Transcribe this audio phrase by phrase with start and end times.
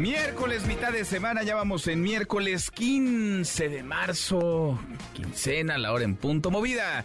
[0.00, 4.78] Miércoles, mitad de semana, ya vamos en miércoles 15 de marzo,
[5.14, 7.04] quincena, la hora en punto, movida.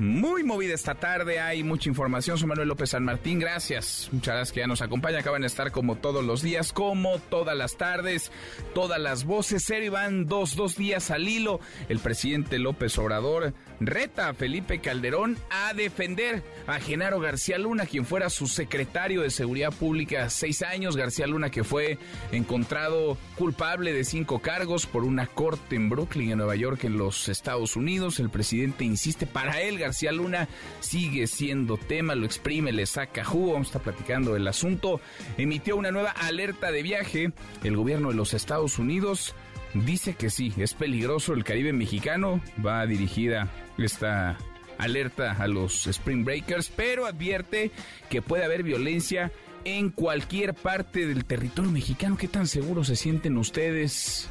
[0.00, 2.38] Muy movida esta tarde, hay mucha información.
[2.38, 4.08] Soy Manuel López San Martín, gracias.
[4.10, 5.18] Muchas gracias que ya nos acompaña.
[5.18, 8.32] Acaban de estar como todos los días, como todas las tardes,
[8.74, 9.62] todas las voces.
[9.62, 11.60] Serio van dos, dos días al hilo.
[11.90, 18.04] El presidente López Obrador reta a Felipe Calderón a defender a Genaro García Luna, quien
[18.04, 20.96] fuera su secretario de Seguridad Pública seis años.
[20.96, 21.98] García Luna que fue
[22.30, 27.28] encontrado culpable de cinco cargos por una corte en Brooklyn, en Nueva York, en los
[27.28, 28.20] Estados Unidos.
[28.20, 30.48] El presidente insiste, para él García Luna
[30.80, 33.54] sigue siendo tema, lo exprime, le saca jugo.
[33.54, 35.00] Vamos a estar platicando el asunto.
[35.38, 37.32] Emitió una nueva alerta de viaje.
[37.64, 39.34] El gobierno de los Estados Unidos
[39.74, 42.40] dice que sí, es peligroso el Caribe mexicano.
[42.64, 44.38] Va dirigida esta
[44.78, 47.70] alerta a los Spring Breakers, pero advierte
[48.08, 49.30] que puede haber violencia
[49.64, 52.16] en cualquier parte del territorio mexicano.
[52.16, 54.29] ¿Qué tan seguros se sienten ustedes?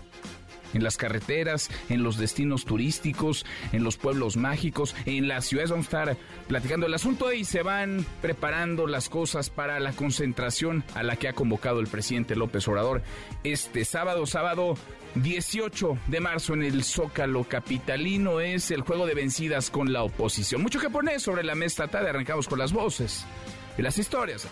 [0.74, 5.72] En las carreteras, en los destinos turísticos, en los pueblos mágicos, en las ciudades.
[5.72, 6.18] Vamos a estar
[6.48, 11.28] platicando el asunto y se van preparando las cosas para la concentración a la que
[11.28, 13.02] ha convocado el presidente López Obrador
[13.44, 14.76] este sábado, sábado
[15.16, 20.62] 18 de marzo en el Zócalo Capitalino es el juego de vencidas con la oposición.
[20.62, 23.26] Mucho que poner sobre la mesa tarde, arrancamos con las voces
[23.78, 24.48] y las historias.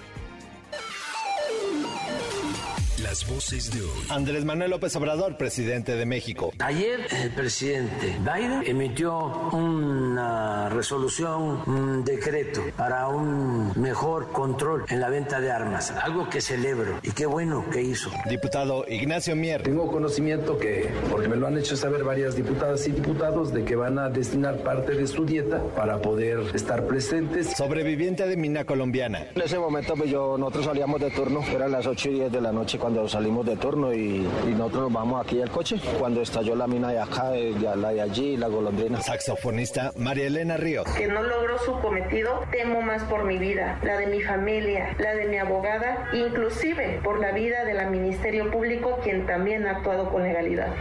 [3.17, 4.05] Las voces de hoy.
[4.09, 6.51] Andrés Manuel López Obrador, presidente de México.
[6.59, 15.09] Ayer el presidente Biden emitió una resolución, un decreto para un mejor control en la
[15.09, 18.11] venta de armas, algo que celebro y qué bueno que hizo.
[18.29, 19.63] Diputado Ignacio Mier.
[19.63, 23.75] Tengo conocimiento que, porque me lo han hecho saber varias diputadas y diputados, de que
[23.75, 27.57] van a destinar parte de su dieta para poder estar presentes.
[27.57, 29.25] Sobreviviente de mina colombiana.
[29.33, 32.41] En ese momento pues yo, nosotros salíamos de turno, eran las 8 y 10 de
[32.41, 35.79] la noche cuando salimos de turno y, y nosotros nos vamos aquí al coche.
[35.99, 39.01] Cuando estalló la mina de acá, de, de la de allí, la golondrina.
[39.01, 40.85] Saxofonista María Elena Ríos.
[40.97, 45.15] que no logró su cometido, temo más por mi vida, la de mi familia, la
[45.15, 50.23] de mi abogada, inclusive por la vida del Ministerio Público, quien también ha actuado con
[50.23, 50.73] legalidad.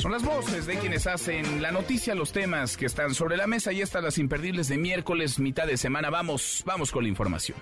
[0.00, 3.70] Son las voces de quienes hacen la noticia, los temas que están sobre la mesa
[3.70, 6.08] y estas las imperdibles de miércoles, mitad de semana.
[6.08, 7.58] Vamos, vamos con la información.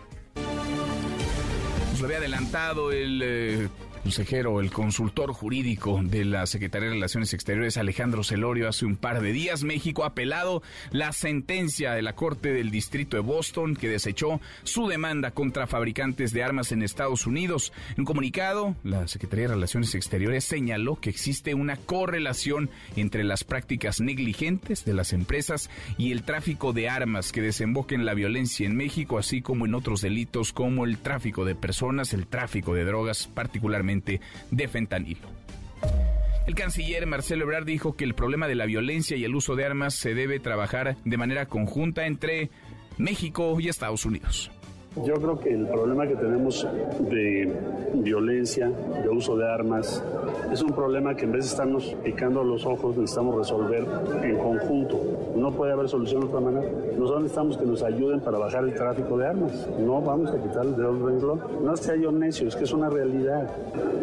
[1.90, 3.68] Nos lo había adelantado el eh,
[4.08, 9.20] consejero, el consultor jurídico de la Secretaría de Relaciones Exteriores, Alejandro Celorio, hace un par
[9.20, 9.64] de días.
[9.64, 14.88] México ha apelado la sentencia de la Corte del Distrito de Boston que desechó su
[14.88, 17.70] demanda contra fabricantes de armas en Estados Unidos.
[17.96, 23.44] En un comunicado, la Secretaría de Relaciones Exteriores señaló que existe una correlación entre las
[23.44, 25.68] prácticas negligentes de las empresas
[25.98, 29.74] y el tráfico de armas que desemboca en la violencia en México, así como en
[29.74, 35.28] otros delitos como el tráfico de personas, el tráfico de drogas, particularmente de fentanilo.
[36.46, 39.66] El canciller Marcelo Ebrard dijo que el problema de la violencia y el uso de
[39.66, 42.50] armas se debe trabajar de manera conjunta entre
[42.96, 44.50] México y Estados Unidos.
[45.04, 46.66] Yo creo que el problema que tenemos
[47.00, 47.52] de
[47.94, 48.70] violencia,
[49.02, 50.02] de uso de armas,
[50.52, 53.86] es un problema que en vez de estarnos picando los ojos, necesitamos resolver
[54.22, 55.00] en conjunto.
[55.36, 56.68] No puede haber solución de otra manera.
[56.98, 59.68] Nosotros necesitamos que nos ayuden para bajar el tráfico de armas.
[59.78, 61.40] No vamos a quitar el dedo del renglón.
[61.62, 63.48] No es que haya un necio, es que es una realidad.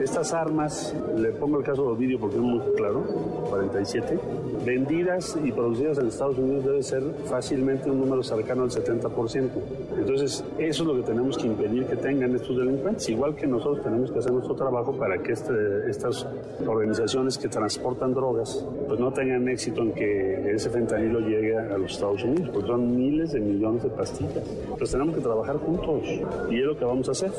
[0.02, 3.04] Estas armas, le pongo el caso de Ovidio porque es muy claro,
[3.50, 4.20] 47,
[4.66, 9.50] vendidas y producidas en Estados Unidos debe ser fácilmente un número cercano al 70%.
[9.98, 13.84] Entonces, eso es lo que tenemos que impedir que tengan estos delincuentes, igual que nosotros
[13.84, 15.54] tenemos que hacer nuestro trabajo para que este,
[15.90, 16.28] estas
[16.66, 21.92] organizaciones que transportan drogas pues no tengan éxito en que ese fentanilo llegue a los
[21.92, 24.44] Estados Unidos, porque son miles de millones de pastillas.
[24.64, 26.04] Entonces tenemos que trabajar juntos
[26.50, 27.32] y es lo que vamos a hacer.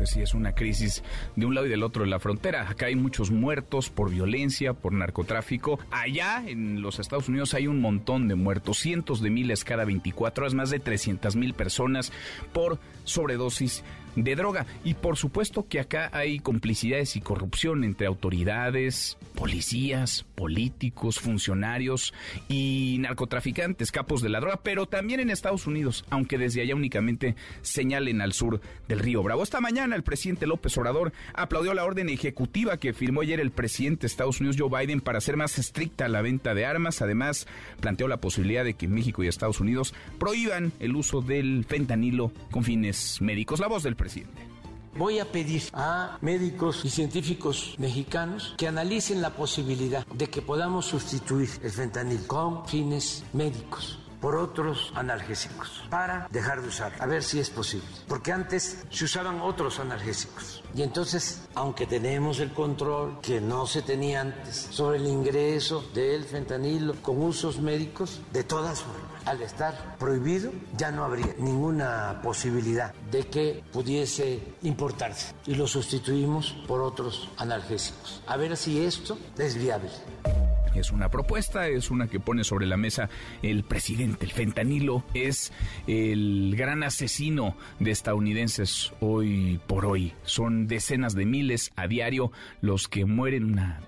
[0.00, 1.02] Pues sí, es una crisis
[1.36, 2.70] de un lado y del otro de la frontera.
[2.70, 5.78] Acá hay muchos muertos por violencia, por narcotráfico.
[5.90, 10.44] Allá en los Estados Unidos hay un montón de muertos, cientos de miles cada 24
[10.44, 12.14] horas, más de 300 mil personas
[12.54, 13.84] por sobredosis
[14.16, 14.66] de droga.
[14.84, 22.12] Y por supuesto que acá hay complicidades y corrupción entre autoridades, policías, políticos, funcionarios
[22.48, 27.36] y narcotraficantes, capos de la droga, pero también en Estados Unidos, aunque desde allá únicamente
[27.62, 29.42] señalen al sur del río Bravo.
[29.42, 34.02] Esta mañana el presidente López Obrador aplaudió la orden ejecutiva que firmó ayer el presidente
[34.02, 37.02] de Estados Unidos, Joe Biden, para hacer más estricta la venta de armas.
[37.02, 37.46] Además,
[37.80, 42.64] planteó la posibilidad de que México y Estados Unidos prohíban el uso del fentanilo con
[42.64, 43.60] fines médicos.
[43.60, 44.40] La voz del presidente.
[44.96, 50.86] Voy a pedir a médicos y científicos mexicanos que analicen la posibilidad de que podamos
[50.86, 57.22] sustituir el fentanil con fines médicos por otros analgésicos para dejar de usar, a ver
[57.22, 57.86] si es posible.
[58.06, 60.62] Porque antes se usaban otros analgésicos.
[60.74, 66.24] Y entonces, aunque tenemos el control que no se tenía antes sobre el ingreso del
[66.24, 72.94] fentanilo con usos médicos, de todas formas, al estar prohibido, ya no habría ninguna posibilidad
[73.10, 75.34] de que pudiese importarse.
[75.46, 78.22] Y lo sustituimos por otros analgésicos.
[78.26, 79.90] A ver si esto es viable.
[80.74, 83.08] Es una propuesta, es una que pone sobre la mesa
[83.42, 84.24] el presidente.
[84.24, 85.52] El fentanilo es
[85.88, 90.14] el gran asesino de estadounidenses hoy por hoy.
[90.22, 92.30] Son decenas de miles a diario
[92.60, 93.80] los que mueren una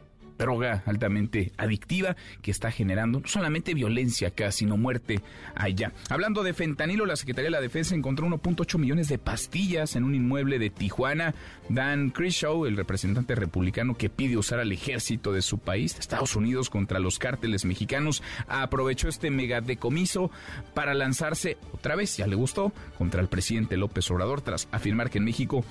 [0.42, 5.20] droga altamente adictiva que está generando no solamente violencia acá, sino muerte
[5.54, 5.92] allá.
[6.10, 10.14] Hablando de fentanilo, la Secretaría de la Defensa encontró 1.8 millones de pastillas en un
[10.14, 11.34] inmueble de Tijuana.
[11.68, 16.70] Dan Crishow, el representante republicano que pide usar al ejército de su país, Estados Unidos,
[16.70, 20.30] contra los cárteles mexicanos, aprovechó este mega decomiso
[20.74, 25.18] para lanzarse otra vez, ya le gustó, contra el presidente López Obrador tras afirmar que
[25.18, 25.64] en México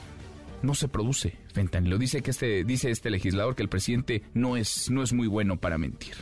[0.61, 1.97] no se produce fentanilo.
[1.97, 5.57] Dice que este, dice este legislador que el presidente no es, no es muy bueno
[5.57, 6.15] para mentir.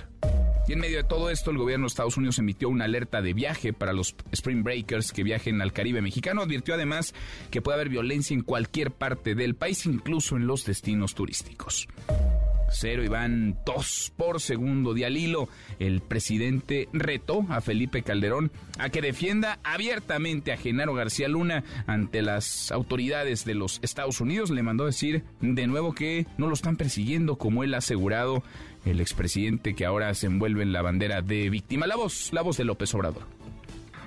[0.67, 3.33] Y en medio de todo esto, el gobierno de Estados Unidos emitió una alerta de
[3.33, 6.43] viaje para los Spring Breakers que viajen al Caribe mexicano.
[6.43, 7.15] Advirtió además
[7.49, 11.87] que puede haber violencia en cualquier parte del país, incluso en los destinos turísticos.
[12.71, 15.49] Cero y van dos por segundo de al hilo.
[15.79, 22.21] El presidente retó a Felipe Calderón a que defienda abiertamente a Genaro García Luna ante
[22.21, 24.49] las autoridades de los Estados Unidos.
[24.49, 28.43] Le mandó decir de nuevo que no lo están persiguiendo, como él ha asegurado
[28.85, 31.87] el expresidente que ahora se envuelve en la bandera de víctima.
[31.87, 33.23] La voz, la voz de López Obrador.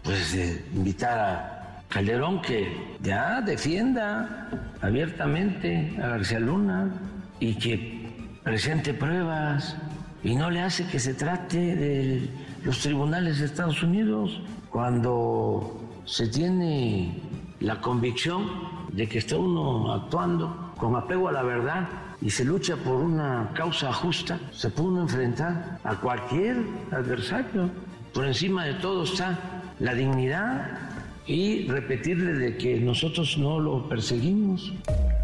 [0.03, 2.73] Pues eh, invitar a Calderón que
[3.03, 6.91] ya defienda abiertamente a García Luna
[7.39, 8.02] y que
[8.43, 9.77] presente pruebas
[10.23, 12.29] y no le hace que se trate de
[12.65, 14.41] los tribunales de Estados Unidos
[14.71, 17.21] cuando se tiene
[17.61, 18.47] la convicción
[18.93, 21.89] de que está uno actuando con apego a la verdad
[22.21, 26.57] y se lucha por una causa justa, se puede uno enfrentar a cualquier
[26.93, 27.69] adversario.
[28.13, 29.39] Por encima de todo está
[29.81, 30.82] la dignidad
[31.27, 34.73] y repetirle de que nosotros no lo perseguimos.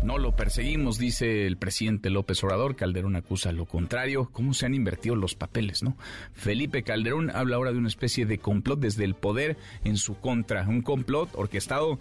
[0.03, 2.77] No lo perseguimos, dice el presidente López Obrador.
[2.77, 4.29] Calderón acusa lo contrario.
[4.33, 5.97] ¿Cómo se han invertido los papeles, no?
[6.33, 10.67] Felipe Calderón habla ahora de una especie de complot desde el poder en su contra.
[10.69, 11.99] Un complot orquestado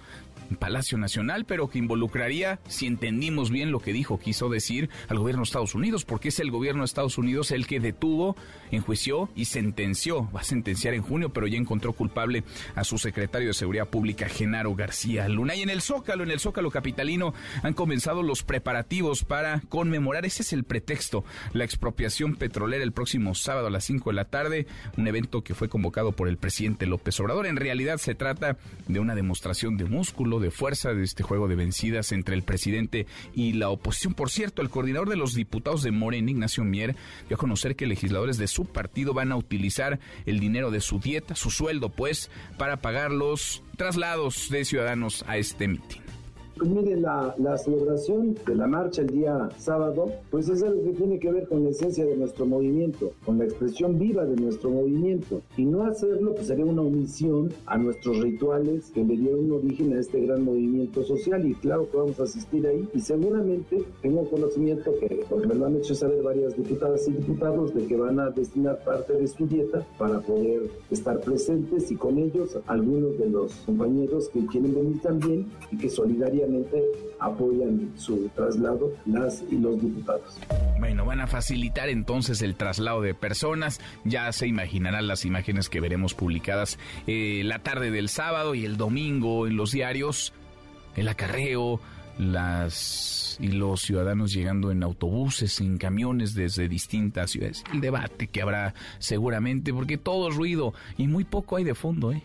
[0.56, 5.42] Palacio Nacional, pero que involucraría, si entendimos bien lo que dijo, quiso decir al gobierno
[5.42, 8.36] de Estados Unidos, porque es el gobierno de Estados Unidos el que detuvo,
[8.72, 12.44] enjuició y sentenció, va a sentenciar en junio, pero ya encontró culpable
[12.76, 15.56] a su secretario de Seguridad Pública, Genaro García Luna.
[15.56, 17.34] Y en el Zócalo, en el Zócalo Capitalino,
[17.64, 21.24] han comenzado los preparativos para conmemorar, ese es el pretexto,
[21.54, 24.68] la expropiación petrolera el próximo sábado a las 5 de la tarde,
[24.98, 27.48] un evento que fue convocado por el presidente López Obrador.
[27.48, 28.58] En realidad se trata
[28.88, 33.08] de una demostración de músculo, de fuerza de este juego de vencidas entre el presidente
[33.34, 34.14] y la oposición.
[34.14, 36.96] Por cierto, el coordinador de los diputados de Morena, Ignacio Mier,
[37.28, 41.00] dio a conocer que legisladores de su partido van a utilizar el dinero de su
[41.00, 46.07] dieta, su sueldo, pues, para pagar los traslados de ciudadanos a este mitin.
[46.58, 50.94] Pues mire, la, la, celebración de la marcha el día sábado, pues es algo que
[50.94, 54.72] tiene que ver con la esencia de nuestro movimiento, con la expresión viva de nuestro
[54.72, 55.42] movimiento.
[55.56, 60.00] Y no hacerlo, pues sería una omisión a nuestros rituales que le dieron origen a
[60.00, 61.46] este gran movimiento social.
[61.46, 62.90] Y claro que vamos a asistir ahí.
[62.92, 67.76] Y seguramente tengo conocimiento que, porque me lo han hecho saber varias diputadas y diputados,
[67.76, 72.18] de que van a destinar parte de su dieta para poder estar presentes y con
[72.18, 76.47] ellos algunos de los compañeros que quieren venir también y que solidariamente
[77.20, 80.40] apoyan su traslado las y los diputados.
[80.80, 83.80] Bueno, van a facilitar entonces el traslado de personas.
[84.04, 86.78] Ya se imaginarán las imágenes que veremos publicadas
[87.08, 90.34] eh, la tarde del sábado y el domingo en los diarios.
[90.96, 91.80] El acarreo,
[92.18, 97.64] las y los ciudadanos llegando en autobuses, en camiones desde distintas ciudades.
[97.72, 102.12] El debate que habrá seguramente, porque todo es ruido y muy poco hay de fondo,
[102.12, 102.24] ¿eh?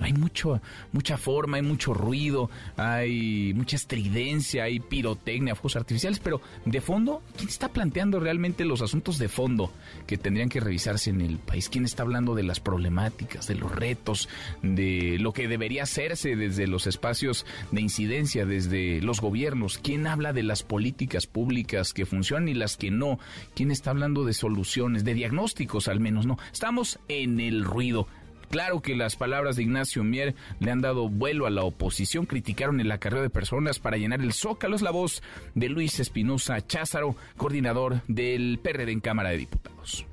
[0.00, 0.60] Hay mucho,
[0.92, 7.22] mucha forma, hay mucho ruido, hay mucha estridencia, hay pirotecnia, fuegos artificiales, pero de fondo,
[7.36, 9.72] ¿quién está planteando realmente los asuntos de fondo
[10.06, 11.68] que tendrían que revisarse en el país?
[11.68, 14.28] ¿Quién está hablando de las problemáticas, de los retos,
[14.62, 19.78] de lo que debería hacerse desde los espacios de incidencia, desde los gobiernos?
[19.78, 23.18] ¿Quién habla de las políticas públicas que funcionan y las que no?
[23.54, 26.26] ¿Quién está hablando de soluciones, de diagnósticos al menos?
[26.26, 28.08] No, estamos en el ruido.
[28.54, 32.78] Claro que las palabras de Ignacio Mier le han dado vuelo a la oposición, criticaron
[32.78, 34.76] el acarreo de personas para llenar el zócalo.
[34.76, 35.24] Es la voz
[35.56, 40.06] de Luis Espinosa Cházaro, coordinador del PRD en Cámara de Diputados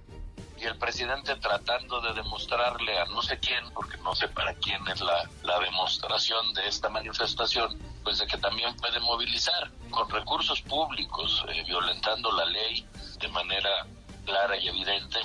[0.59, 4.87] y el presidente tratando de demostrarle a no sé quién, porque no sé para quién
[4.87, 10.61] es la, la, demostración de esta manifestación, pues de que también puede movilizar con recursos
[10.61, 12.85] públicos, eh, violentando la ley
[13.19, 13.85] de manera
[14.25, 15.19] clara y evidente,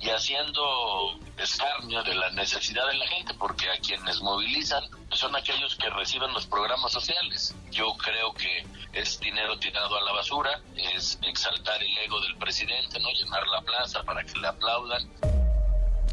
[0.00, 5.76] y haciendo escarnio de la necesidad de la gente, porque a quienes movilizan son aquellos
[5.76, 7.54] que reciben los programas sociales.
[7.70, 13.00] Yo creo que es dinero tirado a la basura, es exaltar el ego del presidente,
[13.00, 15.08] no llenar la plaza para que le aplaudan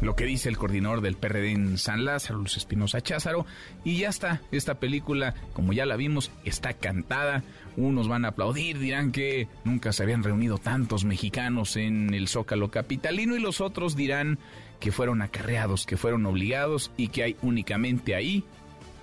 [0.02, 3.46] lo que dice el coordinador del PRD en San Lázaro, Luis Espinosa Cházaro,
[3.84, 7.42] y ya está, esta película, como ya la vimos, está cantada,
[7.76, 12.70] unos van a aplaudir, dirán que nunca se habían reunido tantos mexicanos en el Zócalo
[12.70, 14.38] Capitalino y los otros dirán
[14.80, 18.44] que fueron acarreados, que fueron obligados y que hay únicamente ahí,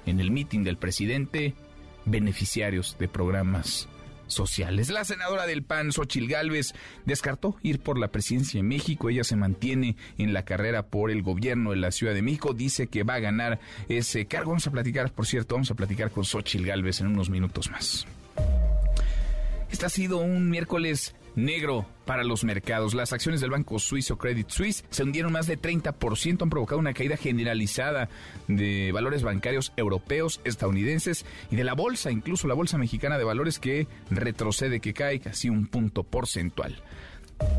[0.05, 1.53] en el mitin del presidente,
[2.05, 3.87] beneficiarios de programas
[4.27, 4.89] sociales.
[4.89, 6.73] La senadora del PAN, Xochil Gálvez,
[7.05, 9.09] descartó ir por la presidencia de México.
[9.09, 12.53] Ella se mantiene en la carrera por el gobierno de la Ciudad de México.
[12.53, 14.51] Dice que va a ganar ese cargo.
[14.51, 18.05] Vamos a platicar, por cierto, vamos a platicar con Xochil Gálvez en unos minutos más.
[19.73, 22.93] Este ha sido un miércoles negro para los mercados.
[22.93, 26.93] Las acciones del banco suizo Credit Suisse se hundieron más de 30%, han provocado una
[26.93, 28.07] caída generalizada
[28.47, 33.57] de valores bancarios europeos, estadounidenses y de la bolsa, incluso la bolsa mexicana de valores
[33.57, 36.75] que retrocede, que cae casi un punto porcentual.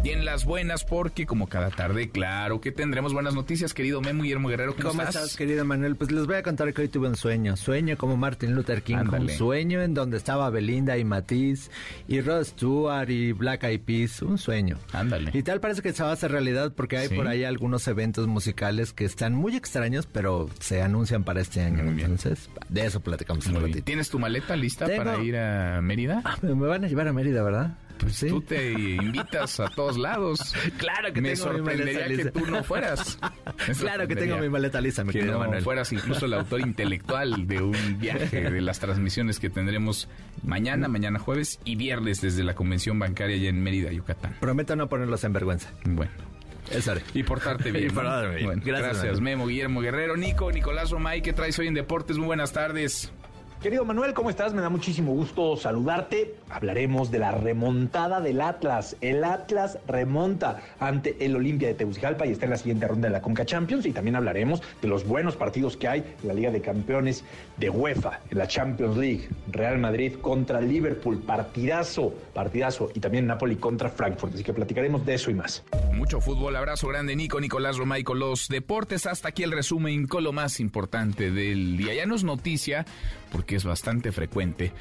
[0.04, 4.22] Y en las buenas, porque como cada tarde, claro que tendremos buenas noticias, querido Memo
[4.22, 4.76] Guillermo Guerrero.
[4.76, 5.34] ¿Cómo, estás?
[5.34, 5.96] querido Manuel?
[5.96, 7.56] Pues les voy a contar que hoy tuve un sueño.
[7.56, 8.96] Sueño como Martin Luther King.
[8.96, 11.70] Un sueño en donde estaba Belinda y Matiz
[12.06, 14.20] y Rod Stewart y Black Eyed Peas.
[14.20, 14.78] Un sueño.
[14.92, 15.30] Ándale.
[15.32, 18.26] Y tal parece que se va a hacer realidad porque hay por ahí algunos eventos
[18.26, 21.82] musicales que están muy extraños, pero se anuncian para este año.
[21.82, 23.84] Entonces, de eso platicamos un ratito.
[23.84, 26.20] ¿Tienes tu maleta lista para ir a Mérida?
[26.24, 27.78] Ah, me van a llevar a Mérida, ¿verdad?
[27.98, 30.54] Pues tú te invitas a todos lados.
[30.78, 33.18] Claro que me tengo sorprendería que tú no fueras.
[33.78, 37.62] claro que tengo mi maleta lista, mi que no fueras incluso el autor intelectual de
[37.62, 40.08] un viaje de las transmisiones que tendremos
[40.42, 44.36] mañana, mañana jueves y viernes desde la convención bancaria allá en Mérida, Yucatán.
[44.40, 45.70] Prometo no ponerlos en vergüenza.
[45.84, 46.12] Bueno.
[46.70, 47.02] Eso haré.
[47.12, 47.92] Y portarte bien.
[48.38, 48.62] y bien.
[48.64, 52.16] gracias, Memo, Guillermo Guerrero, Nico, Nicolás Romay, ¿qué traes hoy en Deportes?
[52.16, 53.12] Muy buenas tardes.
[53.64, 54.52] Querido Manuel, ¿cómo estás?
[54.52, 56.34] Me da muchísimo gusto saludarte.
[56.50, 58.94] Hablaremos de la remontada del Atlas.
[59.00, 63.12] El Atlas remonta ante el Olimpia de Tegucigalpa y está en la siguiente ronda de
[63.14, 63.86] la Conca Champions.
[63.86, 67.24] Y también hablaremos de los buenos partidos que hay en la Liga de Campeones
[67.56, 69.30] de UEFA, en la Champions League.
[69.50, 71.22] Real Madrid contra Liverpool.
[71.22, 72.90] Partidazo, partidazo.
[72.92, 74.34] Y también Napoli contra Frankfurt.
[74.34, 75.64] Así que platicaremos de eso y más.
[75.94, 76.54] Mucho fútbol.
[76.56, 79.06] Abrazo grande, Nico, Nicolás Romay con los deportes.
[79.06, 81.94] Hasta aquí el resumen con lo más importante del día.
[81.94, 82.84] Ya no es noticia
[83.32, 84.72] porque es bastante frecuente,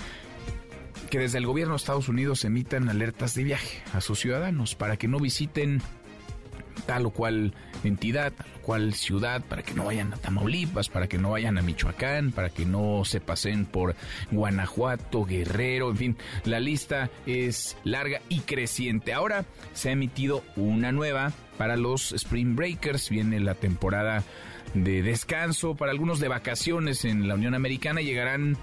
[1.09, 4.97] que desde el gobierno de Estados Unidos emitan alertas de viaje a sus ciudadanos para
[4.97, 5.81] que no visiten
[6.85, 7.53] tal o cual
[7.83, 11.57] entidad, tal o cual ciudad, para que no vayan a Tamaulipas, para que no vayan
[11.57, 13.95] a Michoacán, para que no se pasen por
[14.31, 19.13] Guanajuato, Guerrero, en fin, la lista es larga y creciente.
[19.13, 24.23] Ahora se ha emitido una nueva para los Spring Breakers, viene la temporada
[24.73, 28.01] de descanso, para algunos de vacaciones en la Unión Americana.
[28.01, 28.57] Llegarán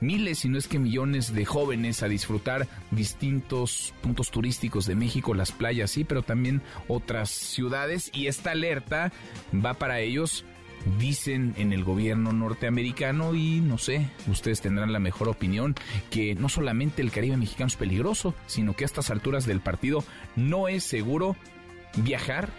[0.00, 5.34] miles, si no es que millones de jóvenes a disfrutar distintos puntos turísticos de México,
[5.34, 8.10] las playas, sí, pero también otras ciudades.
[8.12, 9.12] Y esta alerta
[9.54, 10.44] va para ellos
[10.98, 15.74] dicen en el gobierno norteamericano y no sé, ustedes tendrán la mejor opinión
[16.10, 20.04] que no solamente el Caribe mexicano es peligroso, sino que a estas alturas del partido
[20.36, 21.36] no es seguro
[21.96, 22.50] viajar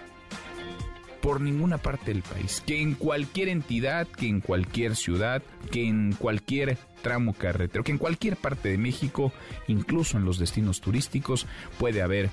[1.21, 6.13] por ninguna parte del país, que en cualquier entidad, que en cualquier ciudad, que en
[6.13, 9.31] cualquier tramo carretero, que en cualquier parte de México,
[9.67, 11.47] incluso en los destinos turísticos,
[11.77, 12.29] puede haber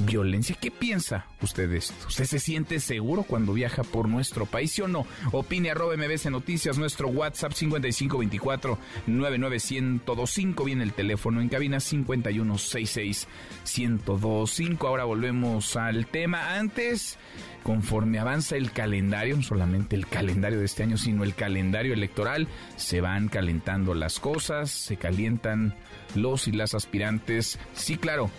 [0.00, 0.56] violencia.
[0.60, 1.94] ¿Qué piensa usted de esto?
[2.06, 5.06] ¿Usted se siente seguro cuando viaja por nuestro país, sí o no?
[5.32, 10.64] Opine arroba Noticias, nuestro WhatsApp 5524 99125.
[10.64, 13.28] Viene el teléfono en cabina 5166
[13.64, 14.86] 1025.
[14.86, 16.56] Ahora volvemos al tema.
[16.56, 17.18] Antes,
[17.62, 22.48] conforme avanza el calendario, no solamente el calendario de este año, sino el calendario electoral,
[22.76, 25.74] se van calentando las cosas, se calientan
[26.14, 27.58] los y las aspirantes.
[27.74, 28.30] Sí, claro,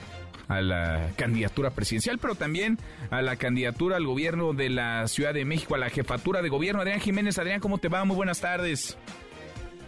[0.48, 2.78] a la candidatura presidencial, pero también
[3.10, 6.82] a la candidatura al gobierno de la Ciudad de México, a la jefatura de gobierno.
[6.82, 8.06] Adrián Jiménez, Adrián, ¿cómo te va?
[8.06, 8.98] Muy buenas tardes.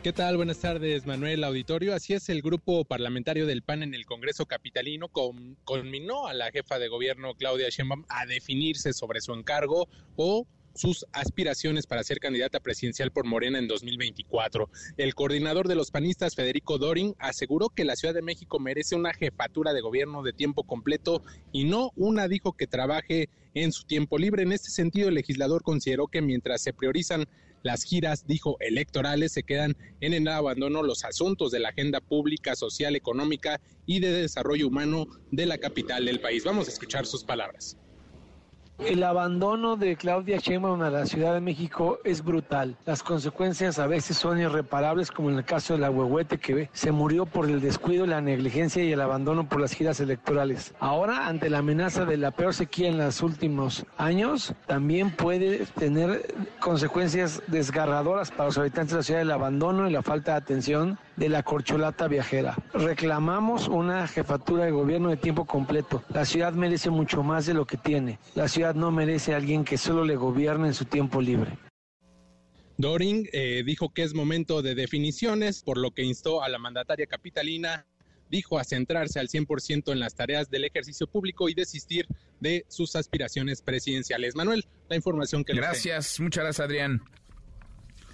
[0.04, 0.38] ¿Qué tal?
[0.38, 1.94] Buenas tardes, Manuel Auditorio.
[1.94, 6.80] Así es, el grupo parlamentario del PAN en el Congreso Capitalino conminó a la jefa
[6.80, 12.60] de gobierno Claudia Sheinbaum a definirse sobre su encargo o sus aspiraciones para ser candidata
[12.60, 14.70] presidencial por Morena en 2024.
[14.98, 19.14] El coordinador de los panistas, Federico Dorin, aseguró que la Ciudad de México merece una
[19.14, 21.22] jefatura de gobierno de tiempo completo
[21.52, 24.44] y no una, dijo, que trabaje en su tiempo libre.
[24.44, 27.26] En este sentido, el legislador consideró que mientras se priorizan
[27.64, 32.56] las giras, dijo, electorales se quedan en el abandono los asuntos de la agenda pública,
[32.56, 36.44] social, económica y de desarrollo humano de la capital del país.
[36.44, 37.78] Vamos a escuchar sus palabras.
[38.80, 42.78] El abandono de Claudia Sheinbaum a la Ciudad de México es brutal.
[42.86, 46.94] Las consecuencias a veces son irreparables, como en el caso de la Huehuete, que se
[46.94, 50.74] murió por el descuido, la negligencia y el abandono por las giras electorales.
[50.80, 56.34] Ahora, ante la amenaza de la peor sequía en los últimos años, también puede tener
[56.62, 60.98] consecuencias desgarradoras para los habitantes de la ciudad, el abandono y la falta de atención
[61.18, 62.56] de la corcholata viajera.
[62.74, 66.02] Reclamamos una jefatura de gobierno de tiempo completo.
[66.14, 68.20] La ciudad merece mucho más de lo que tiene.
[68.36, 71.58] La ciudad no merece a alguien que solo le gobierne en su tiempo libre.
[72.78, 77.08] Doring eh, dijo que es momento de definiciones, por lo que instó a la mandataria
[77.08, 77.86] capitalina
[78.30, 82.08] dijo a centrarse al 100% en las tareas del ejercicio público y desistir
[82.40, 84.36] de sus aspiraciones presidenciales.
[84.36, 87.02] Manuel, la información que Gracias, muchas gracias Adrián.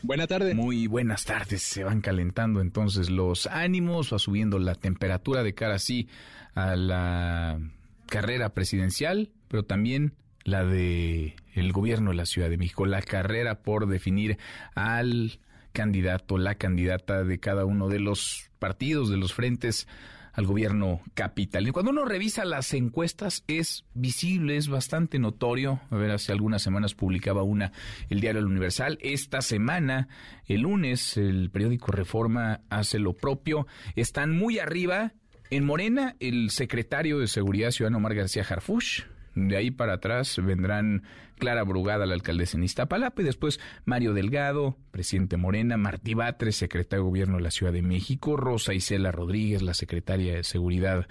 [0.02, 0.56] Buenas tardes.
[0.56, 1.64] Muy buenas tardes.
[1.64, 6.08] Se van calentando entonces los ánimos, va subiendo la temperatura de cara así
[6.54, 7.60] a la
[8.06, 10.14] carrera presidencial, pero también
[10.46, 14.38] la de el gobierno de la Ciudad de México, la carrera por definir
[14.76, 15.40] al
[15.74, 19.88] candidato, la candidata de cada uno de los partidos, de los frentes
[20.32, 21.68] al gobierno capital.
[21.68, 25.82] Y cuando uno revisa las encuestas es visible, es bastante notorio.
[25.90, 27.72] A ver, hace algunas semanas publicaba una
[28.10, 29.00] el diario El Universal.
[29.02, 30.10] Esta semana,
[30.46, 33.66] el lunes, el periódico Reforma hace lo propio.
[33.96, 35.14] Están muy arriba.
[35.52, 39.04] En Morena, el secretario de Seguridad Ciudadano Omar García Harfush,
[39.36, 41.04] de ahí para atrás vendrán
[41.38, 47.04] Clara Brugada, la alcaldesa en Iztapalapa, y después Mario Delgado, presidente Morena, Martí Batres, secretario
[47.04, 51.08] de Gobierno de la Ciudad de México, Rosa Isela Rodríguez, la secretaria de Seguridad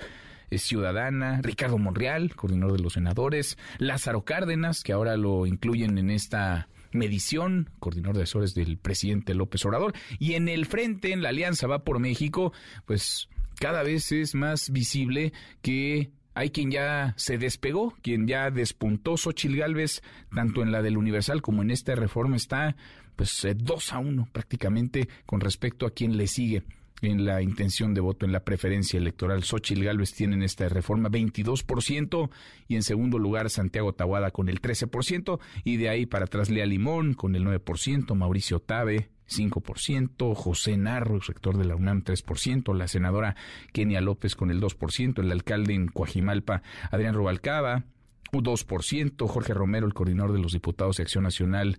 [0.51, 6.69] Ciudadana, Ricardo Monreal, coordinador de los senadores, Lázaro Cárdenas, que ahora lo incluyen en esta
[6.93, 11.67] medición, coordinador de asesores del presidente López Obrador, y en el frente, en la Alianza
[11.67, 12.53] Va por México,
[12.87, 19.17] pues cada vez es más visible que hay quien ya se despegó, quien ya despuntó.
[19.17, 20.03] Xochil Gálvez,
[20.35, 22.77] tanto en la del Universal como en esta reforma, está
[23.17, 26.65] pues eh, dos a uno prácticamente con respecto a quien le sigue
[27.03, 29.45] en la intención de voto, en la preferencia electoral.
[29.45, 32.31] Xochil Gálvez tiene en esta reforma 22%
[32.67, 36.67] y en segundo lugar Santiago Tahuada con el 13% y de ahí para atrás Lea
[36.67, 42.89] Limón con el 9%, Mauricio Tabe 5%, José Narro, rector de la UNAM, 3%, la
[42.89, 43.37] senadora
[43.73, 47.85] Kenia López con el 2%, el alcalde en Coajimalpa, Adrián Rubalcaba,
[48.33, 51.79] 2%, Jorge Romero, el coordinador de los diputados de Acción Nacional,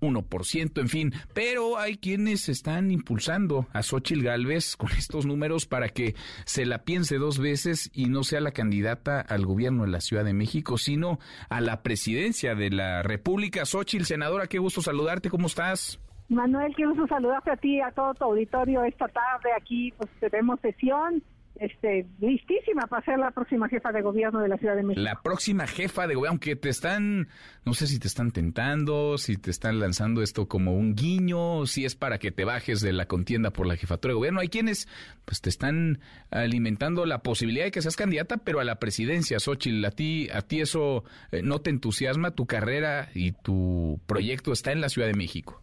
[0.00, 5.88] 1%, en fin, pero hay quienes están impulsando a Xochil Gálvez con estos números para
[5.88, 6.14] que
[6.44, 10.24] se la piense dos veces y no sea la candidata al gobierno de la Ciudad
[10.24, 13.66] de México, sino a la presidencia de la República.
[13.66, 15.98] Xochil, senadora, qué gusto saludarte, ¿cómo estás?
[16.28, 19.50] Manuel, quiero saludarte a ti a todo tu auditorio esta tarde.
[19.56, 21.22] Aquí pues tenemos sesión
[21.58, 25.02] este, listísima para ser la próxima jefa de gobierno de la Ciudad de México.
[25.02, 27.28] La próxima jefa de gobierno, aunque te están,
[27.64, 31.84] no sé si te están tentando, si te están lanzando esto como un guiño, si
[31.84, 34.40] es para que te bajes de la contienda por la jefatura de gobierno.
[34.40, 34.86] Hay quienes
[35.24, 35.98] pues te están
[36.30, 40.42] alimentando la posibilidad de que seas candidata, pero a la presidencia, Xochitl, a ti, a
[40.42, 45.08] ti eso eh, no te entusiasma, tu carrera y tu proyecto está en la Ciudad
[45.08, 45.62] de México.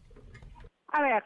[0.95, 1.23] A ver,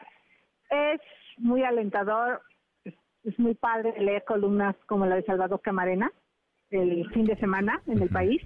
[0.68, 1.00] es
[1.38, 2.42] muy alentador,
[2.82, 6.10] es, muy padre leer columnas como la de Salvador Camarena
[6.70, 8.42] el fin de semana en el país,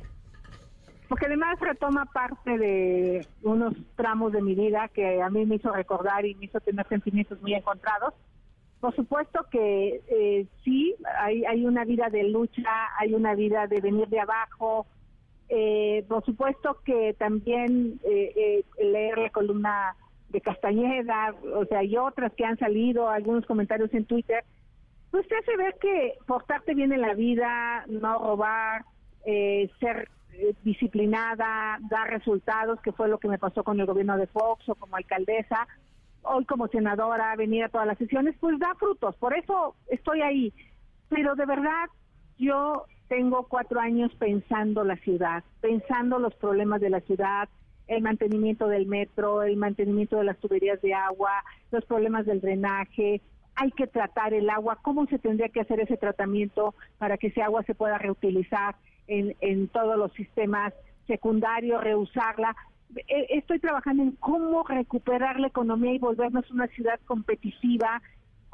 [1.09, 5.73] porque además retoma parte de unos tramos de mi vida que a mí me hizo
[5.73, 8.13] recordar y me hizo tener sentimientos muy encontrados.
[8.81, 13.81] Por supuesto que eh, sí, hay, hay una vida de lucha, hay una vida de
[13.81, 14.87] venir de abajo.
[15.49, 19.97] Eh, por supuesto que también eh, eh, leer la columna
[20.35, 24.45] de Castañeda, o sea, y otras que han salido, algunos comentarios en Twitter,
[25.13, 28.85] pues te hace ver que portarte bien en la vida, no robar,
[29.25, 30.09] ser
[30.65, 34.75] disciplinada, dar resultados, que fue lo que me pasó con el gobierno de Fox o
[34.75, 35.69] como alcaldesa,
[36.23, 40.53] hoy como senadora, venir a todas las sesiones, pues da frutos, por eso estoy ahí.
[41.09, 41.89] Pero de verdad,
[42.39, 47.49] yo tengo cuatro años pensando la ciudad, pensando los problemas de la ciudad,
[47.87, 51.31] el mantenimiento del metro, el mantenimiento de las tuberías de agua,
[51.71, 53.21] los problemas del drenaje,
[53.57, 57.43] hay que tratar el agua, cómo se tendría que hacer ese tratamiento para que ese
[57.43, 60.73] agua se pueda reutilizar en, en todos los sistemas
[61.07, 62.57] secundarios, reusarla.
[62.97, 68.03] Eh, estoy trabajando en cómo recuperar la economía y volvernos una ciudad competitiva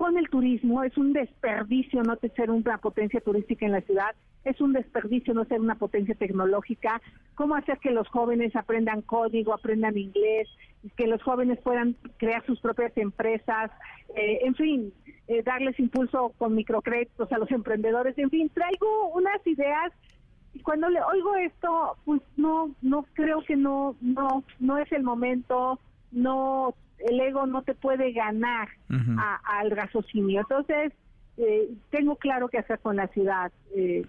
[0.00, 0.82] con el turismo.
[0.82, 4.14] Es un desperdicio no ser una potencia turística en la ciudad,
[4.46, 7.02] es un desperdicio no ser una potencia tecnológica.
[7.34, 10.48] ¿Cómo hacer que los jóvenes aprendan código, aprendan inglés,
[10.96, 13.70] que los jóvenes puedan crear sus propias empresas?
[14.16, 14.94] Eh, en fin,
[15.28, 18.16] eh, darles impulso con microcréditos a los emprendedores.
[18.16, 19.92] En fin, traigo unas ideas
[20.54, 25.02] y cuando le oigo esto, pues no, no creo que no, no, no es el
[25.02, 25.78] momento,
[26.10, 26.74] no,
[27.08, 28.68] el ego no te puede ganar
[29.44, 30.40] al raciocinio.
[30.40, 30.92] Entonces,
[31.36, 33.50] eh, tengo claro qué hacer con la ciudad.
[33.74, 34.04] Eh,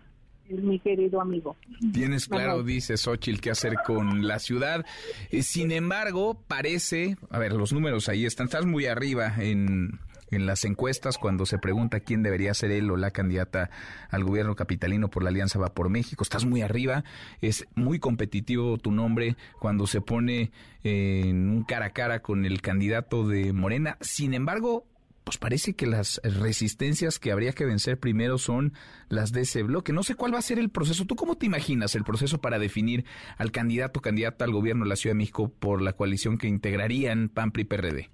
[0.50, 1.56] mi querido amigo.
[1.94, 4.86] Tienes claro, dice Xochitl, qué hacer con la ciudad.
[5.30, 10.00] Eh, sin embargo, parece, a ver, los números ahí están, estás muy arriba en,
[10.32, 13.70] en las encuestas cuando se pregunta quién debería ser él o la candidata
[14.10, 16.24] al gobierno capitalino por la Alianza Va por México.
[16.24, 17.04] Estás muy arriba,
[17.42, 20.52] es muy competitivo tu nombre cuando se pone
[20.84, 23.98] en un cara a cara con el candidato de Morena.
[24.02, 24.88] Sin embargo,
[25.24, 28.74] pues parece que las resistencias que habría que vencer primero son
[29.10, 29.94] las de ese bloque.
[29.94, 31.06] No sé cuál va a ser el proceso.
[31.06, 33.06] ¿Tú cómo te imaginas el proceso para definir
[33.38, 36.48] al candidato o candidata al gobierno de la Ciudad de México por la coalición que
[36.48, 38.10] integrarían PAN, PRI, PRD?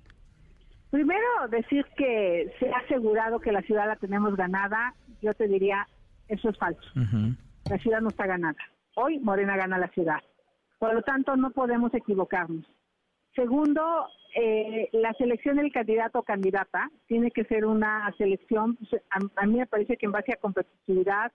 [0.90, 5.88] Primero, decir que se ha asegurado que la ciudad la tenemos ganada, yo te diría,
[6.28, 6.90] eso es falso.
[7.70, 8.58] La ciudad no está ganada.
[8.96, 10.22] Hoy Morena gana la ciudad.
[10.80, 12.66] Por lo tanto, no podemos equivocarnos.
[13.36, 19.46] Segundo, eh, la selección del candidato o candidata tiene que ser una selección, pues, a,
[19.46, 21.32] mí me parece que en base a competitividad,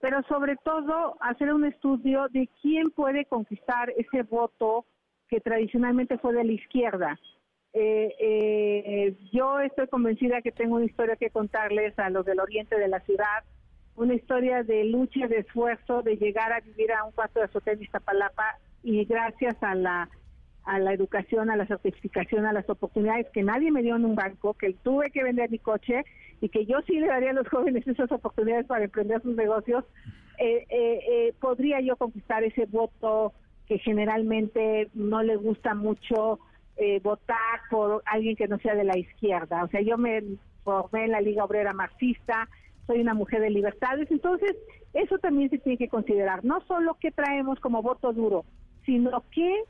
[0.00, 4.84] pero sobre todo hacer un estudio de quién puede conquistar ese voto
[5.28, 7.18] que tradicionalmente fue de la izquierda.
[7.78, 12.78] Eh, eh, yo estoy convencida que tengo una historia que contarles a los del oriente
[12.78, 13.44] de la ciudad,
[13.96, 17.76] una historia de lucha, de esfuerzo, de llegar a vivir a un cuarto de hotel
[17.76, 20.08] de Iztapalapa y gracias a la
[20.64, 24.16] a la educación, a la certificación, a las oportunidades que nadie me dio en un
[24.16, 26.04] banco, que tuve que vender mi coche
[26.40, 29.84] y que yo sí le daría a los jóvenes esas oportunidades para emprender sus negocios,
[30.38, 33.34] eh, eh, eh, podría yo conquistar ese voto
[33.68, 36.40] que generalmente no le gusta mucho
[36.76, 39.64] eh, votar por alguien que no sea de la izquierda.
[39.64, 40.22] O sea, yo me
[40.64, 42.48] formé en la Liga Obrera Marxista,
[42.86, 44.56] soy una mujer de libertades, entonces
[44.92, 48.44] eso también se tiene que considerar, no solo qué traemos como voto duro,
[48.84, 49.62] sino que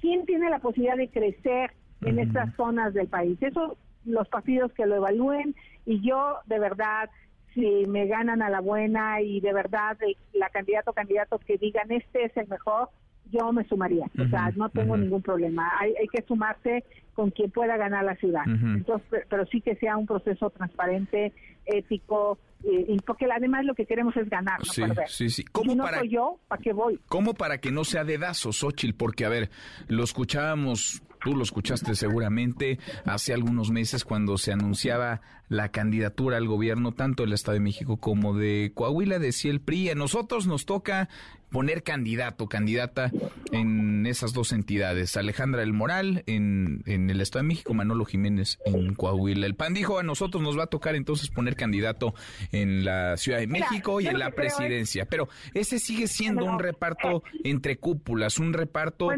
[0.00, 3.38] quién tiene la posibilidad de crecer en estas zonas del país.
[3.40, 7.10] Eso los partidos que lo evalúen y yo de verdad
[7.54, 9.96] si me ganan a la buena y de verdad
[10.32, 12.90] la candidato o candidato que digan este es el mejor,
[13.30, 14.06] yo me sumaría.
[14.18, 15.70] o sea, no tengo ningún problema.
[15.78, 16.84] Hay, hay, que sumarse
[17.14, 18.42] con quien pueda ganar la ciudad.
[18.46, 21.32] Entonces, pero sí que sea un proceso transparente,
[21.64, 25.44] ético, y porque además lo que queremos es ganar, no sí, Sí, sí.
[25.44, 26.98] ¿Cómo si no para, soy yo, ¿para qué voy?
[27.08, 28.96] ¿Cómo para que no sea dedazo, Xochitl?
[28.96, 29.50] Porque, a ver,
[29.88, 36.46] lo escuchábamos tú lo escuchaste seguramente hace algunos meses cuando se anunciaba la candidatura al
[36.46, 40.66] gobierno tanto del Estado de México como de Coahuila, decía el PRI, a nosotros nos
[40.66, 41.08] toca
[41.56, 43.10] poner candidato, candidata
[43.50, 45.16] en esas dos entidades.
[45.16, 49.46] Alejandra El Moral en, en el Estado de México, Manolo Jiménez en Coahuila.
[49.46, 52.12] El PAN dijo a nosotros nos va a tocar entonces poner candidato
[52.52, 55.06] en la Ciudad de México y en la presidencia.
[55.06, 59.08] Pero ese sigue siendo un reparto entre cúpulas, un reparto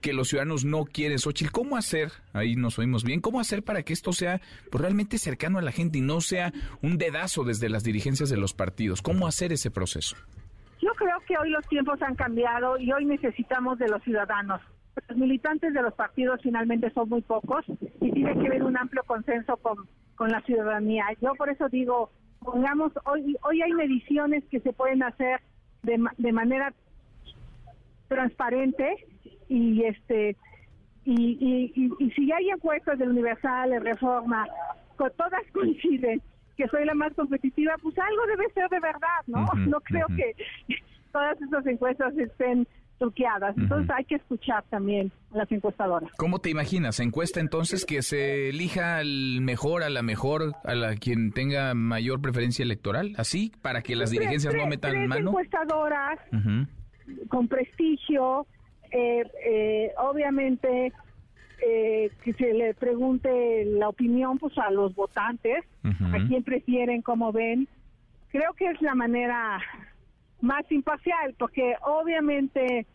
[0.00, 1.20] que los ciudadanos no quieren.
[1.20, 2.10] Xochitl, ¿cómo hacer?
[2.32, 3.20] Ahí nos oímos bien.
[3.20, 6.52] ¿Cómo hacer para que esto sea pues, realmente cercano a la gente y no sea
[6.82, 9.00] un dedazo desde las dirigencias de los partidos?
[9.00, 10.16] ¿Cómo hacer ese proceso?
[10.84, 14.60] Yo creo que hoy los tiempos han cambiado y hoy necesitamos de los ciudadanos.
[15.08, 17.64] Los militantes de los partidos finalmente son muy pocos
[18.02, 21.06] y tiene que haber un amplio consenso con, con la ciudadanía.
[21.22, 25.40] Yo por eso digo, pongamos, hoy, hoy hay mediciones que se pueden hacer
[25.84, 26.74] de, de manera
[28.08, 29.06] transparente
[29.48, 30.36] y este
[31.06, 34.46] y, y, y, si hay encuestas del Universal, de Reforma,
[34.96, 36.20] todas coinciden
[36.56, 39.46] que soy la más competitiva, pues algo debe ser de verdad, ¿no?
[39.68, 40.34] no creo que
[41.12, 42.66] todas esas encuestas estén
[42.98, 43.56] truqueadas.
[43.58, 46.10] Entonces hay que escuchar también a las encuestadoras.
[46.16, 47.00] ¿Cómo te imaginas?
[47.00, 52.20] ¿Encuesta entonces que se elija al mejor, a la mejor, a la quien tenga mayor
[52.20, 53.14] preferencia electoral?
[53.16, 53.52] ¿Así?
[53.62, 55.30] ¿Para que las dirigencias no metan tres mano?
[55.30, 56.18] encuestadoras
[57.28, 58.46] con prestigio,
[58.90, 60.92] eh, eh, obviamente
[61.60, 67.32] eh, que se le pregunte la opinión pues a los votantes, a quién prefieren, cómo
[67.32, 67.68] ven.
[68.30, 69.60] Creo que es la manera
[70.40, 72.86] más imparcial, porque obviamente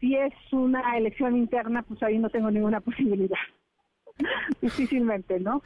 [0.00, 3.38] si es una elección interna, pues ahí no tengo ninguna posibilidad.
[4.60, 5.62] Difícilmente, ¿no?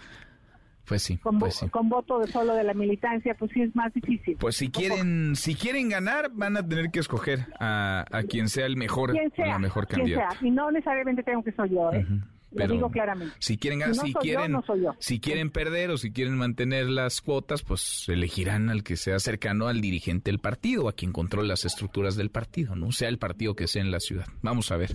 [0.89, 1.69] Pues sí, con, pues sí.
[1.69, 4.37] con voto de solo de la militancia, pues sí es más difícil.
[4.41, 8.65] Pues si quieren, si quieren ganar, van a tener que escoger a, a quien sea
[8.65, 10.37] el mejor, la mejor candidata.
[10.41, 12.07] Y no necesariamente tengo que soy yo, ¿eh?
[12.51, 13.35] Lo digo claramente.
[13.39, 14.57] Si quieren, si, quieren,
[14.99, 19.69] si quieren perder o si quieren mantener las cuotas, pues elegirán al que sea cercano
[19.69, 23.55] al dirigente del partido, a quien controle las estructuras del partido, no sea el partido
[23.55, 24.27] que sea en la ciudad.
[24.43, 24.95] Vamos a ver.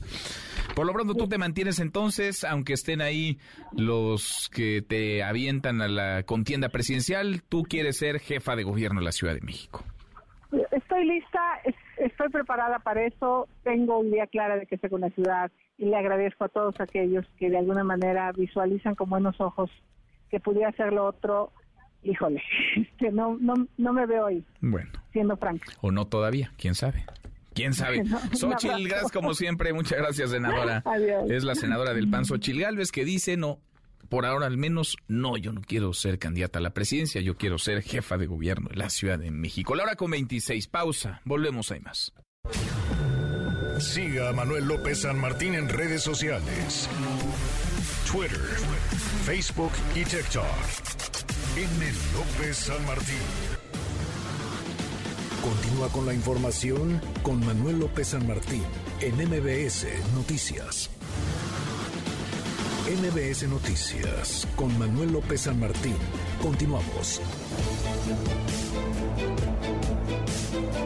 [0.76, 3.38] Por lo pronto tú te mantienes entonces, aunque estén ahí
[3.78, 9.06] los que te avientan a la contienda presidencial, tú quieres ser jefa de gobierno de
[9.06, 9.84] la Ciudad de México.
[10.72, 11.40] Estoy lista,
[12.06, 15.96] estoy preparada para eso, tengo una idea clara de que con la ciudad y le
[15.96, 19.70] agradezco a todos aquellos que de alguna manera visualizan con buenos ojos
[20.30, 21.52] que pudiera ser lo otro.
[22.04, 22.42] Híjole,
[22.98, 24.44] que no, no, no me veo ahí.
[24.62, 24.92] Bueno.
[25.12, 25.66] Siendo franco.
[25.82, 27.06] O no todavía, quién sabe.
[27.54, 28.04] ¿Quién sabe?
[28.34, 29.74] Xochil gracias como siempre.
[29.74, 30.82] Muchas gracias, senadora.
[30.86, 31.30] Adiós.
[31.30, 33.60] Es la senadora del PAN, Xochil Gálvez, que dice, no,
[34.14, 37.58] por ahora al menos, no, yo no quiero ser candidata a la presidencia, yo quiero
[37.58, 39.74] ser jefa de gobierno de la Ciudad de México.
[39.74, 42.14] La hora con 26, pausa, volvemos, hay más.
[43.80, 46.88] Siga a Manuel López San Martín en redes sociales.
[48.12, 48.38] Twitter,
[49.26, 50.46] Facebook y TikTok.
[51.58, 51.92] M.
[52.14, 53.18] López San Martín.
[55.42, 58.62] Continúa con la información con Manuel López San Martín
[59.02, 60.92] en MBS Noticias.
[62.84, 65.96] MBS Noticias con Manuel López San Martín.
[66.42, 67.22] Continuamos.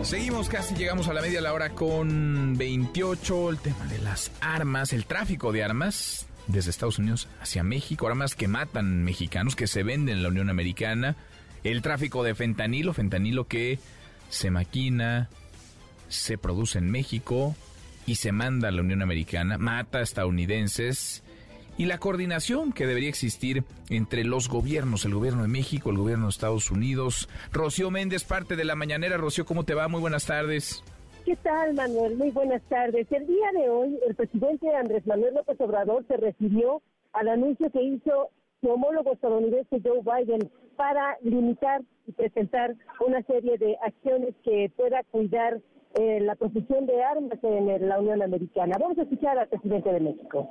[0.03, 3.49] Seguimos, casi llegamos a la media la hora con 28.
[3.49, 8.35] El tema de las armas, el tráfico de armas desde Estados Unidos hacia México, armas
[8.35, 11.15] que matan mexicanos, que se venden en la Unión Americana.
[11.63, 13.79] El tráfico de fentanilo, fentanilo que
[14.29, 15.29] se maquina,
[16.09, 17.55] se produce en México
[18.05, 21.23] y se manda a la Unión Americana, mata a estadounidenses
[21.77, 26.25] y la coordinación que debería existir entre los gobiernos, el gobierno de México, el gobierno
[26.25, 27.29] de Estados Unidos.
[27.51, 29.17] Rocío Méndez, parte de la mañanera.
[29.17, 29.87] Rocío, ¿cómo te va?
[29.87, 30.83] Muy buenas tardes.
[31.23, 32.17] ¿Qué tal, Manuel?
[32.17, 33.05] Muy buenas tardes.
[33.11, 36.81] El día de hoy, el presidente Andrés Manuel López Obrador se refirió
[37.13, 38.29] al anuncio que hizo
[38.61, 45.03] su homólogo estadounidense Joe Biden para limitar y presentar una serie de acciones que pueda
[45.11, 45.59] cuidar
[45.99, 48.77] eh, la posición de armas en la Unión Americana.
[48.79, 50.49] Vamos a escuchar al presidente de México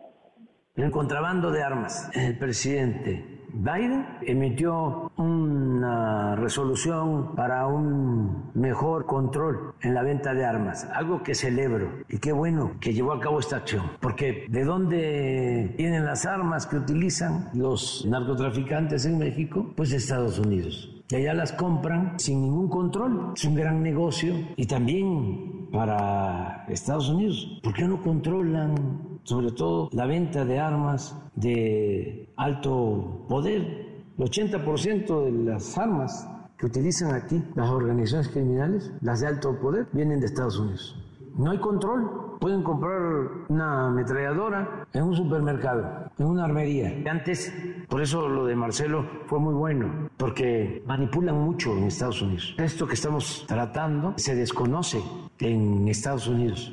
[0.77, 2.11] el contrabando de armas.
[2.15, 10.87] El presidente Biden emitió una resolución para un mejor control en la venta de armas,
[10.93, 15.75] algo que celebro y qué bueno que llevó a cabo esta acción, porque ¿de dónde
[15.79, 19.73] vienen las armas que utilizan los narcotraficantes en México?
[19.75, 23.33] Pues de Estados Unidos y allá las compran sin ningún control.
[23.37, 27.61] Es un gran negocio y también para Estados Unidos.
[27.62, 28.75] ¿Por qué no controlan
[29.27, 33.61] sobre todo la venta de armas de alto poder?
[34.17, 39.89] El 80% de las armas que utilizan aquí las organizaciones criminales, las de alto poder,
[39.93, 40.97] vienen de Estados Unidos.
[41.37, 42.39] No hay control.
[42.41, 43.01] Pueden comprar
[43.49, 46.95] una ametralladora en un supermercado, en una armería.
[47.11, 47.53] Antes,
[47.89, 52.55] por eso lo de Marcelo fue muy bueno, porque manipulan mucho en Estados Unidos.
[52.59, 55.03] Esto que estamos tratando se desconoce
[55.41, 56.73] en Estados Unidos.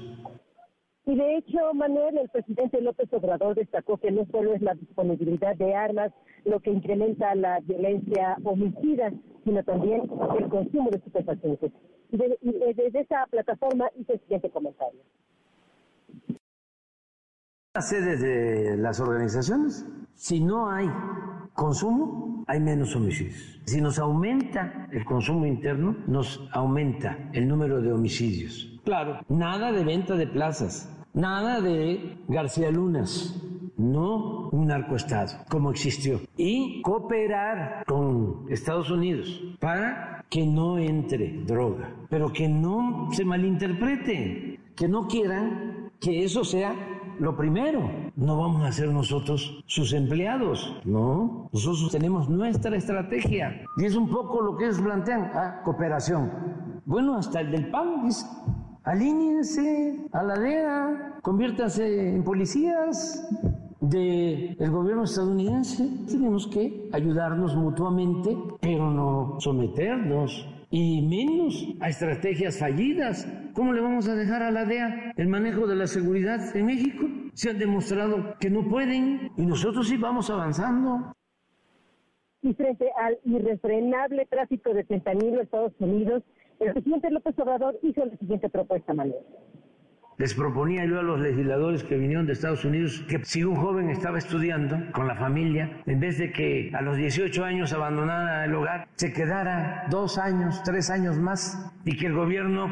[1.06, 5.56] Y de hecho, Manuel, el presidente López Obrador destacó que no solo es la disponibilidad
[5.58, 6.14] de armas
[6.46, 9.12] lo que incrementa la violencia homicida,
[9.44, 10.02] sino también
[10.40, 11.72] el consumo de estupefacientes.
[12.12, 15.02] Y desde esa plataforma hice el siguiente comentario.
[17.76, 20.88] Las sedes de las organizaciones, si no hay
[21.54, 23.60] consumo, hay menos homicidios.
[23.66, 28.73] Si nos aumenta el consumo interno, nos aumenta el número de homicidios.
[28.84, 33.42] Claro, nada de venta de plazas, nada de García Lunas,
[33.78, 36.20] no un narcoestado como existió.
[36.36, 44.60] Y cooperar con Estados Unidos para que no entre droga, pero que no se malinterprete,
[44.76, 46.76] que no quieran que eso sea
[47.20, 47.90] lo primero.
[48.16, 51.50] No vamos a ser nosotros sus empleados, no.
[51.54, 53.66] Nosotros tenemos nuestra estrategia.
[53.78, 56.32] Y es un poco lo que ellos plantean, ah, cooperación.
[56.86, 58.26] Bueno, hasta el del PAN dice,
[58.84, 63.28] alíñense a la DEA, conviértanse en policías
[63.80, 65.88] del gobierno estadounidense.
[66.10, 73.28] Tenemos que ayudarnos mutuamente, pero no someternos y menos a estrategias fallidas.
[73.54, 77.06] ¿Cómo le vamos a dejar a la DEA el manejo de la seguridad en México?
[77.34, 81.14] Se han demostrado que no pueden y nosotros sí vamos avanzando.
[82.42, 86.24] Y frente al irrefrenable tráfico de fentanilo en Estados Unidos,
[86.68, 89.22] el presidente López Obrador hizo la siguiente propuesta, Manuel.
[90.18, 93.90] Les proponía yo a los legisladores que vinieron de Estados Unidos que si un joven
[93.90, 98.54] estaba estudiando con la familia, en vez de que a los 18 años abandonara el
[98.54, 102.70] hogar, se quedara dos años, tres años más y que el gobierno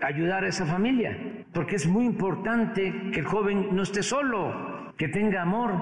[0.00, 1.16] ayudara a esa familia.
[1.52, 5.72] Porque es muy importante que el joven no esté solo, que tenga amor,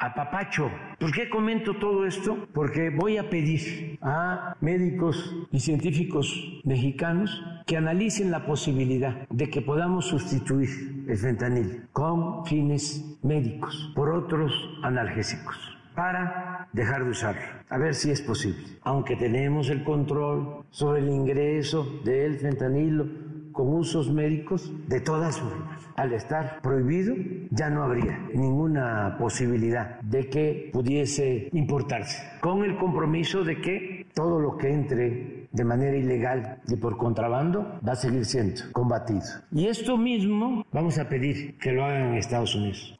[0.00, 0.70] a Papacho.
[0.98, 2.48] ¿Por qué comento todo esto?
[2.54, 9.60] Porque voy a pedir a médicos y científicos mexicanos que analicen la posibilidad de que
[9.60, 15.56] podamos sustituir el fentanil con fines médicos por otros analgésicos
[15.94, 17.42] para dejar de usarlo.
[17.68, 18.64] A ver si es posible.
[18.82, 23.06] Aunque tenemos el control sobre el ingreso del fentanilo
[23.52, 27.14] con usos médicos, de todas formas, al estar prohibido,
[27.50, 34.40] ya no habría ninguna posibilidad de que pudiese importarse, con el compromiso de que todo
[34.40, 39.22] lo que entre de manera ilegal y por contrabando va a seguir siendo combatido.
[39.52, 42.98] Y esto mismo vamos a pedir que lo hagan en Estados Unidos.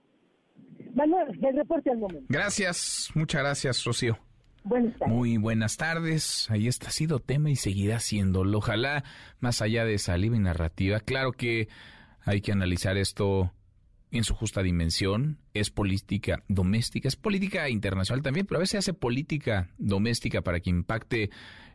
[0.94, 2.26] Manuel, el reporte al momento.
[2.28, 4.18] Gracias, muchas gracias, Rocío.
[5.06, 6.50] Muy buenas tardes.
[6.50, 8.58] Ahí está, ha sido tema y seguirá siéndolo.
[8.58, 9.04] Ojalá,
[9.40, 11.68] más allá de esa libre narrativa, claro que
[12.22, 13.52] hay que analizar esto
[14.10, 15.38] en su justa dimensión.
[15.54, 20.60] Es política doméstica, es política internacional también, pero a veces se hace política doméstica para
[20.60, 21.30] que impacte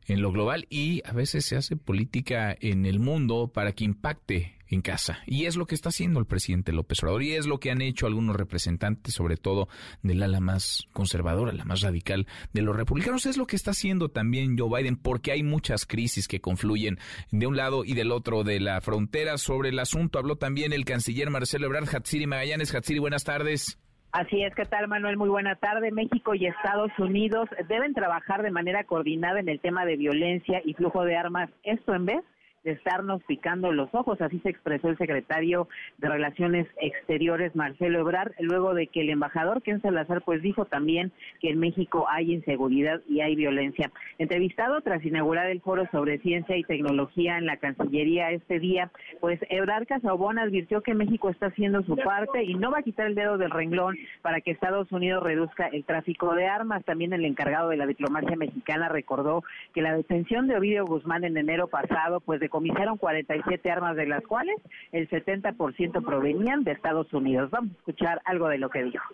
[0.07, 4.54] en lo global y a veces se hace política en el mundo para que impacte
[4.69, 5.19] en casa.
[5.25, 7.81] Y es lo que está haciendo el presidente López Obrador y es lo que han
[7.81, 9.67] hecho algunos representantes, sobre todo
[10.01, 13.25] del ala más conservadora, la más radical de los republicanos.
[13.25, 16.97] Es lo que está haciendo también Joe Biden porque hay muchas crisis que confluyen
[17.31, 19.37] de un lado y del otro de la frontera.
[19.37, 22.73] Sobre el asunto habló también el canciller Marcelo Ebrard, Hatsiri Magallanes.
[22.73, 23.79] Hatsiri, buenas tardes.
[24.11, 25.17] Así es, ¿qué tal Manuel?
[25.17, 25.91] Muy buena tarde.
[25.91, 30.73] México y Estados Unidos deben trabajar de manera coordinada en el tema de violencia y
[30.73, 31.49] flujo de armas.
[31.63, 32.23] Esto en vez
[32.65, 38.33] de estarnos picando los ojos, así se expresó el secretario de Relaciones Exteriores, Marcelo Ebrard,
[38.39, 43.01] luego de que el embajador Ken Salazar pues dijo también que en México hay inseguridad
[43.07, 43.91] y hay violencia.
[44.17, 49.39] Entrevistado tras inaugurar el foro sobre ciencia y tecnología en la Cancillería este día, pues
[49.49, 53.15] Ebrard Casabón advirtió que México está haciendo su parte y no va a quitar el
[53.15, 56.83] dedo del renglón para que Estados Unidos reduzca el tráfico de armas.
[56.83, 59.43] También el encargado de la diplomacia mexicana recordó
[59.75, 64.05] que la detención de Ovidio Guzmán en enero pasado pues de decomisaron 47 armas, de
[64.05, 64.55] las cuales
[64.91, 67.51] el 70% provenían de Estados Unidos.
[67.51, 69.13] Vamos a escuchar algo de lo que dijo.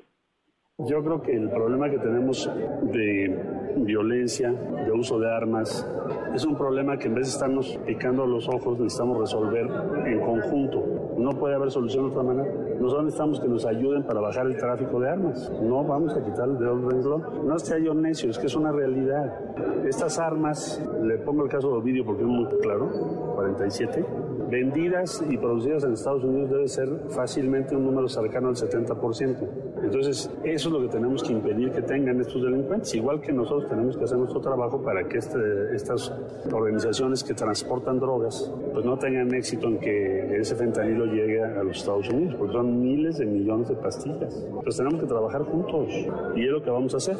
[0.88, 2.50] Yo creo que el problema que tenemos
[2.92, 3.40] de
[3.78, 5.88] violencia, de uso de armas,
[6.34, 9.70] es un problema que en vez de estarnos picando los ojos necesitamos resolver
[10.06, 10.84] en conjunto.
[11.18, 12.52] No puede haber solución de otra manera.
[12.80, 15.52] Nosotros necesitamos que nos ayuden para bajar el tráfico de armas.
[15.62, 17.24] No vamos a quitar el dedo del renglón.
[17.46, 19.86] No esté yo necio, es que es una realidad.
[19.86, 22.90] Estas armas, le pongo el caso de Ovidio porque es muy claro,
[23.36, 24.06] 47,
[24.52, 29.38] vendidas y producidas en Estados Unidos debe ser fácilmente un número cercano al 70%.
[29.82, 33.70] Entonces, eso es lo que tenemos que impedir que tengan estos delincuentes, igual que nosotros
[33.70, 35.40] tenemos que hacer nuestro trabajo para que este,
[35.74, 36.14] estas
[36.52, 41.78] organizaciones que transportan drogas pues no tengan éxito en que ese fentanilo llegue a los
[41.78, 44.46] Estados Unidos, porque son miles de millones de pastillas.
[44.64, 45.88] Pues tenemos que trabajar juntos
[46.36, 47.18] y es lo que vamos a hacer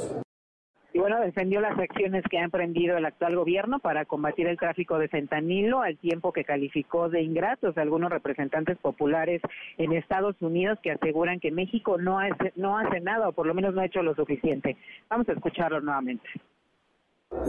[0.94, 5.00] y bueno, defendió las acciones que ha emprendido el actual gobierno para combatir el tráfico
[5.00, 9.42] de fentanilo, al tiempo que calificó de ingratos a algunos representantes populares
[9.78, 13.54] en Estados Unidos que aseguran que México no hace, no hace nada o por lo
[13.54, 14.76] menos no ha hecho lo suficiente.
[15.10, 16.28] Vamos a escucharlo nuevamente.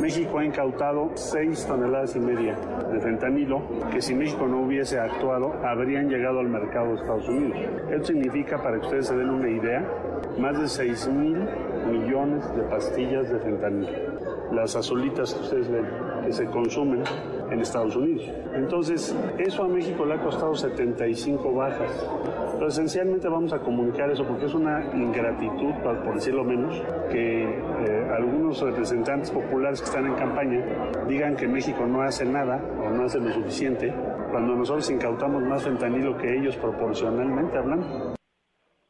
[0.03, 2.57] México ha incautado 6 toneladas y media
[2.92, 7.59] de fentanilo que si México no hubiese actuado habrían llegado al mercado de Estados Unidos.
[7.90, 9.85] Esto significa, para que ustedes se den una idea,
[10.38, 11.47] más de 6 mil
[11.90, 13.92] millones de pastillas de fentanilo.
[14.53, 15.87] Las azulitas que ustedes ven,
[16.25, 17.05] que se consumen
[17.51, 18.29] en Estados Unidos.
[18.55, 22.07] Entonces, eso a México le ha costado 75 bajas.
[22.66, 28.61] Esencialmente vamos a comunicar eso porque es una ingratitud, por decirlo menos, que eh, algunos
[28.61, 30.61] representantes populares que están en campaña
[31.06, 33.92] digan que México no hace nada o no hace lo suficiente
[34.30, 38.14] cuando nosotros incautamos más fentanilo que ellos proporcionalmente hablando.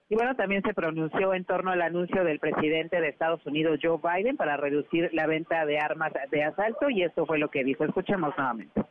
[0.09, 3.99] Y bueno, también se pronunció en torno al anuncio del presidente de Estados Unidos, Joe
[3.99, 7.85] Biden, para reducir la venta de armas de asalto y esto fue lo que dijo.
[7.85, 8.83] Escuchemos nuevamente.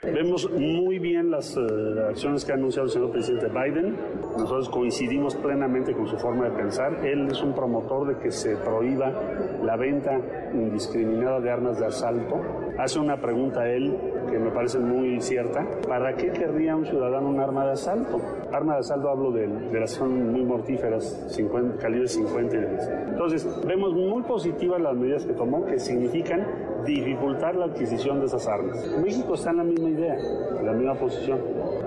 [0.00, 1.60] Vemos muy bien las eh,
[2.08, 3.96] acciones que ha anunciado el señor presidente Biden.
[4.38, 7.04] Nosotros coincidimos plenamente con su forma de pensar.
[7.04, 9.12] Él es un promotor de que se prohíba
[9.60, 10.20] la venta
[10.54, 12.40] indiscriminada de armas de asalto.
[12.78, 13.96] Hace una pregunta a él
[14.30, 15.66] que me parece muy cierta.
[15.88, 18.20] ¿Para qué querría un ciudadano un arma de asalto?
[18.52, 22.88] Arma de asalto hablo de, de las son muy mortíferas, 50, calibre 50 y demás.
[23.08, 26.46] Entonces, vemos muy positivas las medidas que tomó que significan
[26.86, 28.78] dificultar la adquisición de esas armas.
[29.02, 30.16] México está en la misma idea,
[30.62, 31.40] la misma posición.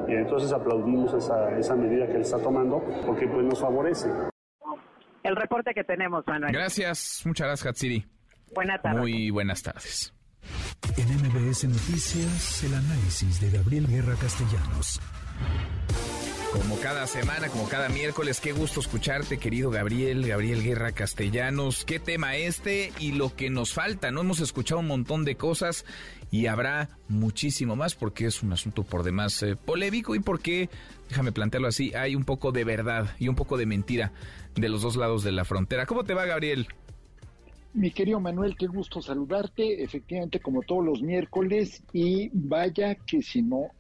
[0.08, 4.10] Y entonces aplaudimos esa, esa medida que él está tomando porque pues nos favorece.
[5.24, 6.52] El reporte que tenemos, Manuel.
[6.52, 8.06] Gracias, muchas gracias, Hatsiri.
[8.54, 9.00] Buenas tardes.
[9.00, 10.14] Muy buenas tardes.
[10.98, 15.00] En MBS Noticias, el análisis de Gabriel Guerra Castellanos.
[16.52, 21.86] Como cada semana, como cada miércoles, qué gusto escucharte, querido Gabriel, Gabriel Guerra Castellanos.
[21.86, 24.12] Qué tema este y lo que nos falta.
[24.12, 25.86] No hemos escuchado un montón de cosas
[26.30, 30.70] y habrá muchísimo más porque es un asunto por demás eh, polémico y porque,
[31.08, 34.12] déjame plantearlo así, hay un poco de verdad y un poco de mentira
[34.54, 35.86] de los dos lados de la frontera.
[35.86, 36.68] ¿Cómo te va, Gabriel?
[37.74, 43.42] Mi querido Manuel, qué gusto saludarte, efectivamente como todos los miércoles y vaya que si
[43.42, 43.72] no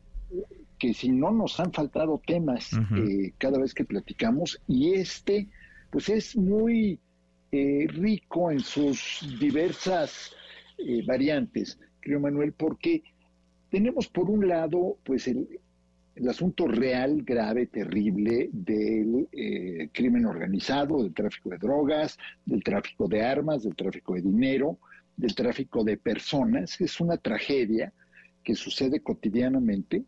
[0.82, 5.47] que si no nos han faltado temas eh, cada vez que platicamos y este
[5.91, 6.99] pues es muy
[7.51, 10.34] eh, rico en sus diversas
[10.79, 13.03] eh, variantes, creo Manuel, porque
[13.69, 15.59] tenemos por un lado pues el,
[16.15, 19.29] el asunto real, grave, terrible del
[19.93, 24.79] crimen organizado, del tráfico de drogas, del tráfico de armas, del tráfico de dinero,
[25.15, 26.82] del tráfico de personas.
[26.82, 27.93] Es una tragedia
[28.43, 30.05] que sucede cotidianamente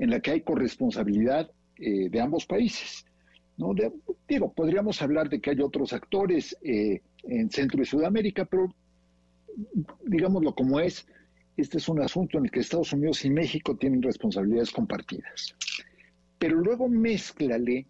[0.00, 3.04] en la que hay corresponsabilidad eh, de ambos países.
[3.58, 3.74] ¿no?
[4.26, 8.74] digo, podríamos hablar de que hay otros actores eh, en Centro y Sudamérica, pero
[10.06, 11.06] digámoslo como es,
[11.58, 15.54] este es un asunto en el que Estados Unidos y México tienen responsabilidades compartidas.
[16.38, 17.86] Pero luego mézclale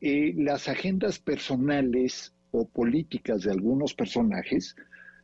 [0.00, 4.74] eh, las agendas personales o políticas de algunos personajes.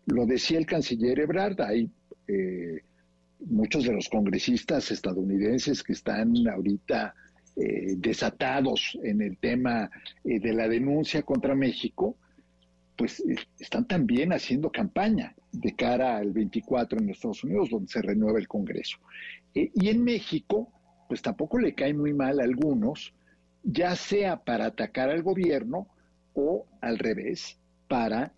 [0.04, 1.90] Lo decía el canciller Ebrard, hay
[3.40, 7.14] muchos de los congresistas estadounidenses que están ahorita
[7.58, 9.90] eh, desatados en el tema
[10.24, 12.14] eh, de la denuncia contra México,
[12.96, 18.02] pues eh, están también haciendo campaña de cara al 24 en Estados Unidos, donde se
[18.02, 18.98] renueva el Congreso.
[19.54, 20.70] y en México,
[21.08, 23.14] pues tampoco le cae muy mal a algunos,
[23.62, 25.88] ya sea para atacar al gobierno
[26.34, 27.58] o al revés,
[27.88, 28.34] para,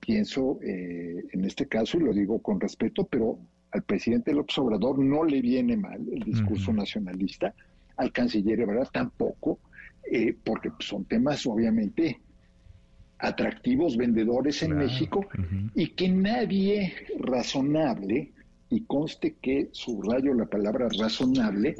[0.00, 3.38] pienso en este caso, y lo digo con respeto, pero
[3.72, 7.54] al presidente López Obrador no le viene mal el discurso nacionalista,
[7.96, 8.88] al canciller ¿verdad?
[8.92, 9.58] tampoco,
[10.10, 12.20] eh, porque son temas obviamente
[13.18, 15.26] atractivos, vendedores en México,
[15.74, 18.32] y que nadie razonable,
[18.70, 21.76] y conste que subrayo la palabra razonable,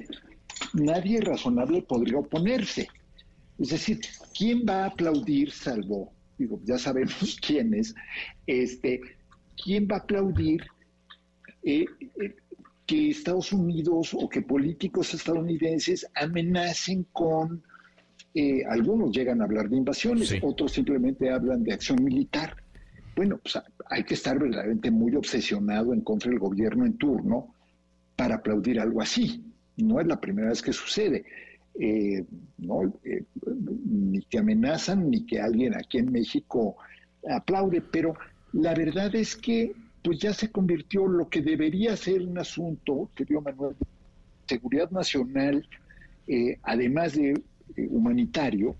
[0.74, 2.88] nadie razonable podría oponerse.
[3.59, 4.01] Es decir,
[4.36, 7.95] ¿quién va a aplaudir, salvo, digo, ya sabemos quién es,
[8.47, 9.01] este,
[9.62, 10.62] quién va a aplaudir
[11.62, 11.84] eh,
[12.18, 12.34] eh,
[12.86, 17.62] que Estados Unidos o que políticos estadounidenses amenacen con,
[18.34, 22.56] eh, algunos llegan a hablar de invasiones, otros simplemente hablan de acción militar.
[23.14, 27.54] Bueno, pues hay que estar verdaderamente muy obsesionado en contra del gobierno en turno
[28.16, 29.44] para aplaudir algo así.
[29.76, 31.24] No es la primera vez que sucede.
[32.58, 32.92] no,
[33.84, 36.76] ni que amenazan ni que alguien aquí en México
[37.28, 38.14] aplaude, pero
[38.52, 43.40] la verdad es que pues ya se convirtió lo que debería ser un asunto, querido
[43.40, 43.86] Manuel, de
[44.46, 45.68] seguridad nacional,
[46.26, 48.76] eh, además de eh, humanitario,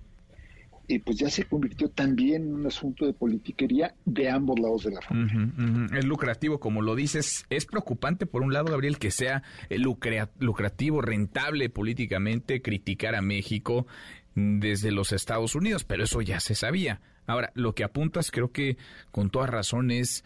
[0.89, 4.91] eh, pues ya se convirtió también en un asunto de politiquería de ambos lados de
[4.91, 5.99] la frontera.
[5.99, 7.47] Es lucrativo, como lo dices.
[7.49, 13.87] Es preocupante, por un lado, Gabriel, que sea lucrativo, rentable políticamente criticar a México
[14.35, 17.01] desde los Estados Unidos, pero eso ya se sabía.
[17.27, 18.77] Ahora, lo que apuntas creo que
[19.13, 20.25] con toda razón es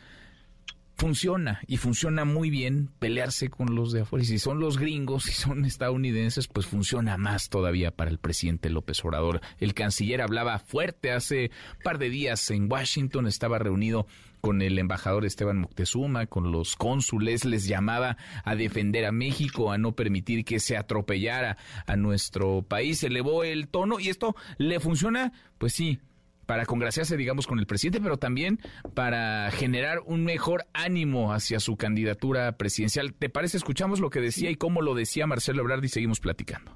[0.97, 4.22] funciona y funciona muy bien pelearse con los de afuera.
[4.22, 8.70] Y si son los gringos, si son estadounidenses, pues funciona más todavía para el presidente
[8.70, 9.40] López Obrador.
[9.59, 11.51] El canciller hablaba fuerte hace
[11.82, 14.07] par de días en Washington, estaba reunido
[14.40, 19.78] con el embajador Esteban Moctezuma, con los cónsules, les llamaba a defender a México, a
[19.78, 23.03] no permitir que se atropellara a nuestro país.
[23.03, 25.99] Elevó el tono y esto le funciona, pues sí,
[26.47, 28.61] para congraciarse, digamos, con el presidente, pero también
[28.95, 33.14] para generar un mejor ánimo hacia su candidatura presidencial.
[33.14, 33.57] ¿Te parece?
[33.57, 36.72] Escuchamos lo que decía y cómo lo decía Marcelo Ebrard y seguimos platicando.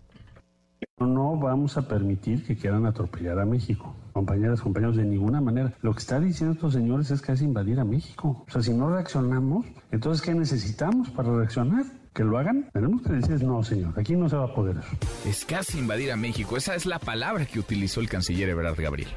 [0.99, 3.95] No vamos a permitir que quieran atropellar a México.
[4.13, 5.73] Compañeras, compañeros, de ninguna manera.
[5.83, 8.45] Lo que está diciendo estos señores es que es invadir a México.
[8.49, 11.85] O sea, si no reaccionamos, entonces ¿qué necesitamos para reaccionar?
[12.15, 14.89] que lo hagan, tenemos que decir, no, señor, aquí no se va a poder eso.
[15.25, 16.57] Es casi invadir a México.
[16.57, 19.09] Esa es la palabra que utilizó el canciller Ebrard Gabriel.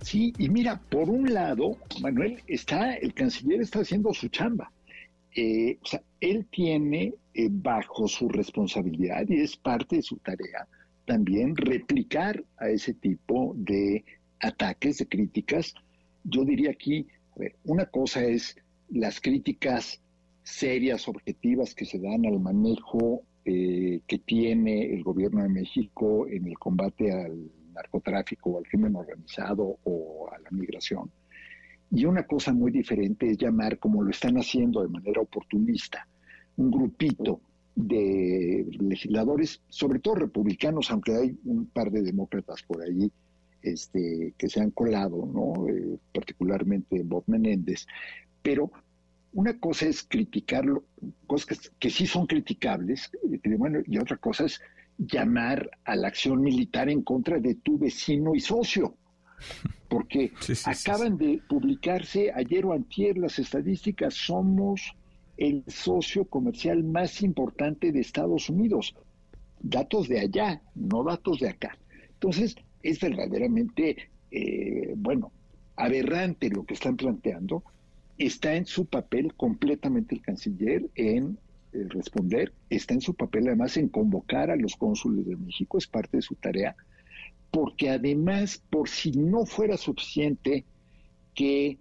[0.00, 4.70] Sí, y mira, por un lado, Manuel, está, el canciller está haciendo su chamba.
[5.34, 10.66] Eh, o sea, él tiene eh, bajo su responsabilidad y es parte de su tarea
[11.08, 14.04] también replicar a ese tipo de
[14.40, 15.74] ataques, de críticas.
[16.22, 17.06] Yo diría aquí,
[17.64, 18.56] una cosa es
[18.90, 20.02] las críticas
[20.42, 26.46] serias, objetivas que se dan al manejo eh, que tiene el gobierno de México en
[26.46, 31.10] el combate al narcotráfico o al crimen organizado o a la migración.
[31.90, 36.06] Y una cosa muy diferente es llamar, como lo están haciendo de manera oportunista,
[36.56, 37.40] un grupito
[37.74, 43.10] de legisladores, sobre todo republicanos, aunque hay un par de demócratas por ahí
[43.62, 45.68] este, que se han colado, ¿no?
[45.68, 47.86] Eh, particularmente Bob Menéndez,
[48.42, 48.70] pero
[49.32, 50.84] una cosa es criticarlo,
[51.26, 53.10] cosas que, sí son criticables,
[53.44, 54.60] eh, bueno, y otra cosa es
[54.98, 58.96] llamar a la acción militar en contra de tu vecino y socio.
[59.88, 60.32] Porque
[60.66, 64.92] acaban de publicarse ayer o antier las estadísticas, somos
[65.38, 68.94] el socio comercial más importante de Estados Unidos.
[69.60, 71.78] Datos de allá, no datos de acá.
[72.10, 75.32] Entonces, es verdaderamente, eh, bueno,
[75.76, 77.62] aberrante lo que están planteando.
[78.18, 81.38] Está en su papel completamente el canciller en
[81.84, 86.18] responder, está en su papel además en convocar a los cónsules de México, es parte
[86.18, 86.76] de su tarea,
[87.50, 90.64] porque además, por si no fuera suficiente
[91.34, 91.78] que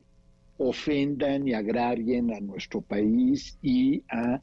[0.57, 4.41] ofendan y agravien a nuestro país y a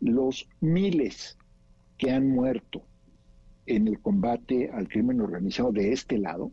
[0.00, 1.38] los miles
[1.98, 2.82] que han muerto
[3.66, 6.52] en el combate al crimen organizado de este lado,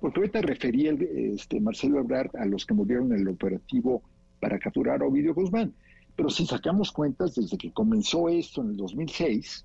[0.00, 4.02] porque ahorita refería este, Marcelo Ebrard a los que murieron en el operativo
[4.40, 5.72] para capturar a Ovidio Guzmán,
[6.16, 9.64] pero si sacamos cuentas, desde que comenzó esto en el 2006,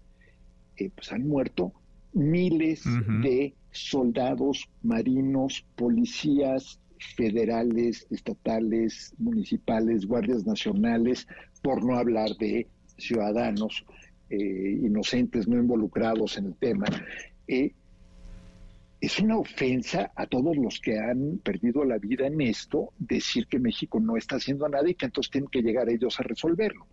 [0.77, 1.73] eh, pues han muerto
[2.13, 2.83] miles
[3.21, 6.79] de soldados, marinos, policías,
[7.15, 11.27] federales, estatales, municipales, guardias nacionales,
[11.61, 13.85] por no hablar de ciudadanos
[14.29, 16.85] eh, inocentes no involucrados en el tema.
[17.47, 17.73] Eh,
[19.01, 23.59] es una ofensa a todos los que han perdido la vida en esto decir que
[23.59, 26.85] México no está haciendo nada y que entonces tienen que llegar ellos a resolverlo.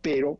[0.00, 0.38] Pero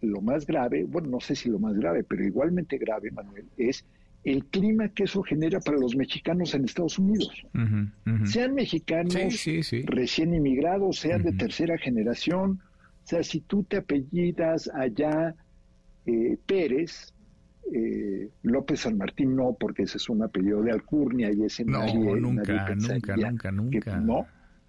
[0.00, 3.86] lo más grave, bueno, no sé si lo más grave, pero igualmente grave, Manuel, es
[4.24, 7.46] el clima que eso genera para los mexicanos en Estados Unidos.
[8.24, 9.14] Sean mexicanos
[9.84, 12.60] recién inmigrados, sean de tercera generación,
[13.04, 15.36] o sea, si tú te apellidas allá
[16.06, 17.14] eh, Pérez,
[17.72, 21.78] eh, López San Martín no, porque ese es un apellido de alcurnia y ese no,
[21.78, 24.26] nadie, nunca, nunca, nunca, nunca, no.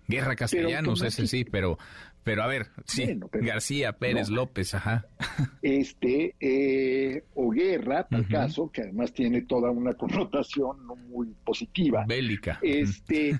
[0.07, 1.77] Guerra Castellanos, ese sí, pero
[2.23, 5.05] pero a ver, sí, García, Pérez, López, ajá.
[5.61, 12.05] Este, eh, o Guerra, tal caso, que además tiene toda una connotación no muy positiva.
[12.07, 12.59] Bélica.
[12.61, 13.39] Este,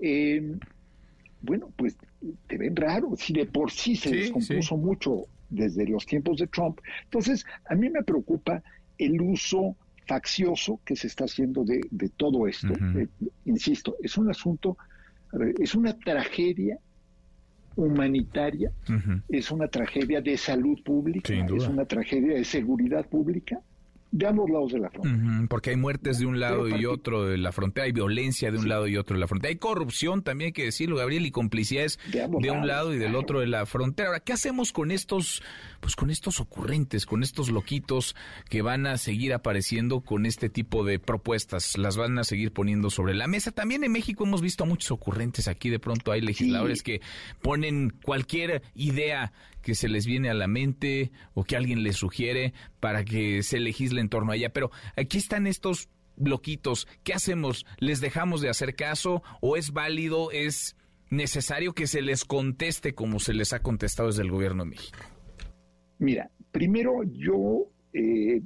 [0.00, 0.58] em,
[1.42, 1.96] bueno, pues
[2.48, 6.80] te ven raro, si de por sí se descompuso mucho desde los tiempos de Trump.
[7.04, 8.62] Entonces, a mí me preocupa
[8.98, 9.76] el uso
[10.06, 11.80] faccioso que se está haciendo de,
[12.16, 12.72] todo esto.
[12.96, 13.08] Eh,
[13.44, 14.76] insisto, es un asunto,
[15.58, 16.78] es una tragedia
[17.76, 18.72] humanitaria,
[19.28, 23.60] es una tragedia de salud pública, es una tragedia de seguridad pública
[24.10, 25.46] de ambos lados de la frontera.
[25.48, 28.68] porque hay muertes de un lado y otro de la frontera, hay violencia de un
[28.68, 31.98] lado y otro de la frontera, hay corrupción también hay que decirlo, Gabriel, y complicidades
[32.10, 34.08] de, un lado y del otro de la frontera.
[34.08, 35.42] Ahora, ¿qué hacemos con estos,
[35.80, 38.16] pues con estos ocurrentes, con estos loquitos
[38.48, 41.76] que van a seguir apareciendo con este tipo de propuestas?
[41.76, 43.52] Las van a seguir poniendo sobre la mesa.
[43.52, 47.00] También en México hemos visto muchos ocurrentes aquí, de pronto hay legisladores que
[47.42, 49.32] ponen cualquier idea
[49.62, 53.60] que se les viene a la mente o que alguien les sugiere para que se
[53.60, 54.52] legisle en torno a ella.
[54.52, 56.86] Pero aquí están estos bloquitos.
[57.04, 57.64] ¿Qué hacemos?
[57.78, 60.76] ¿Les dejamos de hacer caso o es válido, es
[61.10, 64.98] necesario que se les conteste como se les ha contestado desde el gobierno de México?
[65.98, 68.42] Mira, primero yo, eh,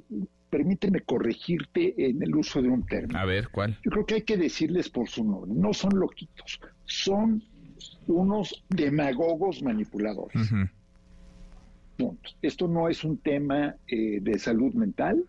[0.49, 3.19] permíteme corregirte en el uso de un término.
[3.19, 3.79] A ver, ¿cuál?
[3.83, 5.51] Yo creo que hay que decirles por su nombre.
[5.53, 7.43] No son loquitos, son
[8.07, 10.51] unos demagogos manipuladores
[12.41, 15.23] esto no es un tema eh, de salud mental,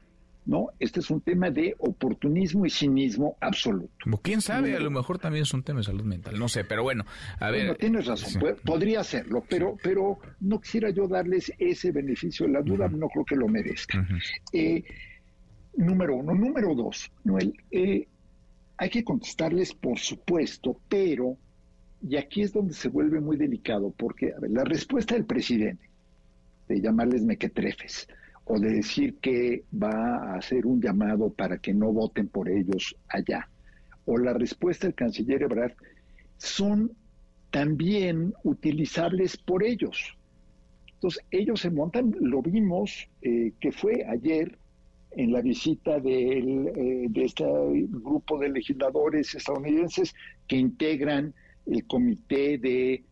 [0.46, 0.68] ¿no?
[0.78, 3.90] Este es un tema de oportunismo y cinismo absoluto.
[4.22, 4.76] ¿Quién sabe?
[4.76, 7.04] A lo mejor también es un tema de salud mental, no sé, pero bueno,
[7.40, 7.62] a ver.
[7.62, 12.62] Bueno, tienes razón, podría serlo, pero, pero no quisiera yo darles ese beneficio de la
[12.62, 14.06] duda, no creo que lo merezca.
[14.52, 14.84] Eh,
[15.76, 16.34] número uno.
[16.34, 18.06] Número dos, Noel, eh,
[18.76, 21.36] hay que contestarles, por supuesto, pero,
[22.06, 25.88] y aquí es donde se vuelve muy delicado, porque a ver, la respuesta del presidente,
[26.68, 28.08] de llamarles mequetrefes,
[28.44, 32.96] o de decir que va a hacer un llamado para que no voten por ellos
[33.08, 33.48] allá,
[34.04, 35.74] o la respuesta del canciller Ebrard,
[36.36, 36.92] son
[37.50, 40.16] también utilizables por ellos.
[40.94, 44.58] Entonces, ellos se montan, lo vimos, eh, que fue ayer
[45.16, 47.44] en la visita eh, de este
[47.88, 50.14] grupo de legisladores estadounidenses
[50.48, 51.34] que integran
[51.66, 53.04] el comité de,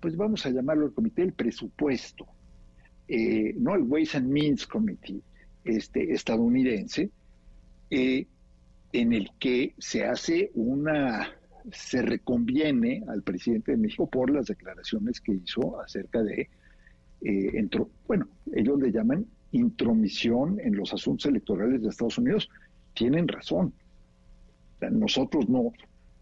[0.00, 2.26] pues vamos a llamarlo el comité del presupuesto,
[3.08, 5.22] eh, no el Ways and Means Committee
[5.64, 7.10] este, estadounidense,
[7.90, 8.26] eh,
[8.92, 11.30] en el que se hace una,
[11.72, 16.48] se reconviene al presidente de México por las declaraciones que hizo acerca de,
[17.20, 22.48] entró, bueno, ellos le llaman intromisión en los asuntos electorales de Estados Unidos,
[22.94, 23.72] tienen razón.
[24.80, 25.72] Nosotros no,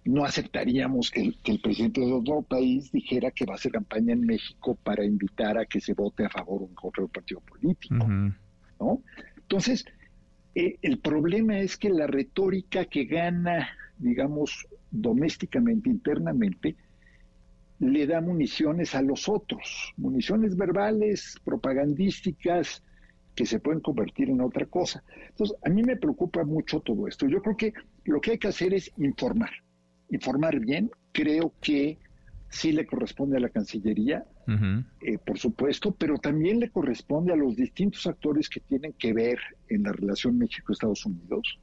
[0.06, 4.20] no aceptaríamos que, el presidente de otro país dijera que va a hacer campaña en
[4.20, 8.06] México para invitar a que se vote a favor o en contra del partido político.
[8.80, 9.02] ¿no?
[9.36, 9.84] Entonces,
[10.54, 16.76] eh, el problema es que la retórica que gana, digamos, domésticamente, internamente,
[17.78, 22.82] le da municiones a los otros, municiones verbales, propagandísticas,
[23.34, 25.04] que se pueden convertir en otra cosa.
[25.28, 27.28] Entonces, a mí me preocupa mucho todo esto.
[27.28, 29.50] Yo creo que lo que hay que hacer es informar,
[30.10, 30.90] informar bien.
[31.12, 31.98] Creo que
[32.48, 34.24] sí le corresponde a la Cancillería,
[35.02, 39.38] eh, por supuesto, pero también le corresponde a los distintos actores que tienen que ver
[39.68, 41.58] en la relación México-Estados Unidos,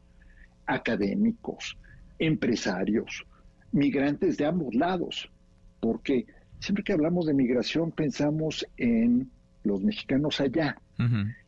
[0.66, 1.78] académicos,
[2.20, 3.26] empresarios,
[3.72, 5.32] migrantes de ambos lados,
[5.80, 6.26] porque
[6.60, 9.32] siempre que hablamos de migración pensamos en
[9.64, 10.78] los mexicanos allá,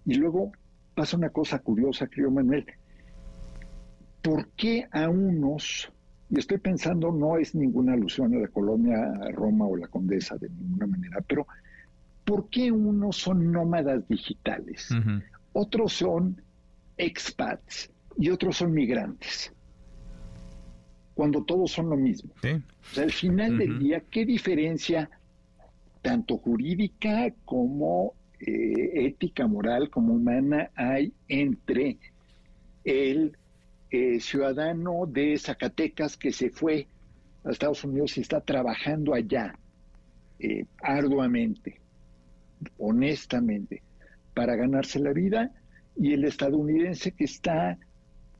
[0.06, 0.52] y luego
[0.96, 2.66] pasa una cosa curiosa, creo Manuel.
[4.22, 5.92] ¿Por qué a unos,
[6.30, 10.50] y estoy pensando, no es ninguna alusión a la colonia Roma o la Condesa de
[10.50, 11.48] ninguna manera, pero
[12.24, 14.90] ¿por qué unos son nómadas digitales?
[15.54, 16.42] Otros son
[16.98, 19.54] expats y otros son migrantes.
[21.14, 22.34] Cuando todos son lo mismo.
[22.34, 25.10] O sea, al final del día, ¿qué diferencia
[26.02, 31.98] tanto jurídica como eh, ética, moral, como humana hay entre
[32.84, 33.38] el
[33.96, 36.88] eh, ciudadano de Zacatecas que se fue
[37.44, 39.56] a Estados Unidos y está trabajando allá
[40.40, 41.80] eh, arduamente,
[42.78, 43.82] honestamente,
[44.34, 45.52] para ganarse la vida,
[45.96, 47.78] y el estadounidense que está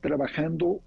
[0.02, 0.80] trabajando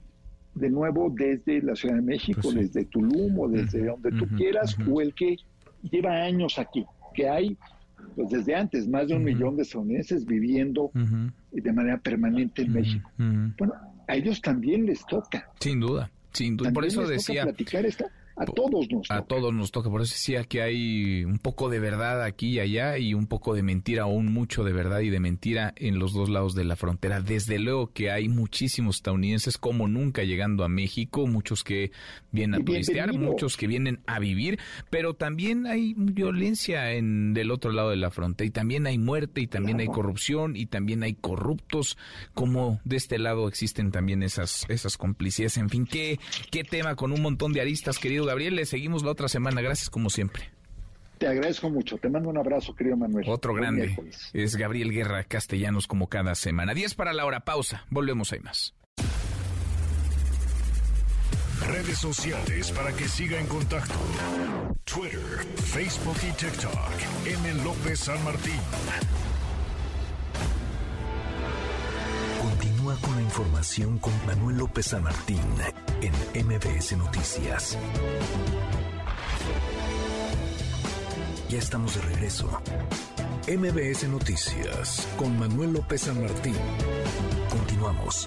[0.53, 4.77] de nuevo desde la Ciudad de México, pues desde Tulum o desde donde tú quieras,
[4.87, 5.37] o el que
[5.81, 7.57] lleva años aquí, que hay
[8.15, 10.91] pues desde antes, más de un millón de estadounidenses viviendo
[11.51, 13.09] de manera permanente en México.
[13.17, 13.73] Bueno,
[14.09, 15.49] a ellos también les toca.
[15.59, 16.71] Sin duda, sin duda.
[16.71, 17.43] Por eso decía...
[17.43, 19.17] platicar esta a todos nos toca.
[19.17, 19.89] A todos nos toca.
[19.89, 23.53] Por eso decía que hay un poco de verdad aquí y allá y un poco
[23.53, 26.77] de mentira, un mucho de verdad y de mentira en los dos lados de la
[26.77, 27.19] frontera.
[27.19, 31.91] Desde luego que hay muchísimos estadounidenses como nunca llegando a México, muchos que
[32.31, 34.57] vienen a turistear, muchos que vienen a vivir,
[34.89, 39.41] pero también hay violencia en del otro lado de la frontera y también hay muerte
[39.41, 41.97] y también hay corrupción y también hay corruptos,
[42.33, 45.57] como de este lado existen también esas esas complicidades.
[45.57, 46.19] En fin, qué
[46.51, 49.59] qué tema con un montón de aristas, querido Gabriel, le seguimos la otra semana.
[49.61, 50.51] Gracias como siempre.
[51.17, 51.97] Te agradezco mucho.
[51.97, 53.25] Te mando un abrazo, querido Manuel.
[53.27, 53.97] Otro grande.
[54.33, 56.73] Es Gabriel Guerra Castellanos como cada semana.
[56.73, 57.39] 10 para la hora.
[57.41, 57.85] Pausa.
[57.89, 58.75] Volvemos ahí más.
[61.67, 63.95] Redes sociales para que siga en contacto:
[64.85, 65.19] Twitter,
[65.55, 66.73] Facebook y TikTok.
[67.25, 67.63] M.
[67.63, 68.59] López San Martín.
[72.97, 75.39] Con la información con Manuel López San Martín
[76.01, 76.11] en
[76.47, 77.77] MBS Noticias.
[81.49, 82.49] Ya estamos de regreso.
[83.47, 86.55] MBS Noticias con Manuel López San Martín.
[87.51, 88.25] Continuamos.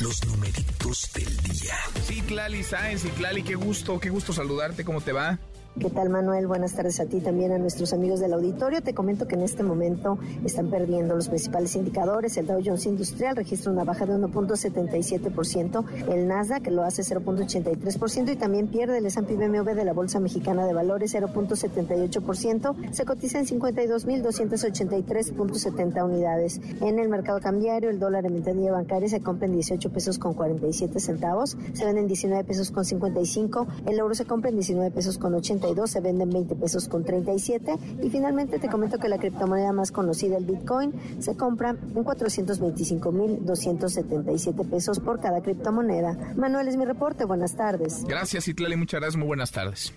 [0.00, 1.74] Los numeritos del día.
[2.04, 5.40] Sí, Clali Sáenz y Clali, qué gusto, qué gusto saludarte, ¿cómo te va?
[5.78, 6.46] ¿Qué tal Manuel?
[6.46, 8.80] Buenas tardes a ti también, a nuestros amigos del auditorio.
[8.80, 12.34] Te comento que en este momento están perdiendo los principales indicadores.
[12.38, 18.36] El Dow Jones Industrial registra una baja de 1.77%, el Nasdaq lo hace 0.83% y
[18.36, 23.44] también pierde el S&P BMW de la Bolsa Mexicana de Valores 0.78%, se cotiza en
[23.44, 26.58] 52.283.70 unidades.
[26.80, 30.32] En el mercado cambiario, el dólar en ventanilla bancaria se compra en 18 pesos con
[30.32, 34.90] 47 centavos, se vende en 19 pesos con 55, el euro se compra en 19
[34.90, 38.98] pesos con 80 52 se vende en 20 pesos con 37 y finalmente te comento
[38.98, 45.20] que la criptomoneda más conocida, el Bitcoin, se compra en 425 mil 277 pesos por
[45.20, 46.16] cada criptomoneda.
[46.36, 48.04] Manuel es mi reporte, buenas tardes.
[48.04, 49.92] Gracias Itlali, muchas gracias, muy buenas tardes.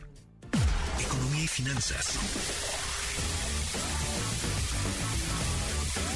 [0.99, 2.17] Economía y finanzas.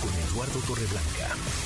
[0.01, 1.62] Con Eduardo Torreblanca.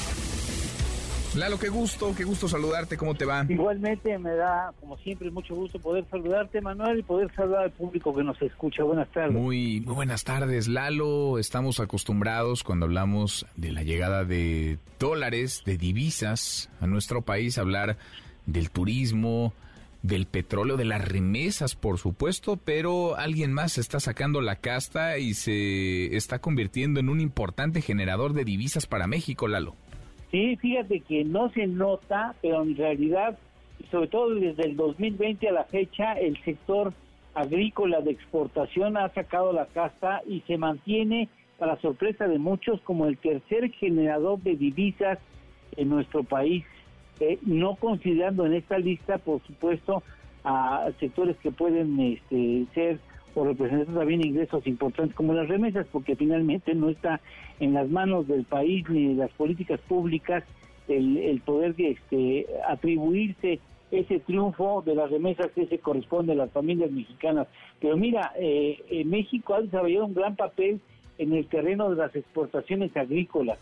[1.37, 3.45] Lalo, qué gusto, qué gusto saludarte, ¿cómo te va?
[3.47, 8.15] Igualmente me da, como siempre, mucho gusto poder saludarte, Manuel, y poder saludar al público
[8.15, 8.81] que nos escucha.
[8.81, 9.33] Buenas tardes.
[9.33, 11.37] Muy, muy buenas tardes, Lalo.
[11.37, 17.97] Estamos acostumbrados cuando hablamos de la llegada de dólares, de divisas a nuestro país, hablar
[18.47, 19.53] del turismo,
[20.01, 25.35] del petróleo, de las remesas, por supuesto, pero alguien más está sacando la casta y
[25.35, 29.75] se está convirtiendo en un importante generador de divisas para México, Lalo.
[30.31, 33.37] Sí, fíjate que no se nota, pero en realidad,
[33.91, 36.93] sobre todo desde el 2020 a la fecha, el sector
[37.33, 43.05] agrícola de exportación ha sacado la casta y se mantiene, para sorpresa de muchos, como
[43.05, 45.17] el tercer generador de divisas
[45.75, 46.65] en nuestro país,
[47.19, 50.03] eh, no considerando en esta lista, por supuesto,
[50.43, 52.99] a sectores que pueden este, ser
[53.33, 57.19] o representar también ingresos importantes como las remesas, porque finalmente no está
[57.59, 60.43] en las manos del país ni de las políticas públicas
[60.87, 63.59] el, poder este, atribuirse
[63.91, 67.47] ese triunfo de las remesas que se corresponde a las familias mexicanas.
[67.79, 70.81] Pero mira, eh, México ha desarrollado un gran papel
[71.17, 73.59] en el terreno de las exportaciones agrícolas,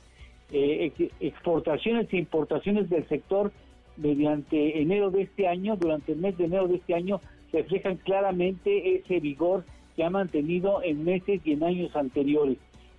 [0.51, 3.51] eh, exportaciones e importaciones del sector
[3.97, 7.21] mediante enero de este año, durante el mes de enero de este año,
[7.53, 9.63] reflejan claramente ese vigor
[9.95, 12.57] que ha mantenido en meses y en años anteriores.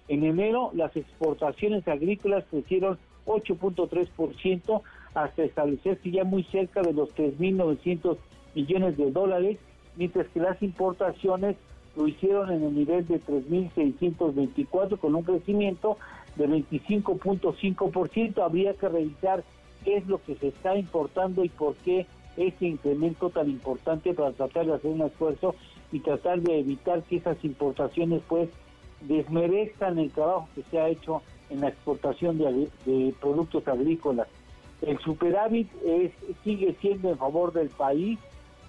[0.09, 4.82] En enero las exportaciones agrícolas crecieron 8.3%
[5.14, 8.16] hasta establecerse ya muy cerca de los 3.900
[8.54, 9.59] millones de dólares,
[9.96, 11.57] mientras que las importaciones
[11.96, 15.96] lo hicieron en el nivel de 3.624 con un crecimiento
[16.36, 18.42] de 25.5%.
[18.44, 19.42] Habría que revisar
[19.84, 24.32] qué es lo que se está importando y por qué ese incremento tan importante para
[24.32, 25.54] tratar de hacer un esfuerzo
[25.90, 28.50] y tratar de evitar que esas importaciones pues
[29.01, 34.28] desmerezcan el trabajo que se ha hecho en la exportación de, productos agrícolas.
[34.82, 36.12] El superávit es,
[36.44, 38.18] sigue siendo en favor del país,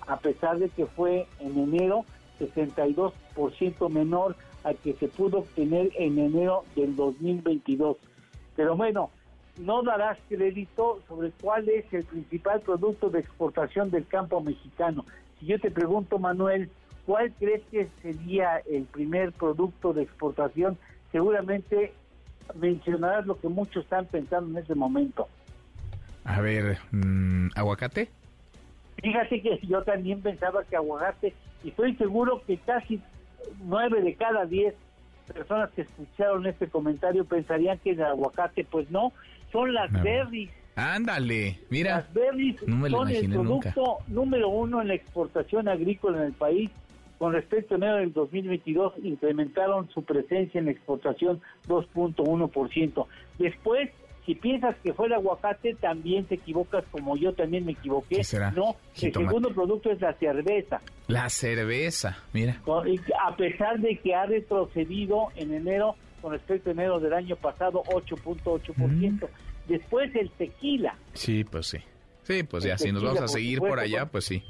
[0.07, 2.05] a pesar de que fue en enero
[2.39, 7.97] 62% menor al que se pudo obtener en enero del 2022.
[8.55, 9.09] Pero bueno,
[9.57, 15.05] no darás crédito sobre cuál es el principal producto de exportación del campo mexicano.
[15.39, 16.69] Si yo te pregunto, Manuel,
[17.07, 20.77] ¿cuál crees que sería el primer producto de exportación?
[21.13, 21.93] Seguramente
[22.53, 25.27] mencionarás lo que muchos están pensando en ese momento.
[26.25, 28.09] A ver, mm, ¿aguacate?
[29.01, 31.33] Fíjate que yo también pensaba que aguacate,
[31.63, 33.01] y estoy seguro que casi
[33.63, 34.75] nueve de cada diez
[35.33, 39.13] personas que escucharon este comentario pensarían que el aguacate, pues no,
[39.53, 40.51] son las berries.
[40.75, 41.97] Ándale, mira.
[41.97, 46.69] Las berries son el producto número uno en la exportación agrícola en el país.
[47.17, 53.05] Con respecto a enero del 2022, incrementaron su presencia en exportación 2.1%.
[53.39, 53.89] Después,
[54.25, 58.21] si piensas que fue el aguacate, también te equivocas como yo también me equivoqué.
[58.55, 60.81] No, el segundo producto es la cerveza.
[61.07, 62.61] La cerveza, mira.
[63.25, 67.83] A pesar de que ha retrocedido en enero con respecto a enero del año pasado,
[67.85, 69.27] 8.8%.
[69.67, 70.95] Después el tequila.
[71.13, 71.77] Sí, pues sí.
[72.23, 74.43] Sí, pues ya, si nos vamos a seguir por, allá, pues sí.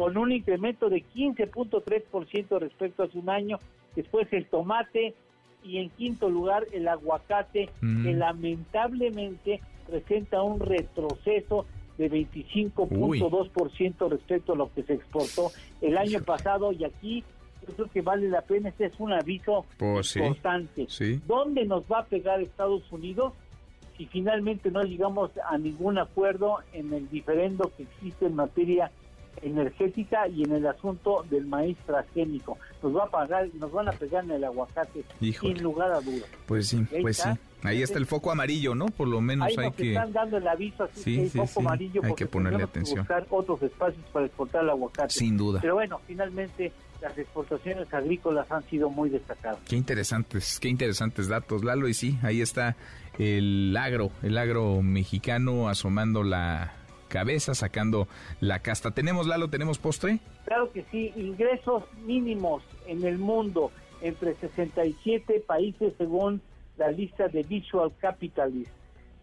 [0.00, 3.58] Con un incremento de 15.3% respecto a hace un año.
[3.94, 5.14] Después el tomate
[5.62, 11.66] y en quinto lugar el aguacate, que lamentablemente presenta un retroceso
[11.98, 17.22] de 25.2% respecto a lo que se exportó el año pasado y aquí
[17.68, 20.86] yo creo que vale la pena, este es un aviso pues importante.
[21.26, 23.34] ¿Dónde nos va a pegar Estados Unidos
[23.98, 28.90] si finalmente no llegamos a ningún acuerdo en el diferendo que existe en materia
[29.42, 32.58] energética y en el asunto del maíz transgénico?
[32.82, 36.28] Nos va a pagar, nos van a pegar en el aguacate sin lugar a dudas.
[36.46, 37.30] Pues sí, pues sí.
[37.62, 38.86] Ahí está el foco amarillo, ¿no?
[38.86, 39.90] Por lo menos hay que...
[39.90, 43.00] están dando el aviso así sí, que foco amarillo hay que ponerle atención.
[43.00, 45.10] buscar otros espacios para exportar el aguacate.
[45.10, 45.60] Sin duda.
[45.60, 49.58] Pero bueno, finalmente las exportaciones agrícolas han sido muy destacadas.
[49.68, 52.76] Qué interesantes, qué interesantes datos, Lalo, y sí, ahí está
[53.18, 56.72] el agro, el agro mexicano asomando la
[57.10, 58.08] cabeza, sacando
[58.40, 58.92] la casta.
[58.92, 60.20] ¿Tenemos, Lalo, tenemos postre?
[60.46, 66.40] Claro que sí, ingresos mínimos en el mundo entre 67 países según
[66.78, 68.72] la lista de Visual Capitalist.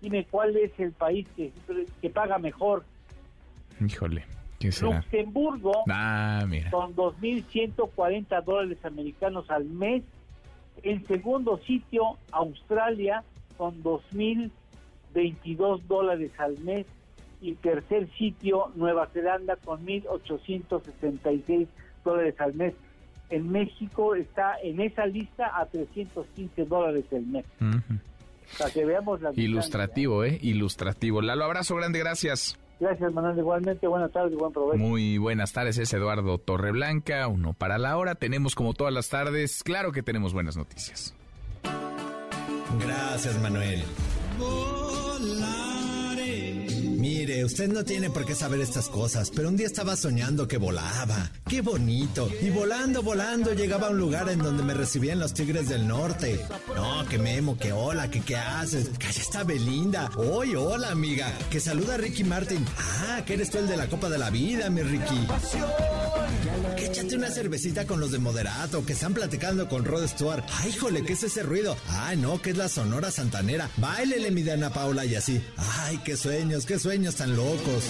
[0.01, 1.51] Dime cuál es el país que,
[1.99, 2.85] que paga mejor.
[3.83, 4.25] Híjole,
[4.59, 10.03] Luxemburgo ah, con 2.140 dólares americanos al mes.
[10.83, 13.23] En segundo sitio, Australia
[13.57, 16.85] con 2.022 dólares al mes.
[17.41, 21.67] Y tercer sitio, Nueva Zelanda con 1.866
[22.03, 22.73] dólares al mes.
[23.29, 27.45] En México está en esa lista a 315 dólares al mes.
[28.57, 30.39] Para que veamos la Ilustrativo, ¿eh?
[30.41, 31.21] Ilustrativo.
[31.21, 32.57] Lalo, abrazo grande, gracias.
[32.79, 33.37] Gracias, Manuel.
[33.37, 34.77] Igualmente, buenas tardes y buen provecho.
[34.77, 37.27] Muy buenas tardes, es Eduardo Torreblanca.
[37.27, 38.15] Uno para la hora.
[38.15, 41.13] Tenemos como todas las tardes, claro que tenemos buenas noticias.
[42.79, 43.83] Gracias, Manuel.
[46.97, 50.57] Mire, usted no tiene por qué saber estas cosas, pero un día estaba soñando que
[50.57, 51.29] volaba.
[51.47, 52.27] ¡Qué bonito!
[52.41, 56.43] Y volando, volando, llegaba a un lugar en donde me recibían los tigres del norte.
[56.75, 58.89] No, que Memo, que hola, que qué haces.
[58.97, 60.09] Que allá está Belinda.
[60.17, 61.31] Hoy, hola, amiga.
[61.51, 62.65] Que saluda a Ricky Martin.
[62.79, 65.27] Ah, que eres tú el de la Copa de la Vida, mi Ricky.
[66.77, 70.43] Échate una cervecita con los de Moderato, que están platicando con Rod Stewart.
[70.61, 71.75] ¡Ay, jole, qué es ese ruido!
[71.89, 73.69] ¡Ay, no, que es la Sonora Santanera!
[73.77, 75.43] Báilele, mi Dana Paula, y así.
[75.57, 77.83] ¡Ay, qué sueños, qué sueños tan locos!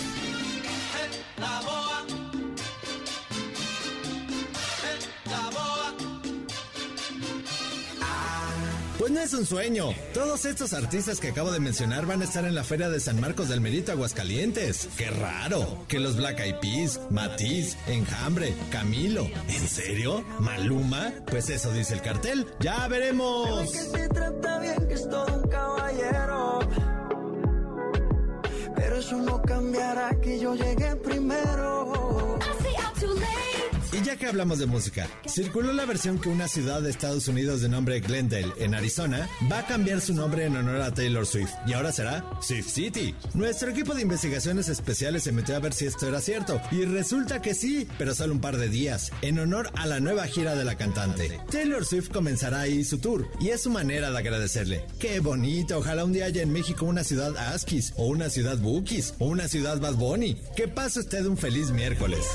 [9.17, 9.89] No es un sueño.
[10.13, 13.19] Todos estos artistas que acabo de mencionar van a estar en la Feria de San
[13.19, 14.89] Marcos del Merito Aguascalientes.
[14.95, 15.85] ¡Qué raro!
[15.87, 19.27] Que los Black Eyed Peas, Matiz, Enjambre, Camilo.
[19.47, 20.23] ¿En serio?
[20.39, 21.11] ¿Maluma?
[21.25, 22.45] Pues eso dice el cartel.
[22.59, 23.71] ¡Ya veremos!
[23.71, 26.59] se trata bien, que es todo un caballero.
[28.75, 32.37] Pero eso no cambiará que yo llegué primero.
[34.07, 37.67] Ya que hablamos de música, circuló la versión que una ciudad de Estados Unidos de
[37.67, 41.51] nombre Glendale, en Arizona, va a cambiar su nombre en honor a Taylor Swift.
[41.67, 43.13] Y ahora será Swift City.
[43.33, 46.61] Nuestro equipo de investigaciones especiales se metió a ver si esto era cierto.
[46.71, 50.25] Y resulta que sí, pero solo un par de días, en honor a la nueva
[50.27, 51.41] gira de la cantante.
[51.51, 54.85] Taylor Swift comenzará ahí su tour, y es su manera de agradecerle.
[54.99, 59.15] Qué bonito, ojalá un día haya en México una ciudad Askis, o una ciudad Bookies,
[59.19, 60.37] o una ciudad Bad Bunny.
[60.55, 62.25] Que pase usted un feliz miércoles.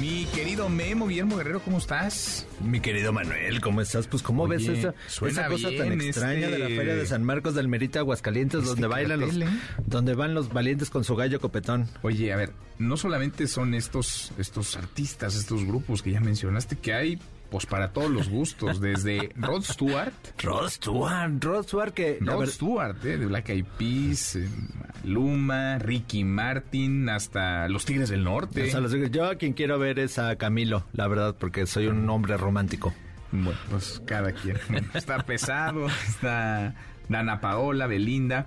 [0.00, 2.46] Mi querido Memo, Guillermo Guerrero, ¿cómo estás?
[2.60, 4.06] Mi querido Manuel, ¿cómo estás?
[4.06, 4.94] Pues, ¿cómo ves esa,
[5.26, 8.86] esa cosa tan extraña de la este Feria de San Marcos del Merito Aguascalientes, donde
[8.86, 9.46] bailan los, ¿eh?
[9.86, 11.88] donde van los valientes con su gallo copetón?
[12.02, 16.94] Oye, a ver, no solamente son estos, estos artistas, estos grupos que ya mencionaste, que
[16.94, 17.18] hay
[17.52, 20.14] pues para todos los gustos, desde Rod Stewart.
[20.42, 22.16] Rod Stewart, Rod Stewart que...
[22.18, 22.48] Rod ver...
[22.48, 24.48] Stewart, eh, de Black Eyed Peas, eh,
[25.04, 28.62] Luma, Ricky Martin, hasta Los Tigres del Norte.
[28.62, 31.88] O sea, los, yo a quien quiero ver es a Camilo, la verdad, porque soy
[31.88, 32.94] un hombre romántico.
[33.32, 34.56] Bueno, pues cada quien.
[34.94, 36.74] está pesado, está
[37.10, 38.46] Dana Paola, Belinda.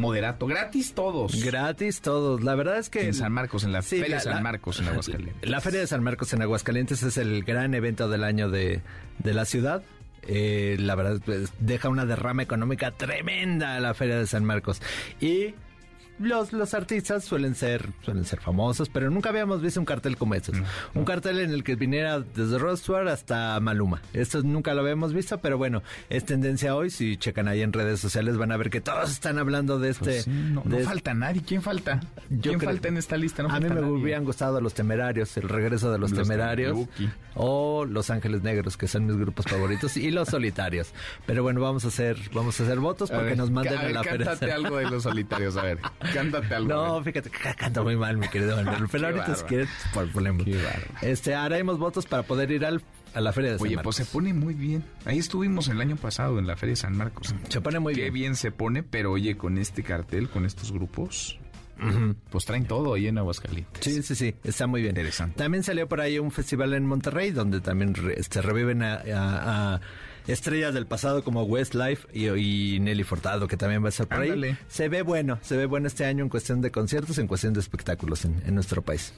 [0.00, 1.44] Moderato, gratis todos.
[1.44, 2.42] Gratis todos.
[2.42, 3.06] La verdad es que...
[3.06, 5.48] En San Marcos, en la sí, Feria de San Marcos en Aguascalientes.
[5.48, 8.82] La Feria de San Marcos en Aguascalientes es el gran evento del año de,
[9.18, 9.82] de la ciudad.
[10.26, 14.82] Eh, la verdad, pues, deja una derrama económica tremenda la Feria de San Marcos.
[15.20, 15.54] Y
[16.20, 20.34] los, los artistas suelen ser, suelen ser famosos, pero nunca habíamos visto un cartel como
[20.34, 20.56] estos.
[20.94, 24.02] Un cartel en el que viniera desde Rod Stewart hasta Maluma.
[24.12, 26.90] Esto nunca lo habíamos visto, pero bueno, es tendencia hoy.
[26.90, 30.04] Si checan ahí en redes sociales van a ver que todos están hablando de este...
[30.04, 31.42] Pues sí, no, de no falta nadie.
[31.42, 32.00] ¿Quién falta?
[32.28, 33.42] Yo ¿Quién creo- falta en esta lista?
[33.48, 33.84] A mí me nadie.
[33.90, 36.78] hubieran gustado los temerarios, el regreso de los, Los temerarios.
[37.34, 40.92] O los ángeles negros, que son mis grupos favoritos, y los solitarios.
[41.26, 43.80] Pero bueno, vamos a hacer, vamos a hacer votos A porque ver, nos manden a
[43.80, 44.02] a ver, la.
[44.02, 45.78] Cántate algo de los solitarios, a ver.
[46.14, 46.68] Cántate algo.
[46.68, 48.84] No, fíjate, que canta muy mal, mi querido Manuel.
[48.92, 50.42] Pero ahorita si quieres, por problema.
[51.02, 52.82] Este, haremos votos para poder ir al,
[53.14, 53.96] a la feria de San Oye, Marcos.
[53.96, 54.84] pues se pone muy bien.
[55.04, 57.34] Ahí estuvimos el año pasado en la Feria de San Marcos.
[57.48, 58.14] Se pone muy Qué bien.
[58.14, 61.38] bien se pone, pero oye, con este cartel, con estos grupos,
[62.30, 63.82] pues traen todo ahí en Aguascalientes.
[63.82, 64.90] Sí, sí, sí, está muy bien.
[64.90, 65.36] Interesante.
[65.38, 69.74] También salió por ahí un festival en Monterrey donde también re- este, reviven a, a-
[69.76, 69.80] a
[70.26, 74.20] estrellas del pasado como Westlife y, y Nelly Fortado, que también va a estar por
[74.20, 74.56] ahí.
[74.68, 77.60] Se ve bueno, se ve bueno este año en cuestión de conciertos, en cuestión de
[77.60, 79.12] espectáculos en, en nuestro país.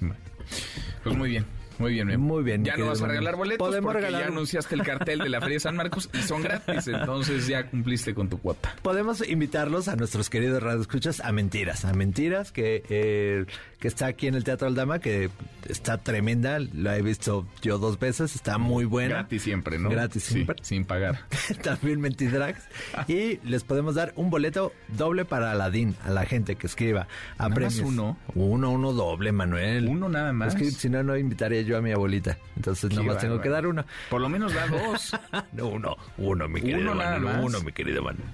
[1.03, 1.45] Pues muy bien.
[1.83, 2.27] Muy bien, Memo.
[2.35, 5.19] Muy bien, Ya no vas a regalar boletos Podemos porque regalar- ya anunciaste el cartel
[5.19, 8.75] de la Feria de San Marcos y son gratis, entonces ya cumpliste con tu cuota.
[8.83, 13.47] Podemos invitarlos a nuestros queridos radioescuchas a Mentiras, a Mentiras, que, eh,
[13.81, 15.29] que está aquí en el Teatro Aldama, que
[15.69, 19.15] está tremenda, la he visto yo dos veces, está muy buena.
[19.17, 19.91] Gratis siempre, ¿no?
[19.91, 20.57] Gratis Sí, siempre.
[20.63, 21.19] sin pagar.
[21.65, 22.63] También Mentidrags.
[23.09, 27.09] y les podemos dar un boleto doble para Aladín, a la gente que escriba
[27.39, 28.17] a ¿Nada más uno?
[28.35, 29.89] Uno, uno doble, Manuel.
[29.89, 30.55] Uno nada más.
[30.55, 32.39] Es que si no, no invitaría yo a mi abuelita.
[32.57, 33.43] Entonces, Qué nomás tengo bárbaro.
[33.43, 33.85] que dar uno.
[34.11, 35.13] Por lo menos da dos.
[35.53, 37.41] No, uno, uno, mi querido Uno Manuel.
[37.45, 38.29] Uno, mi querido Manuel.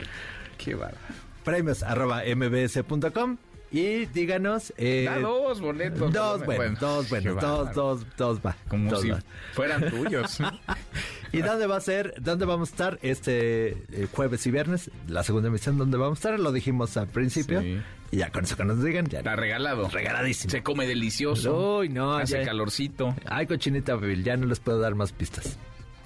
[0.57, 0.99] Qué bárbaro.
[1.45, 3.37] premios arroba mbs.com
[3.71, 4.73] y díganos.
[4.79, 6.13] Eh, da dos boletos.
[6.13, 8.57] Dos, buenos, dos buenos, dos, dos, dos, va.
[8.69, 9.13] Como dos si
[9.53, 10.39] fueran tuyos.
[11.33, 12.15] ¿Y dónde va a ser?
[12.21, 14.91] ¿Dónde vamos a estar este eh, jueves y viernes?
[15.07, 16.41] La segunda emisión, ¿dónde vamos a estar?
[16.41, 17.63] Lo dijimos al principio.
[18.11, 19.19] Y ya con eso que nos digan, ya.
[19.19, 19.89] Está regalado.
[19.89, 20.51] Regaladísimo.
[20.51, 21.79] Se come delicioso.
[21.79, 22.17] Uy, no.
[22.17, 23.15] Hace calorcito.
[23.27, 25.59] Ay, cochinita, ya no les puedo dar más pistas.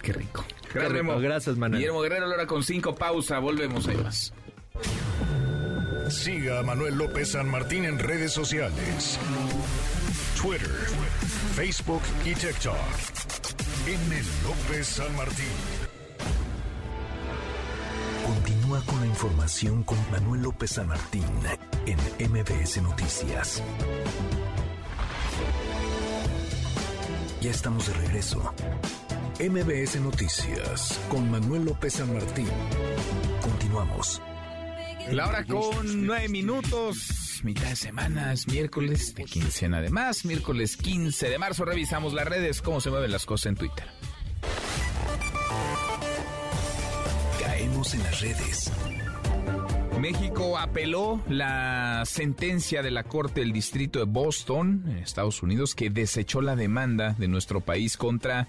[0.03, 0.45] Qué rico.
[0.75, 1.79] Gracias, Gracias, Manuel.
[1.79, 3.39] Guillermo Guerrero, hora con cinco, pausa.
[3.39, 4.33] Volvemos, ahí más.
[6.09, 9.19] Siga a Manuel López San Martín en redes sociales.
[10.41, 10.69] Twitter,
[11.53, 12.75] Facebook y TikTok.
[13.87, 14.23] M.
[14.43, 15.47] López San Martín.
[18.27, 21.25] Continúa con la información con Manuel López San Martín
[21.85, 21.99] en
[22.31, 23.63] MBS Noticias.
[27.43, 28.55] Ya estamos de regreso.
[29.39, 32.49] MBS Noticias con Manuel López San Martín.
[33.43, 34.23] Continuamos.
[35.11, 39.79] La hora con nueve minutos, mitad de semana, es miércoles de quincena.
[39.79, 43.85] Además, miércoles 15 de marzo revisamos las redes, cómo se mueven las cosas en Twitter.
[47.43, 48.73] Caemos en las redes.
[50.01, 55.91] México apeló la sentencia de la Corte del Distrito de Boston, en Estados Unidos, que
[55.91, 58.49] desechó la demanda de nuestro país contra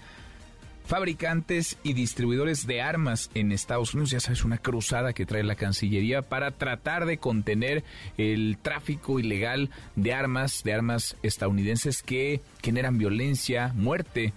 [0.84, 4.10] fabricantes y distribuidores de armas en Estados Unidos.
[4.10, 7.84] Ya sabes, una cruzada que trae la Cancillería para tratar de contener
[8.18, 14.32] el tráfico ilegal de armas, de armas estadounidenses que generan violencia, muerte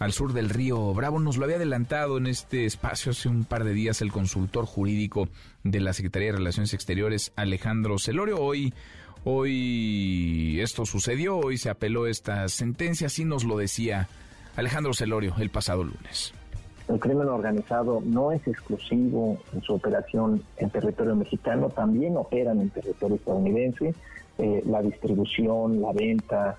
[0.00, 1.20] al sur del río Bravo.
[1.20, 5.28] Nos lo había adelantado en este espacio hace un par de días el consultor jurídico
[5.62, 8.38] de la Secretaría de Relaciones Exteriores, Alejandro Celorio.
[8.40, 8.74] Hoy,
[9.22, 14.08] hoy esto sucedió, hoy se apeló esta sentencia, así nos lo decía
[14.56, 16.32] Alejandro Celorio el pasado lunes.
[16.88, 22.70] El crimen organizado no es exclusivo en su operación en territorio mexicano, también operan en
[22.70, 23.94] territorio estadounidense,
[24.38, 26.56] eh, la distribución, la venta.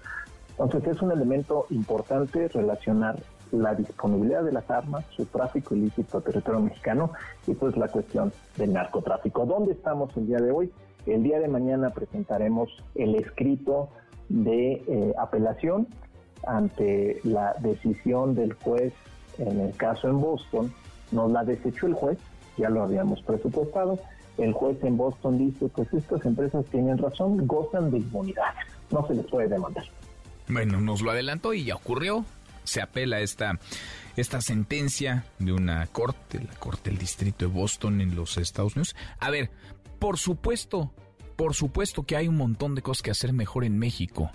[0.58, 3.18] Entonces es un elemento importante relacionar
[3.52, 7.12] la disponibilidad de las armas, su tráfico ilícito a territorio mexicano
[7.48, 9.46] y pues la cuestión del narcotráfico.
[9.46, 10.72] ¿Dónde estamos el día de hoy?
[11.06, 13.90] El día de mañana presentaremos el escrito
[14.28, 15.88] de eh, apelación
[16.48, 18.94] ante la decisión del juez
[19.38, 20.74] en el caso en Boston,
[21.12, 22.18] nos la desechó el juez,
[22.58, 24.00] ya lo habíamos presupuestado,
[24.38, 28.54] el juez en Boston dice, pues estas empresas tienen razón, gozan de inmunidad,
[28.92, 29.86] no se les puede demandar.
[30.48, 32.26] Bueno, nos lo adelantó y ya ocurrió,
[32.64, 33.60] se apela esta,
[34.16, 38.96] esta sentencia de una corte, la corte del distrito de Boston en los Estados Unidos.
[39.20, 39.50] A ver,
[40.00, 40.92] por supuesto,
[41.36, 44.32] por supuesto que hay un montón de cosas que hacer mejor en México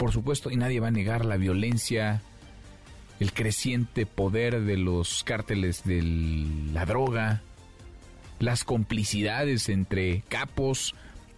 [0.00, 2.22] por supuesto, y nadie va a negar la violencia,
[3.20, 6.00] el creciente poder de los cárteles de
[6.72, 7.42] la droga,
[8.38, 10.94] las complicidades entre capos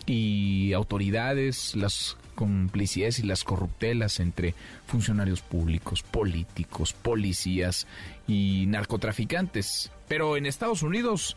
[0.07, 4.55] y autoridades, las complicidades y las corruptelas entre
[4.87, 7.89] funcionarios públicos, políticos, policías
[8.29, 9.91] y narcotraficantes.
[10.07, 11.37] Pero en Estados Unidos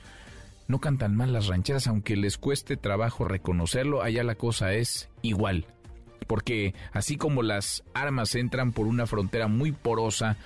[0.67, 5.65] no cantan mal las rancheras, aunque les cueste trabajo reconocerlo, allá la cosa es igual
[6.27, 10.37] porque así como las armas entran por una frontera muy porosa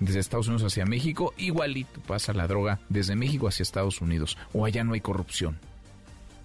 [0.00, 4.38] desde Estados Unidos hacia México, igualito pasa la droga desde México hacia Estados Unidos.
[4.52, 5.58] O allá no hay corrupción,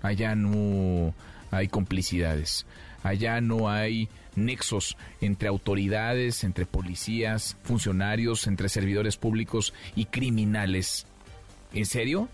[0.02, 1.14] allá no
[1.52, 2.66] hay complicidades,
[3.04, 11.06] allá no hay nexos entre autoridades, entre policías, funcionarios, entre servidores públicos y criminales.
[11.74, 12.30] ¿En serio?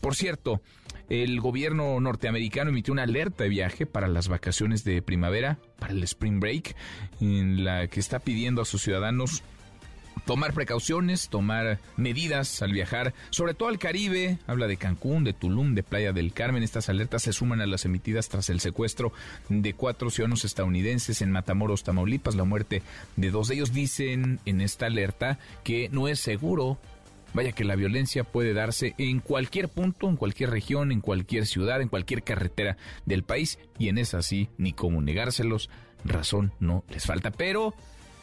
[0.00, 0.60] Por cierto,
[1.08, 6.02] el gobierno norteamericano emitió una alerta de viaje para las vacaciones de primavera, para el
[6.02, 6.76] Spring Break,
[7.20, 9.42] en la que está pidiendo a sus ciudadanos
[10.26, 15.74] tomar precauciones, tomar medidas al viajar, sobre todo al Caribe, habla de Cancún, de Tulum,
[15.74, 16.62] de Playa del Carmen.
[16.62, 19.12] Estas alertas se suman a las emitidas tras el secuestro
[19.48, 22.82] de cuatro ciudadanos estadounidenses en Matamoros, Tamaulipas, la muerte
[23.16, 23.72] de dos de ellos.
[23.72, 26.78] Dicen en esta alerta que no es seguro
[27.34, 31.80] Vaya que la violencia puede darse en cualquier punto, en cualquier región, en cualquier ciudad,
[31.80, 35.68] en cualquier carretera del país y en esa sí, ni cómo negárselos,
[36.04, 37.30] razón no les falta.
[37.30, 37.74] Pero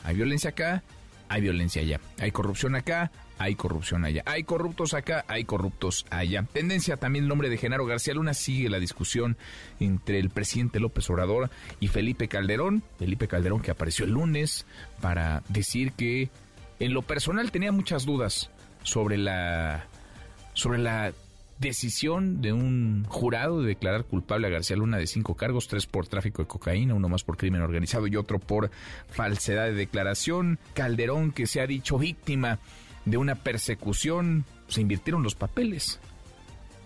[0.03, 0.83] hay violencia acá,
[1.29, 1.99] hay violencia allá.
[2.19, 4.23] Hay corrupción acá, hay corrupción allá.
[4.25, 6.45] Hay corruptos acá, hay corruptos allá.
[6.51, 9.37] Tendencia también el nombre de Genaro García Luna sigue la discusión
[9.79, 11.49] entre el presidente López Obrador
[11.79, 12.83] y Felipe Calderón.
[12.97, 14.65] Felipe Calderón que apareció el lunes
[15.01, 16.29] para decir que
[16.79, 18.49] en lo personal tenía muchas dudas
[18.85, 19.87] sobre la
[20.53, 21.11] sobre la
[21.59, 26.07] decisión de un jurado de declarar culpable a García Luna de cinco cargos, tres por
[26.07, 28.71] tráfico de cocaína, uno más por crimen organizado y otro por
[29.09, 30.59] falsedad de declaración.
[30.73, 32.59] Calderón, que se ha dicho víctima
[33.05, 35.99] de una persecución, se invirtieron los papeles.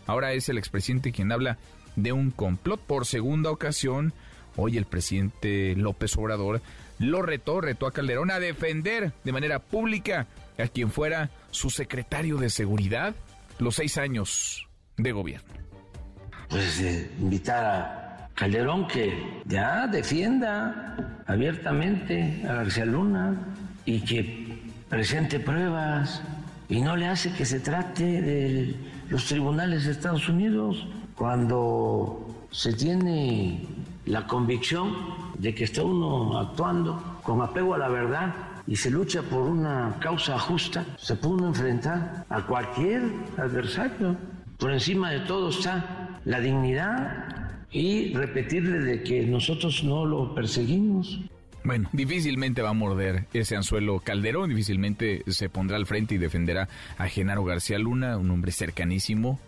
[0.07, 1.57] Ahora es el expresidente quien habla
[1.95, 2.79] de un complot.
[2.79, 4.13] Por segunda ocasión,
[4.55, 6.61] hoy el presidente López Obrador
[6.97, 10.27] lo retó, retó a Calderón a defender de manera pública
[10.62, 13.16] a quien fuera su secretario de seguridad
[13.60, 15.53] los seis años de gobierno.
[16.49, 23.36] Pues eh, invitar a Calderón que ya defienda abiertamente a García Luna
[23.86, 26.22] y que presente pruebas
[26.70, 28.76] y no le hace que se trate de
[29.10, 33.66] los tribunales de Estados Unidos cuando se tiene
[34.05, 34.95] la convicción
[35.38, 38.34] de que está uno actuando con apego a la verdad
[38.70, 43.01] y se lucha por una causa justa, se puede enfrentar a cualquier
[43.36, 44.15] adversario.
[44.59, 51.20] Por encima de todo está la dignidad y repetirle de que nosotros no lo perseguimos.
[51.63, 56.70] Bueno, difícilmente va a morder ese anzuelo Calderón, difícilmente se pondrá al frente y defenderá
[56.99, 59.39] a Genaro García Luna, un hombre cercanísimo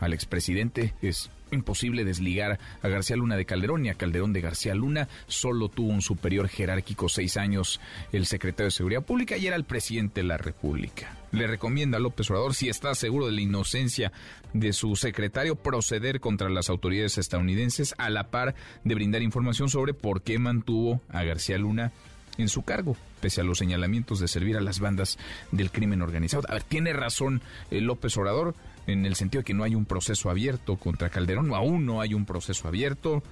[0.00, 0.94] al expresidente.
[1.02, 5.08] Es imposible desligar a García Luna de Calderón y a Calderón de García Luna.
[5.26, 7.80] Solo tuvo un superior jerárquico seis años
[8.12, 11.16] el secretario de Seguridad Pública y era el presidente de la República.
[11.32, 14.12] Le recomienda a López Obrador, si está seguro de la inocencia
[14.52, 19.94] de su secretario, proceder contra las autoridades estadounidenses a la par de brindar información sobre
[19.94, 21.92] por qué mantuvo a García Luna
[22.38, 25.18] en su cargo, pese a los señalamientos de servir a las bandas
[25.52, 26.44] del crimen organizado.
[26.48, 27.40] A ver, tiene razón
[27.70, 28.54] eh, López Obrador
[28.86, 32.14] en el sentido de que no hay un proceso abierto contra Calderón, aún no hay
[32.14, 33.22] un proceso abierto,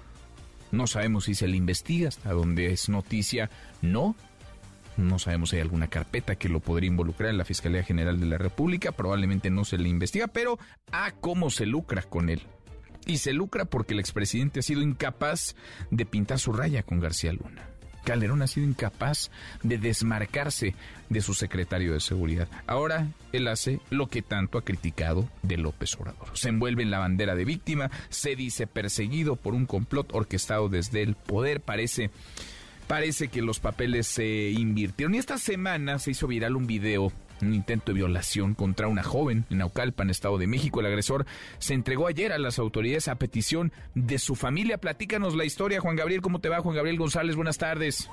[0.72, 3.50] no sabemos si se le investiga, hasta donde es noticia,
[3.80, 4.16] no.
[4.96, 8.26] No sabemos si hay alguna carpeta que lo podría involucrar en la Fiscalía General de
[8.26, 10.58] la República, probablemente no se le investiga, pero
[10.92, 12.42] a cómo se lucra con él.
[13.06, 15.56] Y se lucra porque el expresidente ha sido incapaz
[15.90, 17.68] de pintar su raya con García Luna.
[18.04, 19.30] Calderón ha sido incapaz
[19.62, 20.74] de desmarcarse
[21.08, 22.48] de su secretario de seguridad.
[22.66, 26.28] Ahora él hace lo que tanto ha criticado de López Obrador.
[26.34, 31.02] Se envuelve en la bandera de víctima, se dice perseguido por un complot orquestado desde
[31.02, 31.60] el poder.
[31.60, 32.10] Parece
[32.86, 35.14] parece que los papeles se invirtieron.
[35.14, 37.12] Y esta semana se hizo viral un video
[37.42, 40.80] un intento de violación contra una joven en Naucalpan, Estado de México.
[40.80, 41.26] El agresor
[41.58, 44.78] se entregó ayer a las autoridades a petición de su familia.
[44.78, 46.22] Platícanos la historia, Juan Gabriel.
[46.22, 47.36] ¿Cómo te va, Juan Gabriel González?
[47.36, 48.08] Buenas tardes.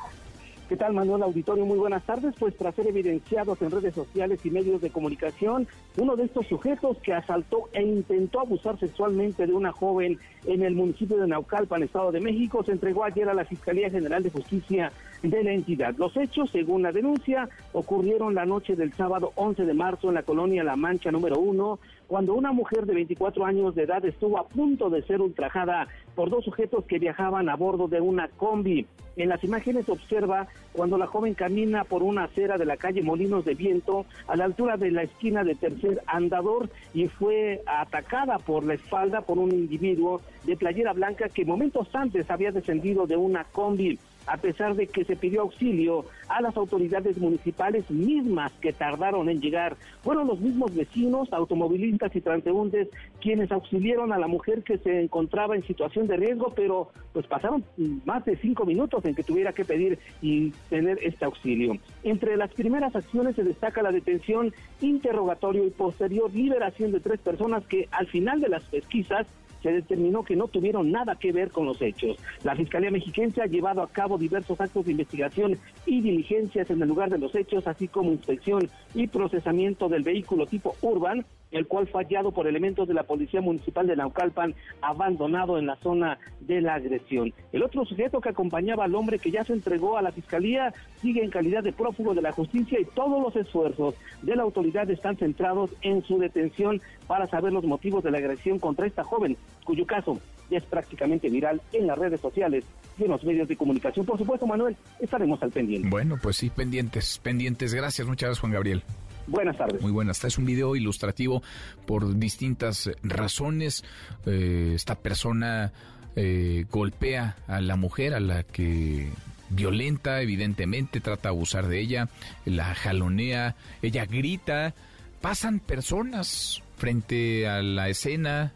[0.71, 1.65] ¿Qué tal, Manuel Auditorio?
[1.65, 2.33] Muy buenas tardes.
[2.39, 5.67] Pues tras ser evidenciados en redes sociales y medios de comunicación,
[5.97, 10.73] uno de estos sujetos que asaltó e intentó abusar sexualmente de una joven en el
[10.73, 14.93] municipio de Naucalpan, Estado de México, se entregó ayer a la Fiscalía General de Justicia
[15.23, 15.93] de la entidad.
[15.97, 20.23] Los hechos, según la denuncia, ocurrieron la noche del sábado 11 de marzo en la
[20.23, 21.79] colonia La Mancha número 1,
[22.11, 26.29] cuando una mujer de 24 años de edad estuvo a punto de ser ultrajada por
[26.29, 28.85] dos sujetos que viajaban a bordo de una combi.
[29.15, 33.45] En las imágenes observa cuando la joven camina por una acera de la calle Molinos
[33.45, 38.65] de Viento a la altura de la esquina de Tercer Andador y fue atacada por
[38.65, 43.45] la espalda por un individuo de playera blanca que momentos antes había descendido de una
[43.45, 43.97] combi
[44.31, 49.41] a pesar de que se pidió auxilio a las autoridades municipales mismas que tardaron en
[49.41, 49.75] llegar.
[50.03, 52.87] Fueron los mismos vecinos, automovilistas y transeúntes
[53.19, 57.65] quienes auxiliaron a la mujer que se encontraba en situación de riesgo, pero pues pasaron
[58.05, 61.77] más de cinco minutos en que tuviera que pedir y tener este auxilio.
[62.03, 67.65] Entre las primeras acciones se destaca la detención, interrogatorio y posterior liberación de tres personas
[67.65, 69.27] que al final de las pesquisas
[69.61, 72.17] se determinó que no tuvieron nada que ver con los hechos.
[72.43, 76.87] La Fiscalía Mexiquense ha llevado a cabo diversos actos de investigación y diligencias en el
[76.87, 81.87] lugar de los hechos, así como inspección y procesamiento del vehículo tipo Urban el cual
[81.87, 86.61] fue hallado por elementos de la Policía Municipal de Naucalpan, abandonado en la zona de
[86.61, 87.33] la agresión.
[87.51, 91.23] El otro sujeto que acompañaba al hombre que ya se entregó a la Fiscalía sigue
[91.23, 95.17] en calidad de prófugo de la justicia y todos los esfuerzos de la autoridad están
[95.17, 99.85] centrados en su detención para saber los motivos de la agresión contra esta joven, cuyo
[99.85, 102.65] caso ya es prácticamente viral en las redes sociales
[102.99, 104.05] y en los medios de comunicación.
[104.05, 105.87] Por supuesto, Manuel, estaremos al pendiente.
[105.89, 107.73] Bueno, pues sí, pendientes, pendientes.
[107.73, 108.83] Gracias, muchas gracias, Juan Gabriel.
[109.27, 109.81] Buenas tardes.
[109.81, 110.23] Muy buenas.
[110.23, 111.41] Es un video ilustrativo
[111.85, 113.83] por distintas razones.
[114.25, 115.71] Eh, esta persona
[116.15, 119.09] eh, golpea a la mujer a la que
[119.49, 122.09] violenta, evidentemente, trata de abusar de ella,
[122.45, 124.73] la jalonea, ella grita,
[125.21, 128.53] pasan personas frente a la escena,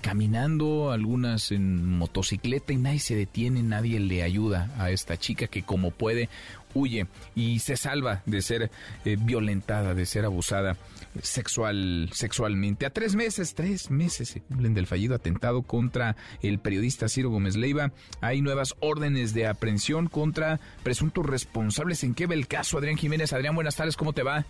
[0.00, 5.62] caminando, algunas en motocicleta y nadie se detiene, nadie le ayuda a esta chica que
[5.62, 6.28] como puede
[6.74, 8.70] huye y se salva de ser
[9.04, 10.76] eh, violentada, de ser abusada
[11.22, 12.86] sexual, sexualmente.
[12.86, 17.56] A tres meses, tres meses se cumplen del fallido atentado contra el periodista Ciro Gómez
[17.56, 17.92] Leiva.
[18.20, 22.04] Hay nuevas órdenes de aprehensión contra presuntos responsables.
[22.04, 23.32] ¿En qué va el caso, Adrián Jiménez?
[23.32, 24.44] Adrián, buenas tardes, ¿cómo te va?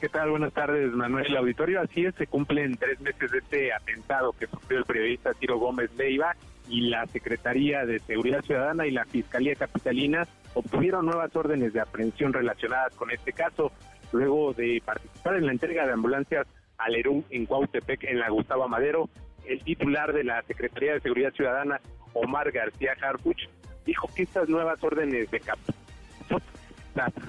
[0.00, 0.30] ¿Qué tal?
[0.30, 1.80] Buenas tardes, Manuel Auditorio.
[1.80, 5.90] Así es, se cumplen tres meses de este atentado que sufrió el periodista Tiro Gómez
[5.96, 6.36] Leiva
[6.68, 10.26] y la Secretaría de Seguridad Ciudadana y la Fiscalía Capitalina
[10.56, 13.70] obtuvieron nuevas órdenes de aprehensión relacionadas con este caso,
[14.12, 16.46] luego de participar en la entrega de ambulancias
[16.78, 19.10] al ERUM en Cuautepec, en la Gustavo Madero.
[19.44, 21.80] El titular de la Secretaría de Seguridad Ciudadana,
[22.14, 23.48] Omar García Harfuch,
[23.84, 25.76] dijo que estas nuevas órdenes de captura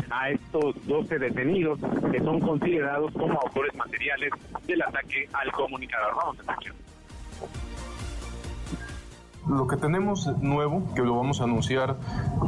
[0.09, 1.77] a estos 12 detenidos
[2.09, 4.31] que son considerados como autores materiales
[4.65, 6.15] del ataque al comunicador.
[6.15, 6.73] Vamos a escuchar.
[9.49, 11.95] Lo que tenemos nuevo, que lo vamos a anunciar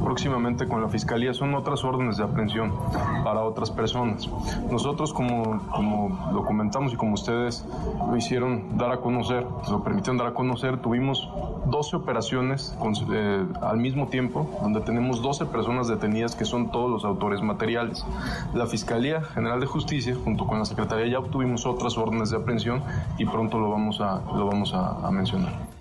[0.04, 2.74] próximamente con la Fiscalía, son otras órdenes de aprehensión
[3.24, 4.30] para otras personas.
[4.70, 7.66] Nosotros, como, como lo comentamos y como ustedes
[8.06, 11.30] lo hicieron dar a conocer, lo permitieron dar a conocer, tuvimos
[11.68, 12.78] 12 operaciones
[13.14, 18.06] eh, al mismo tiempo, donde tenemos 12 personas detenidas que son todos los autores materiales.
[18.54, 22.84] La Fiscalía General de Justicia, junto con la Secretaría, ya obtuvimos otras órdenes de aprehensión
[23.18, 25.79] y pronto lo vamos a, lo vamos a mencionar.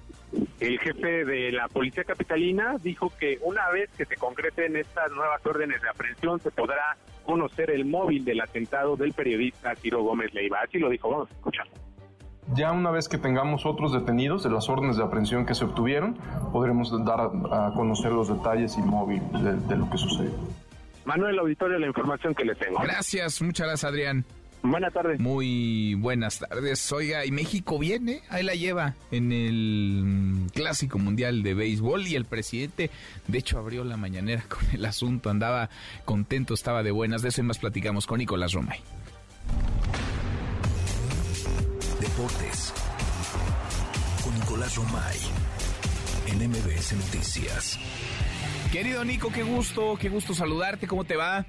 [0.60, 5.44] El jefe de la Policía Capitalina dijo que una vez que se concreten estas nuevas
[5.46, 10.58] órdenes de aprehensión se podrá conocer el móvil del atentado del periodista Ciro Gómez Leiva.
[10.64, 11.72] Así lo dijo, vamos a escucharlo.
[12.54, 16.14] Ya una vez que tengamos otros detenidos de las órdenes de aprehensión que se obtuvieron,
[16.52, 20.32] podremos dar a, conocer los detalles y móvil de, de lo que sucedió.
[21.04, 22.80] Manuel Auditorio, la información que le tengo.
[22.80, 24.24] Gracias, muchas gracias Adrián.
[24.62, 25.20] Buenas tardes.
[25.20, 26.92] Muy buenas tardes.
[26.92, 32.24] Oiga, y México viene, ahí la lleva en el Clásico Mundial de Béisbol y el
[32.24, 32.90] presidente,
[33.26, 35.70] de hecho, abrió la mañanera con el asunto, andaba
[36.04, 37.22] contento, estaba de buenas.
[37.22, 38.80] De eso más platicamos con Nicolás Romay.
[42.00, 42.72] Deportes
[44.22, 45.18] con Nicolás Romay
[46.26, 47.78] en MBS Noticias.
[48.72, 51.46] Querido Nico, qué gusto, qué gusto saludarte, ¿cómo te va?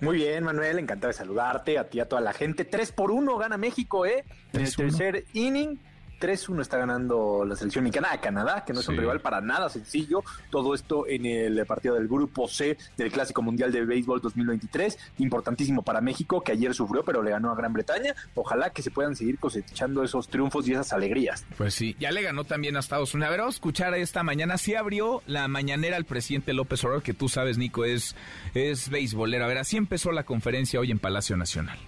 [0.00, 2.64] Muy bien, Manuel, encantado de saludarte, a ti y a toda la gente.
[2.64, 4.24] Tres por uno gana México, ¿eh?
[4.52, 5.78] En el tercer inning
[6.20, 9.68] 3-1 está ganando la selección mexicana a Canadá, que no es un rival para nada
[9.68, 10.22] sencillo.
[10.50, 14.98] Todo esto en el partido del Grupo C del Clásico Mundial de Béisbol 2023.
[15.18, 18.14] Importantísimo para México, que ayer sufrió, pero le ganó a Gran Bretaña.
[18.34, 21.44] Ojalá que se puedan seguir cosechando esos triunfos y esas alegrías.
[21.56, 23.28] Pues sí, ya le ganó también a Estados Unidos.
[23.28, 24.58] A ver, vamos a escuchar esta mañana.
[24.58, 28.14] Sí abrió la mañanera el presidente López Obrador, que tú sabes, Nico, es,
[28.54, 29.44] es beisbolero.
[29.44, 31.78] A ver, así empezó la conferencia hoy en Palacio Nacional.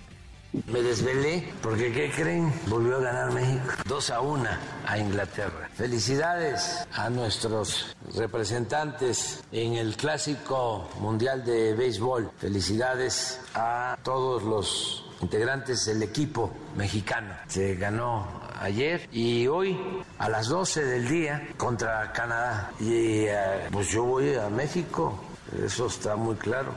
[0.53, 2.53] Me desvelé porque, ¿qué creen?
[2.67, 3.73] Volvió a ganar México.
[3.87, 4.49] 2 a 1
[4.87, 5.71] a Inglaterra.
[5.75, 12.31] Felicidades a nuestros representantes en el Clásico Mundial de Béisbol.
[12.37, 17.35] Felicidades a todos los integrantes del equipo mexicano.
[17.47, 18.29] Se ganó
[18.61, 19.79] ayer y hoy
[20.19, 22.73] a las 12 del día contra Canadá.
[22.79, 25.19] Y eh, pues yo voy a México,
[25.65, 26.75] eso está muy claro.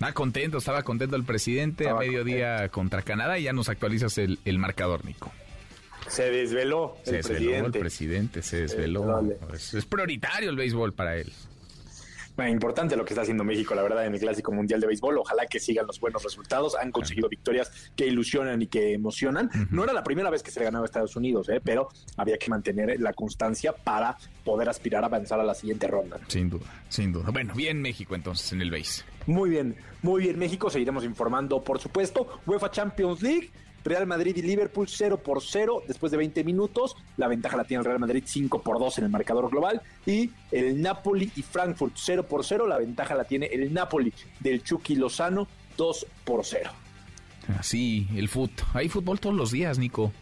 [0.00, 4.58] Ah, contento, estaba contento el presidente a mediodía contra Canadá y ya nos actualizas el,
[4.58, 5.32] marcador, Nico.
[6.08, 9.22] Se desveló el se desveló el presidente, se desveló.
[9.54, 11.32] es prioritario el béisbol para él
[12.48, 15.18] importante lo que está haciendo México, la verdad, en el Clásico Mundial de Béisbol.
[15.18, 16.74] Ojalá que sigan los buenos resultados.
[16.74, 19.50] Han conseguido victorias que ilusionan y que emocionan.
[19.70, 21.60] No era la primera vez que se le ganaba a Estados Unidos, ¿eh?
[21.62, 26.18] pero había que mantener la constancia para poder aspirar a avanzar a la siguiente ronda.
[26.28, 27.30] Sin duda, sin duda.
[27.30, 29.04] Bueno, bien México entonces en el béis.
[29.26, 30.68] Muy bien, muy bien México.
[30.70, 32.40] Seguiremos informando, por supuesto.
[32.46, 33.50] UEFA Champions League.
[33.84, 36.96] Real Madrid y Liverpool 0 por 0 después de 20 minutos.
[37.16, 39.82] La ventaja la tiene el Real Madrid 5 por 2 en el marcador global.
[40.06, 42.66] Y el Napoli y Frankfurt 0 por 0.
[42.66, 45.46] La ventaja la tiene el Napoli del Chucky Lozano
[45.76, 46.70] 2 por 0.
[47.58, 48.66] Así, el fútbol.
[48.72, 50.12] Hay fútbol todos los días, Nico.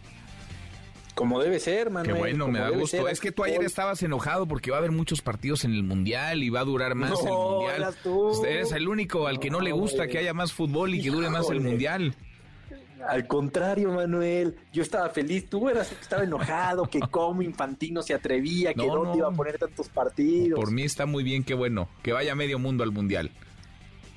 [1.15, 2.15] Como debe ser, Manuel.
[2.15, 3.07] Qué bueno, me da gusto.
[3.07, 6.43] Es que tú ayer estabas enojado porque va a haber muchos partidos en el Mundial
[6.43, 7.95] y va a durar más el Mundial.
[8.47, 11.29] Eres el único al que no, le gusta que haya más fútbol y que dure
[11.29, 12.15] más el Mundial.
[13.07, 15.49] Al contrario, Manuel, yo estaba feliz.
[15.49, 19.57] Tú eras que estaba enojado, que como Infantino se atrevía, que no, iba a poner
[19.57, 20.59] tantos partidos.
[20.59, 23.31] Por mí está muy bien, qué bueno, que vaya medio mundo al mundial.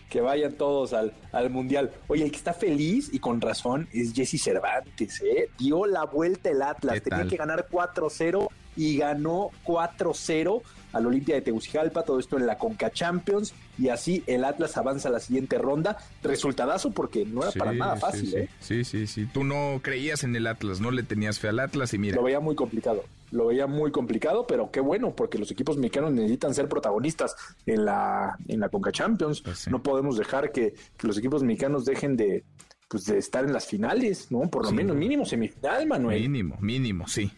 [0.09, 1.91] Que vayan todos al, al mundial.
[2.07, 5.51] Oye, el que está feliz y con razón es Jesse Cervantes, ¿eh?
[5.59, 10.63] Dio la vuelta el Atlas, tenía que ganar 4-0 y ganó 4-0
[10.97, 15.09] al Olimpia de Tegucigalpa, todo esto en la Conca Champions, y así el Atlas avanza
[15.09, 15.98] a la siguiente ronda.
[16.23, 18.48] Resultadazo porque no era para nada fácil, sí, ¿eh?
[18.60, 19.27] Sí, sí, sí.
[19.27, 22.16] Tú no creías en el Atlas, no le tenías fe al Atlas y mira.
[22.16, 23.05] Lo veía muy complicado.
[23.31, 27.36] Lo veía muy complicado, pero qué bueno, porque los equipos mexicanos necesitan ser protagonistas
[27.66, 29.43] en la, en la Conca Champions.
[29.43, 32.44] Pues no podemos dejar que, los equipos mexicanos dejen de,
[32.89, 34.48] pues de estar en las finales, ¿no?
[34.48, 36.20] Por lo menos mínimo semifinal, Manuel.
[36.20, 37.31] Mínimo, mínimo, sí.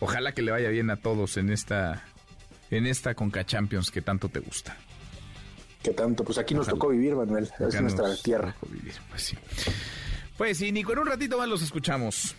[0.00, 2.04] Ojalá que le vaya bien a todos en esta
[2.76, 4.76] en esta Conca Champions que tanto te gusta.
[5.82, 8.56] Que tanto, pues aquí nos tocó vivir, Manuel, es nuestra tierra.
[8.70, 9.36] Vivir, pues sí.
[10.36, 12.34] Pues sí, Nico, en un ratito más los escuchamos.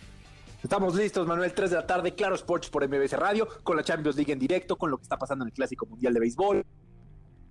[0.62, 4.16] Estamos listos, Manuel, 3 de la tarde, Claro Sports por MBS Radio, con la Champions
[4.16, 6.66] League en directo, con lo que está pasando en el Clásico Mundial de Béisbol.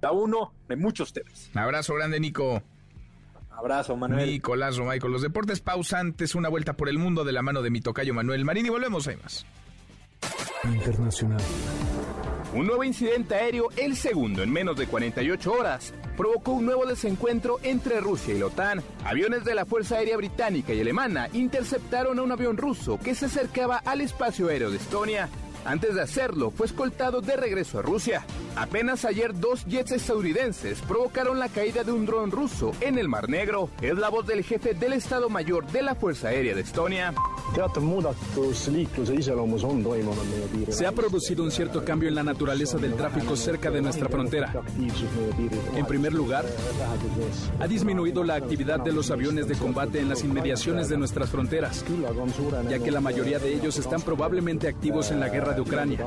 [0.02, 1.50] A uno de muchos temas.
[1.56, 2.62] Abrazo grande, Nico.
[3.50, 4.30] Abrazo, Manuel.
[4.30, 7.70] Nicolás Romay con los deportes pausantes, una vuelta por el mundo de la mano de
[7.70, 9.46] mi tocayo Manuel Marín y volvemos, hay más.
[10.66, 11.42] Internacional.
[12.56, 17.60] Un nuevo incidente aéreo, el segundo en menos de 48 horas, provocó un nuevo desencuentro
[17.64, 18.82] entre Rusia y la OTAN.
[19.04, 23.26] Aviones de la Fuerza Aérea Británica y Alemana interceptaron a un avión ruso que se
[23.26, 25.28] acercaba al espacio aéreo de Estonia.
[25.66, 28.26] Antes de hacerlo, fue escoltado de regreso a Rusia.
[28.56, 33.28] Apenas ayer dos jets estadounidenses provocaron la caída de un dron ruso en el Mar
[33.28, 33.70] Negro.
[33.82, 37.14] Es la voz del jefe del Estado Mayor de la Fuerza Aérea de Estonia.
[40.72, 44.54] Se ha producido un cierto cambio en la naturaleza del tráfico cerca de nuestra frontera.
[45.76, 46.46] En primer lugar,
[47.60, 51.86] ha disminuido la actividad de los aviones de combate en las inmediaciones de nuestras fronteras,
[52.70, 56.00] ya que la mayoría de ellos están probablemente activos en la guerra de Ucrania.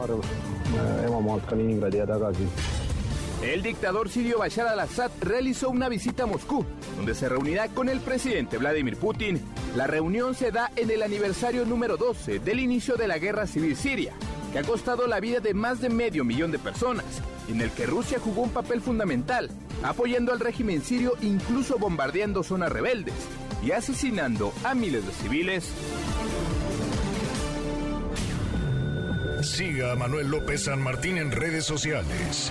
[3.43, 6.67] El dictador sirio Bashar al-Assad realizó una visita a Moscú,
[6.97, 9.41] donde se reunirá con el presidente Vladimir Putin.
[9.77, 13.77] La reunión se da en el aniversario número 12 del inicio de la guerra civil
[13.77, 14.13] siria,
[14.53, 17.05] que ha costado la vida de más de medio millón de personas,
[17.49, 19.51] en el que Rusia jugó un papel fundamental,
[19.85, 23.15] apoyando al régimen sirio incluso bombardeando zonas rebeldes
[23.63, 25.73] y asesinando a miles de civiles.
[29.43, 32.51] Siga a Manuel López San Martín en redes sociales.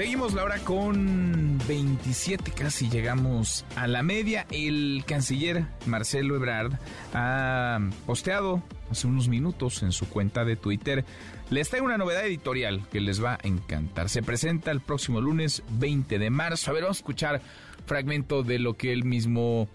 [0.00, 4.46] Seguimos la hora con 27, casi llegamos a la media.
[4.50, 6.72] El canciller Marcelo Ebrard
[7.12, 11.04] ha posteado hace unos minutos en su cuenta de Twitter.
[11.50, 14.08] Les traigo una novedad editorial que les va a encantar.
[14.08, 16.70] Se presenta el próximo lunes 20 de marzo.
[16.70, 17.42] A ver, vamos a escuchar
[17.84, 19.68] fragmento de lo que él mismo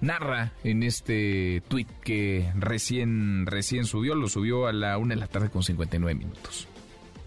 [0.00, 4.14] narra en este tweet que recién, recién subió.
[4.14, 6.68] Lo subió a la una de la tarde con 59 minutos.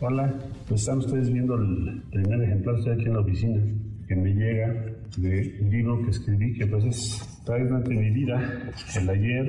[0.06, 3.64] Hola, pues están ustedes viendo el primer ejemplar, estoy aquí en la oficina,
[4.06, 4.86] que me llega
[5.16, 8.70] del libro que escribí, que pues es trae mi vida
[9.00, 9.46] el ayer,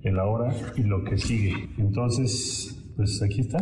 [0.00, 1.68] el ahora y lo que sigue.
[1.76, 3.58] Entonces, pues aquí está,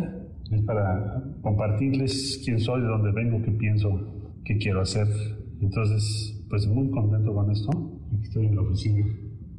[0.51, 3.89] es para compartirles quién soy, de dónde vengo, qué pienso,
[4.45, 5.07] qué quiero hacer.
[5.59, 7.71] Entonces, pues muy contento con esto.
[8.23, 9.05] Estoy en la oficina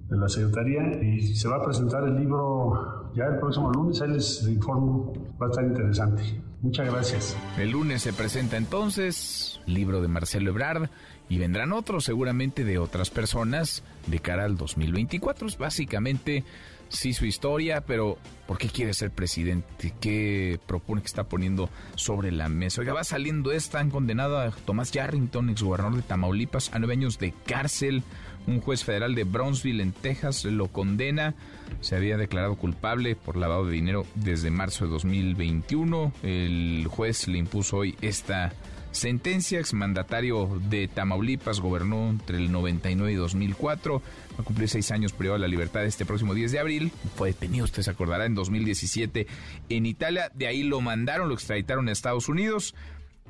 [0.08, 4.12] de la Secretaría y se va a presentar el libro ya el próximo lunes, ahí
[4.12, 6.22] les informo, va a estar interesante.
[6.62, 7.36] Muchas gracias.
[7.58, 10.90] El lunes se presenta entonces libro de Marcelo Ebrard
[11.28, 15.48] y vendrán otros seguramente de otras personas de cara al 2024.
[15.48, 16.44] Es básicamente
[16.88, 18.16] sí su historia, pero
[18.46, 19.92] ¿por qué quiere ser presidente?
[20.00, 22.80] ¿Qué propone que está poniendo sobre la mesa?
[22.80, 27.18] Oiga, va saliendo esta, han condenado a Tomás Yarrington, exgobernador de Tamaulipas, a nueve años
[27.18, 28.04] de cárcel.
[28.46, 31.34] Un juez federal de Brownsville, en Texas, lo condena.
[31.80, 36.12] Se había declarado culpable por lavado de dinero desde marzo de 2021.
[36.22, 38.52] El juez le impuso hoy esta
[38.90, 39.58] sentencia.
[39.58, 43.98] Exmandatario de Tamaulipas gobernó entre el 99 y 2004.
[44.00, 46.92] Va a cumplir seis años privado de la libertad este próximo 10 de abril.
[47.16, 49.26] Fue detenido, usted se acordará, en 2017
[49.68, 50.30] en Italia.
[50.34, 52.74] De ahí lo mandaron, lo extraditaron a Estados Unidos.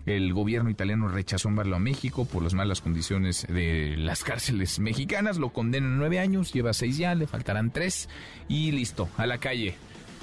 [0.04, 5.38] El gobierno italiano rechazó enviarlo a México por las malas condiciones de las cárceles mexicanas.
[5.38, 8.08] Lo condenan a nueve años, lleva seis ya, le faltarán tres.
[8.48, 9.74] Y listo, a la calle.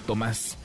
[0.06, 0.58] Tomás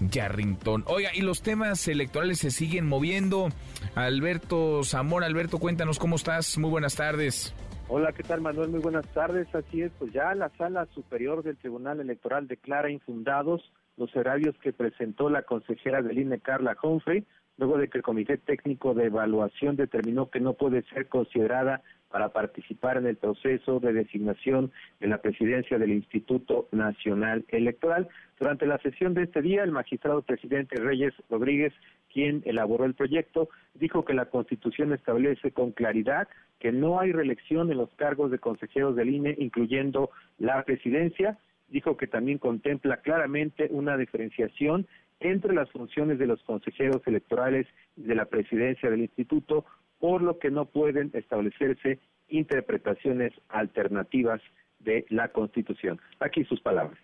[0.00, 0.84] Yarrington.
[0.86, 3.48] Oiga, y los temas electorales se siguen moviendo.
[3.94, 6.58] Alberto Zamora, Alberto, cuéntanos cómo estás.
[6.58, 7.54] Muy buenas tardes.
[7.88, 8.70] Hola, ¿qué tal Manuel?
[8.70, 9.52] Muy buenas tardes.
[9.54, 13.62] Así es, pues ya la sala superior del Tribunal Electoral declara infundados
[13.96, 17.24] los horarios que presentó la consejera del INE, Carla Humphrey,
[17.58, 22.30] luego de que el Comité Técnico de Evaluación determinó que no puede ser considerada para
[22.30, 28.08] participar en el proceso de designación de la presidencia del Instituto Nacional Electoral.
[28.38, 31.74] Durante la sesión de este día, el magistrado presidente Reyes Rodríguez,
[32.12, 36.28] quien elaboró el proyecto, dijo que la Constitución establece con claridad
[36.60, 41.38] que no hay reelección en los cargos de consejeros del INE, incluyendo la presidencia.
[41.68, 44.86] Dijo que también contempla claramente una diferenciación
[45.20, 47.66] entre las funciones de los consejeros electorales
[47.96, 49.64] y de la presidencia del instituto,
[49.98, 54.40] por lo que no pueden establecerse interpretaciones alternativas
[54.78, 56.00] de la Constitución.
[56.20, 56.98] Aquí sus palabras.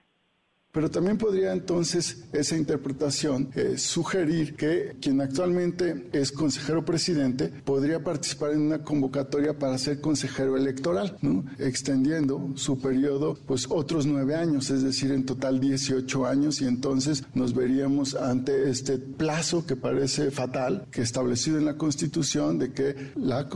[0.74, 8.02] Pero también podría entonces esa interpretación eh, sugerir que quien actualmente es consejero presidente podría
[8.02, 11.44] participar en una convocatoria para ser consejero electoral, ¿no?
[11.60, 17.22] extendiendo su periodo pues otros nueve años, es decir, en total 18 años y entonces
[17.34, 23.12] nos veríamos ante este plazo que parece fatal, que establecido en la Constitución de que
[23.14, 23.48] la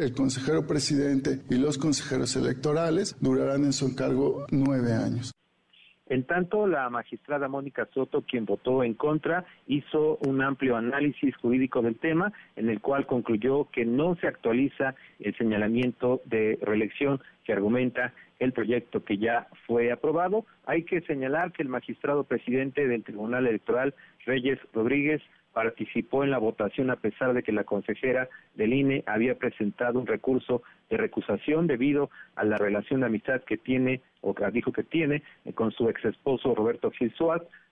[0.00, 5.32] el consejero presidente y los consejeros electorales durarán en su encargo nueve años.
[6.10, 11.82] En tanto, la magistrada Mónica Soto, quien votó en contra, hizo un amplio análisis jurídico
[11.82, 17.52] del tema, en el cual concluyó que no se actualiza el señalamiento de reelección que
[17.52, 20.46] argumenta el proyecto que ya fue aprobado.
[20.66, 23.94] Hay que señalar que el magistrado presidente del Tribunal Electoral,
[24.26, 29.36] Reyes Rodríguez, participó en la votación a pesar de que la consejera del INE había
[29.36, 34.48] presentado un recurso de recusación debido a la relación de amistad que tiene o que
[34.50, 37.12] dijo que tiene eh, con su ex esposo Roberto Gil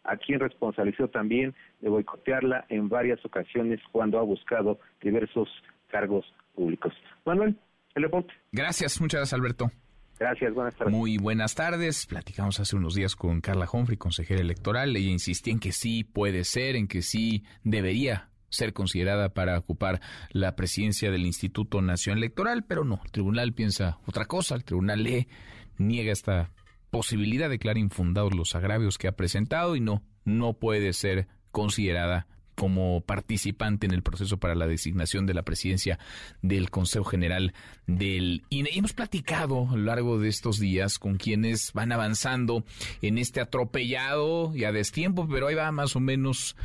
[0.05, 5.49] a quien responsabilizó también de boicotearla en varias ocasiones cuando ha buscado diversos
[5.89, 6.25] cargos
[6.55, 6.93] públicos.
[7.25, 7.57] Manuel,
[7.95, 8.33] el reporte.
[8.53, 9.71] Gracias, muchas gracias Alberto.
[10.19, 10.93] Gracias, buenas tardes.
[10.93, 12.07] Muy buenas tardes.
[12.07, 14.97] Platicamos hace unos días con Carla Humphrey, consejera electoral.
[14.97, 20.01] Ella insistía en que sí puede ser, en que sí debería ser considerada para ocupar
[20.31, 25.03] la presidencia del Instituto Nacional Electoral, pero no, el tribunal piensa otra cosa, el tribunal
[25.03, 25.29] le
[25.77, 26.51] niega esta
[26.91, 32.27] posibilidad, declara infundados los agravios que ha presentado y no, no puede ser considerada
[32.59, 36.01] como participante en el proceso para la designación de la presidencia
[36.43, 37.55] del Consejo General
[37.87, 38.71] del INE.
[38.75, 42.65] hemos platicado a lo largo de estos días con quienes van avanzando
[43.01, 46.57] en este atropellado y a destiempo, pero ahí va más o menos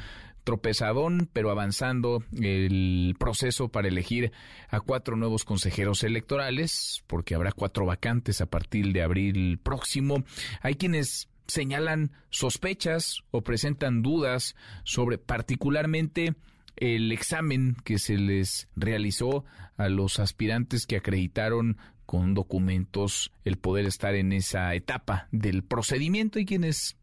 [0.43, 4.31] tropezadón, pero avanzando el proceso para elegir
[4.69, 10.23] a cuatro nuevos consejeros electorales, porque habrá cuatro vacantes a partir de abril próximo.
[10.61, 16.35] Hay quienes señalan sospechas o presentan dudas sobre particularmente
[16.75, 19.45] el examen que se les realizó
[19.77, 26.39] a los aspirantes que acreditaron con documentos el poder estar en esa etapa del procedimiento
[26.39, 26.97] y quienes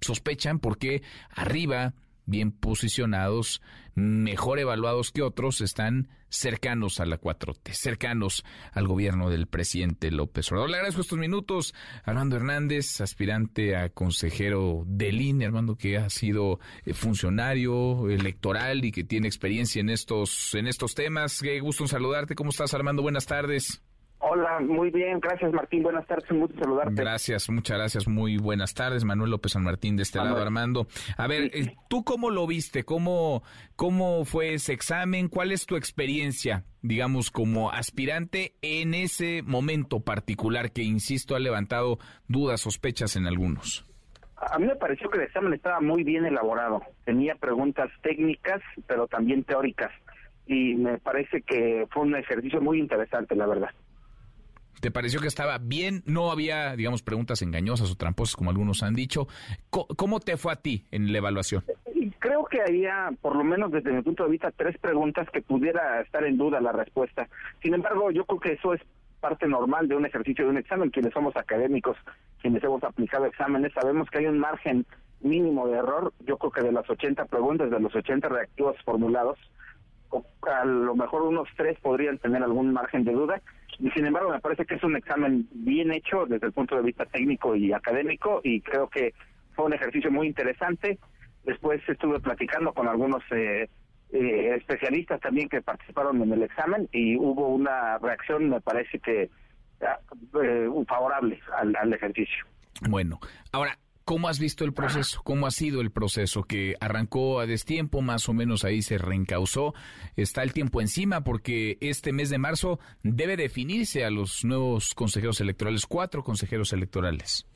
[0.00, 1.94] sospechan porque arriba
[2.26, 3.62] bien posicionados,
[3.94, 10.50] mejor evaluados que otros, están cercanos a la 4T, cercanos al gobierno del presidente López
[10.50, 10.70] Obrador.
[10.70, 11.74] Le agradezco estos minutos.
[12.02, 18.92] Armando Hernández, aspirante a consejero del INE, Armando que ha sido eh, funcionario electoral y
[18.92, 21.40] que tiene experiencia en estos, en estos temas.
[21.40, 22.34] Qué gusto en saludarte.
[22.34, 23.02] ¿Cómo estás, Armando?
[23.02, 23.82] Buenas tardes.
[24.26, 26.94] Hola, muy bien, gracias Martín, buenas tardes, un gusto saludarte.
[26.94, 30.86] Gracias, muchas gracias, muy buenas tardes, Manuel López San Martín de este lado, Armando.
[31.18, 32.84] A ver, eh, ¿tú cómo lo viste?
[32.84, 33.42] ¿Cómo,
[33.76, 35.28] ¿Cómo fue ese examen?
[35.28, 41.98] ¿Cuál es tu experiencia, digamos, como aspirante en ese momento particular que, insisto, ha levantado
[42.26, 43.84] dudas, sospechas en algunos?
[44.36, 49.06] A mí me pareció que el examen estaba muy bien elaborado, tenía preguntas técnicas, pero
[49.06, 49.92] también teóricas,
[50.46, 53.70] y me parece que fue un ejercicio muy interesante, la verdad.
[54.84, 56.02] ¿Te pareció que estaba bien?
[56.04, 59.26] No había, digamos, preguntas engañosas o tramposas, como algunos han dicho.
[59.70, 61.64] ¿Cómo te fue a ti en la evaluación?
[62.18, 66.02] Creo que había, por lo menos desde mi punto de vista, tres preguntas que pudiera
[66.02, 67.30] estar en duda la respuesta.
[67.62, 68.82] Sin embargo, yo creo que eso es
[69.20, 70.90] parte normal de un ejercicio de un examen.
[70.90, 71.96] Quienes somos académicos,
[72.42, 74.84] quienes hemos aplicado exámenes, sabemos que hay un margen
[75.22, 76.12] mínimo de error.
[76.26, 79.38] Yo creo que de las 80 preguntas, de los 80 reactivos formulados,
[80.42, 83.40] a lo mejor unos tres podrían tener algún margen de duda
[83.94, 87.06] sin embargo me parece que es un examen bien hecho desde el punto de vista
[87.06, 89.14] técnico y académico y creo que
[89.54, 90.98] fue un ejercicio muy interesante.
[91.44, 93.68] Después estuve platicando con algunos eh,
[94.12, 99.30] eh, especialistas también que participaron en el examen y hubo una reacción, me parece que
[99.82, 99.98] ah,
[100.42, 102.44] eh, favorable al, al ejercicio.
[102.88, 103.20] Bueno,
[103.52, 105.22] ahora, ¿Cómo has visto el proceso?
[105.24, 106.42] ¿Cómo ha sido el proceso?
[106.42, 109.72] Que arrancó a destiempo, más o menos ahí se reencausó.
[110.14, 115.40] Está el tiempo encima porque este mes de marzo debe definirse a los nuevos consejeros
[115.40, 117.46] electorales, cuatro consejeros electorales.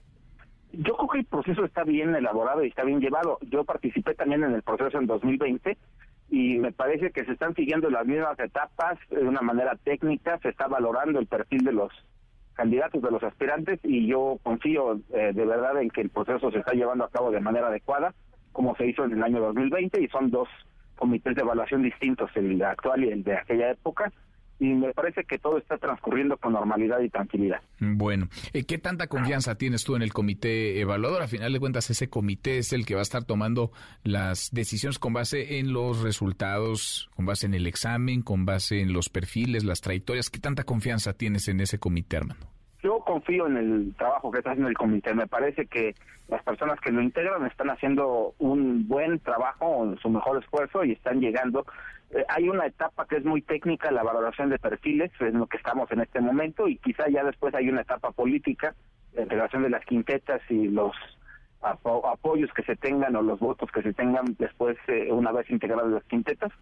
[0.73, 3.39] Yo creo que el proceso está bien elaborado y está bien llevado.
[3.43, 5.77] Yo participé también en el proceso en 2020
[6.31, 10.49] y me parece que se están siguiendo las mismas etapas de una manera técnica, se
[10.49, 11.93] está valorando el perfil de los
[12.59, 16.59] candidatos, de los aspirantes, y yo confío eh, de verdad en que el proceso se
[16.59, 18.13] está llevando a cabo de manera adecuada,
[18.51, 20.49] como se hizo en el año 2020, y son dos
[20.97, 24.13] comités de evaluación distintos, el actual y el de aquella época,
[24.59, 27.61] y me parece que todo está transcurriendo con normalidad y tranquilidad.
[27.79, 31.23] Bueno, eh, ¿qué tanta confianza tienes tú en el comité evaluador?
[31.23, 33.71] A final de cuentas, ese comité es el que va a estar tomando
[34.03, 38.93] las decisiones con base en los resultados, con base en el examen, con base en
[38.93, 40.31] los perfiles, las trayectorias.
[40.31, 42.58] ¿Qué tanta confianza tienes en ese comité, hermano?
[42.83, 45.15] Yo confío en el trabajo que está haciendo el comité.
[45.15, 45.95] Me parece que
[46.29, 51.21] las personas que lo integran están haciendo un buen trabajo, su mejor esfuerzo y están
[51.21, 51.67] llegando.
[52.11, 55.57] Eh, hay una etapa que es muy técnica, la valoración de perfiles, es lo que
[55.57, 58.75] estamos en este momento, y quizá ya después hay una etapa política,
[59.15, 60.95] la integración de las quintetas y los
[61.61, 65.91] apoyos que se tengan o los votos que se tengan después, eh, una vez integradas
[65.91, 66.53] las quintetas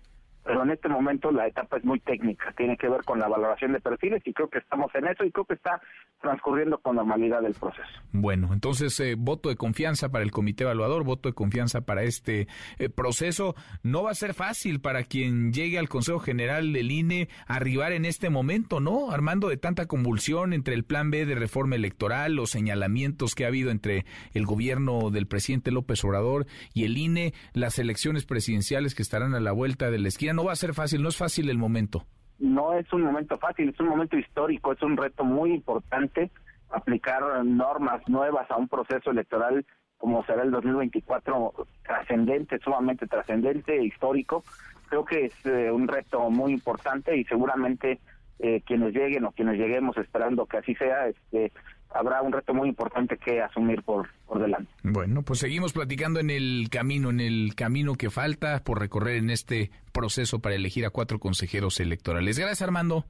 [0.46, 3.72] pero en este momento la etapa es muy técnica, tiene que ver con la valoración
[3.72, 5.80] de perfiles y creo que estamos en eso y creo que está
[6.22, 7.88] transcurriendo con normalidad el proceso.
[8.12, 12.46] Bueno, entonces eh, voto de confianza para el comité evaluador, voto de confianza para este
[12.78, 13.56] eh, proceso.
[13.82, 18.04] No va a ser fácil para quien llegue al Consejo General del INE arribar en
[18.04, 19.10] este momento, ¿no?
[19.10, 23.48] Armando de tanta convulsión entre el plan B de reforma electoral, los señalamientos que ha
[23.48, 29.02] habido entre el gobierno del presidente López Obrador y el INE, las elecciones presidenciales que
[29.02, 31.50] estarán a la vuelta de la esquina no va a ser fácil, no es fácil
[31.50, 32.04] el momento.
[32.38, 36.30] No es un momento fácil, es un momento histórico, es un reto muy importante
[36.70, 39.64] aplicar normas nuevas a un proceso electoral
[39.98, 44.44] como será el 2024 trascendente, sumamente trascendente, histórico.
[44.88, 47.98] Creo que es eh, un reto muy importante y seguramente
[48.38, 51.50] eh, quienes lleguen o quienes lleguemos esperando que así sea, este,
[51.90, 54.70] habrá un reto muy importante que asumir por, por delante.
[54.82, 59.30] Bueno, pues seguimos platicando en el camino, en el camino que falta por recorrer en
[59.30, 62.38] este proceso para elegir a cuatro consejeros electorales.
[62.38, 63.04] Gracias, Armando.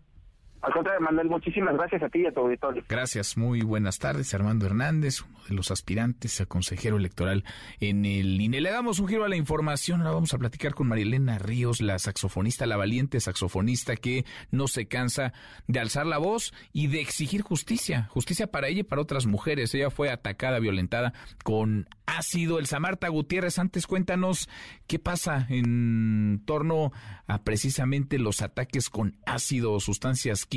[0.62, 2.82] Al contrario, Manuel, muchísimas gracias a ti y a tu auditorio.
[2.88, 4.34] Gracias, muy buenas tardes.
[4.34, 7.44] Armando Hernández, uno de los aspirantes a consejero electoral
[7.78, 8.60] en el INE.
[8.60, 10.00] Le damos un giro a la información.
[10.00, 14.88] Ahora vamos a platicar con Marilena Ríos, la saxofonista, la valiente saxofonista que no se
[14.88, 15.32] cansa
[15.68, 18.08] de alzar la voz y de exigir justicia.
[18.10, 19.72] Justicia para ella y para otras mujeres.
[19.74, 21.12] Ella fue atacada, violentada
[21.44, 22.58] con ácido.
[22.58, 24.48] El Samarta Gutiérrez, antes cuéntanos
[24.88, 26.92] qué pasa en torno
[27.28, 30.55] a precisamente los ataques con ácido, sustancias químicas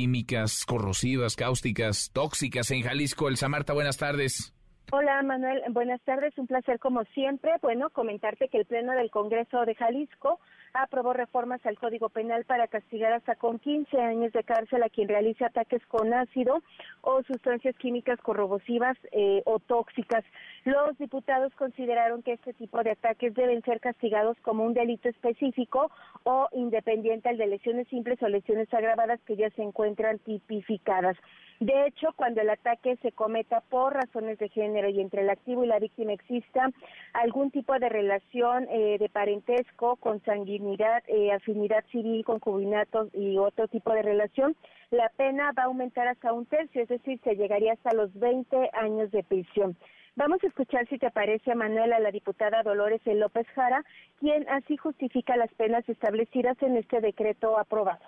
[0.66, 3.28] corrosivas, cáusticas, tóxicas en Jalisco.
[3.28, 4.54] El Samarta, buenas tardes.
[4.92, 7.52] Hola Manuel, buenas tardes, un placer como siempre.
[7.62, 10.40] Bueno, comentarte que el Pleno del Congreso de Jalisco
[10.72, 15.08] aprobó reformas al Código Penal para castigar hasta con 15 años de cárcel a quien
[15.08, 16.62] realice ataques con ácido
[17.02, 20.24] o sustancias químicas corrosivas eh, o tóxicas.
[20.64, 25.90] Los diputados consideraron que este tipo de ataques deben ser castigados como un delito específico
[26.24, 31.16] o independiente al de lesiones simples o lesiones agravadas que ya se encuentran tipificadas.
[31.60, 35.62] De hecho, cuando el ataque se cometa por razones de género y entre el activo
[35.62, 36.70] y la víctima exista
[37.12, 43.92] algún tipo de relación eh, de parentesco, consanguinidad, eh, afinidad civil, concubinato y otro tipo
[43.92, 44.56] de relación,
[44.90, 48.70] la pena va a aumentar hasta un tercio, es decir, se llegaría hasta los 20
[48.72, 49.76] años de prisión.
[50.16, 53.84] Vamos a escuchar si te parece, a la diputada Dolores López Jara,
[54.18, 58.04] quien así justifica las penas establecidas en este decreto aprobado.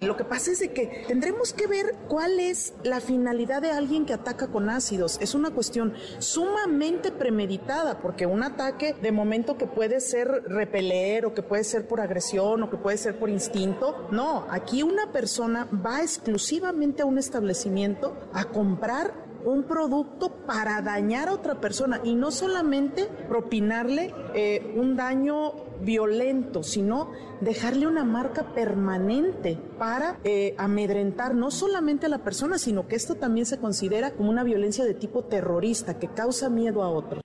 [0.00, 4.04] Lo que pasa es de que tendremos que ver cuál es la finalidad de alguien
[4.04, 5.18] que ataca con ácidos.
[5.20, 11.32] Es una cuestión sumamente premeditada, porque un ataque de momento que puede ser repeler o
[11.32, 15.68] que puede ser por agresión o que puede ser por instinto, no, aquí una persona
[15.72, 19.14] va exclusivamente a un establecimiento a comprar
[19.44, 26.62] un producto para dañar a otra persona y no solamente propinarle eh, un daño violento,
[26.62, 27.10] sino
[27.40, 33.16] dejarle una marca permanente para eh, amedrentar no solamente a la persona, sino que esto
[33.16, 37.24] también se considera como una violencia de tipo terrorista que causa miedo a otros.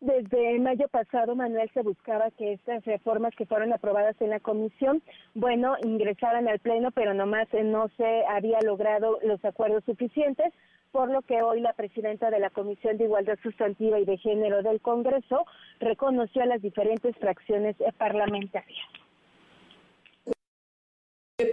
[0.00, 5.02] Desde mayo pasado, Manuel, se buscaba que estas reformas que fueron aprobadas en la comisión,
[5.34, 10.54] bueno, ingresaran al Pleno, pero nomás eh, no se había logrado los acuerdos suficientes
[10.92, 14.62] por lo que hoy la presidenta de la Comisión de Igualdad Sustantiva y de Género
[14.62, 15.44] del Congreso
[15.80, 18.86] reconoció a las diferentes fracciones parlamentarias.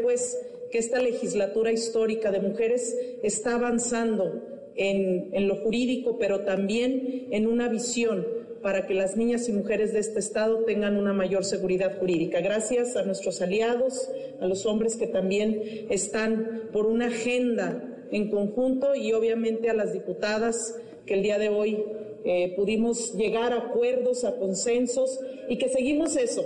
[0.02, 4.42] Pues que esta legislatura histórica de mujeres está avanzando
[4.76, 8.26] en, en lo jurídico, pero también en una visión
[8.66, 12.42] para que las niñas y mujeres de este Estado tengan una mayor seguridad jurídica.
[12.42, 14.10] Gracias a nuestros aliados,
[14.42, 19.94] a los hombres que también están por una agenda en conjunto y obviamente a las
[19.94, 21.84] diputadas que el día de hoy
[22.26, 26.44] eh, pudimos llegar a acuerdos, a consensos y que seguimos eso,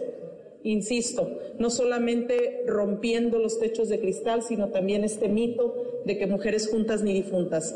[0.63, 6.69] insisto, no solamente rompiendo los techos de cristal, sino también este mito de que mujeres
[6.69, 7.75] juntas ni difuntas.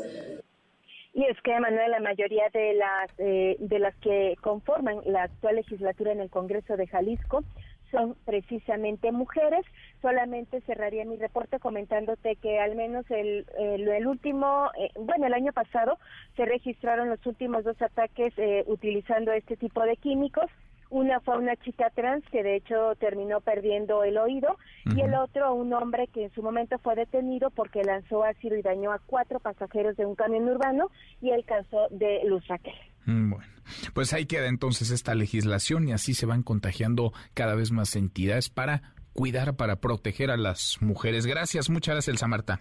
[1.14, 5.56] Y es que, Manuel, la mayoría de las, eh, de las que conforman la actual
[5.56, 7.44] legislatura en el Congreso de Jalisco
[7.92, 9.64] son precisamente mujeres.
[10.04, 15.50] Solamente cerraría mi reporte comentándote que al menos el, el, último, eh, bueno, el año
[15.54, 15.98] pasado
[16.36, 20.44] se registraron los últimos dos ataques eh, utilizando este tipo de químicos
[20.90, 24.58] Una fue una chica trans que de hecho terminó perdiendo el oído
[24.94, 28.62] y el otro un hombre que en su momento fue detenido porque lanzó ácido y
[28.62, 30.90] dañó a cuatro pasajeros de un camión urbano
[31.22, 32.74] y el caso de Luz Raquel.
[33.06, 33.52] Mm, bueno,
[33.94, 38.50] pues ahí queda entonces esta legislación y así se van contagiando cada vez más entidades
[38.50, 41.24] para cuidar, para proteger a las mujeres.
[41.26, 42.60] Gracias, muchas gracias, Elsa Marta.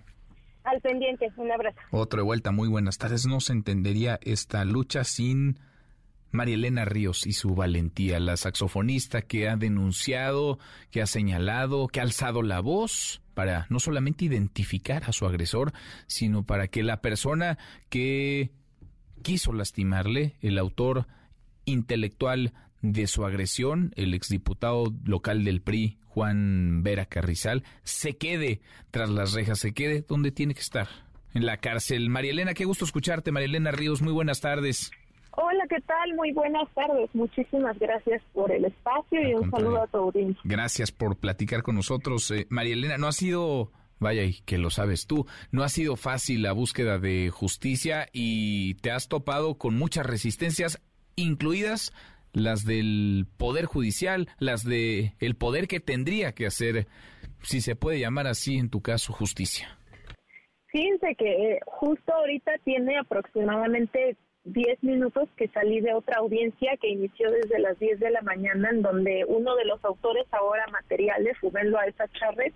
[0.64, 1.78] Al pendiente, un abrazo.
[1.92, 3.26] Otra vuelta, muy buenas tardes.
[3.26, 5.60] No se entendería esta lucha sin
[6.32, 10.58] María Elena Ríos y su valentía, la saxofonista que ha denunciado,
[10.90, 15.74] que ha señalado, que ha alzado la voz para no solamente identificar a su agresor,
[16.08, 17.58] sino para que la persona
[17.90, 18.52] que
[19.22, 21.08] quiso lastimarle, el autor
[21.66, 22.54] intelectual
[22.84, 28.62] de su agresión, el exdiputado local del PRI, Juan Vera Carrizal, se quede
[28.92, 30.88] tras las rejas, se quede donde tiene que estar,
[31.34, 32.10] en la cárcel.
[32.10, 34.92] María Elena, qué gusto escucharte, María Elena Ríos, muy buenas tardes.
[35.32, 36.14] Hola, ¿qué tal?
[36.16, 37.10] Muy buenas tardes.
[37.14, 40.42] Muchísimas gracias por el espacio y un saludo a tu audiencia.
[40.44, 42.30] Gracias por platicar con nosotros.
[42.32, 45.96] Eh, María Elena, no ha sido, vaya, y que lo sabes tú, no ha sido
[45.96, 50.82] fácil la búsqueda de justicia y te has topado con muchas resistencias,
[51.16, 51.94] incluidas
[52.34, 56.88] las del Poder Judicial, las de el poder que tendría que hacer,
[57.42, 59.78] si se puede llamar así en tu caso, justicia.
[60.68, 66.90] Fíjense que eh, justo ahorita tiene aproximadamente 10 minutos que salí de otra audiencia que
[66.90, 71.40] inició desde las 10 de la mañana, en donde uno de los autores ahora materiales,
[71.42, 72.54] Rubén Loaiza Chávez,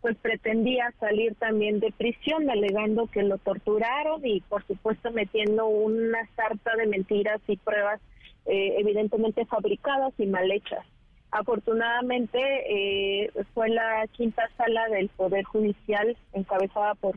[0.00, 6.28] pues pretendía salir también de prisión, alegando que lo torturaron y por supuesto metiendo una
[6.36, 8.02] sarta de mentiras y pruebas
[8.46, 10.84] eh, evidentemente fabricadas y mal hechas.
[11.30, 12.38] Afortunadamente
[12.68, 17.16] eh, fue la quinta sala del Poder Judicial encabezada por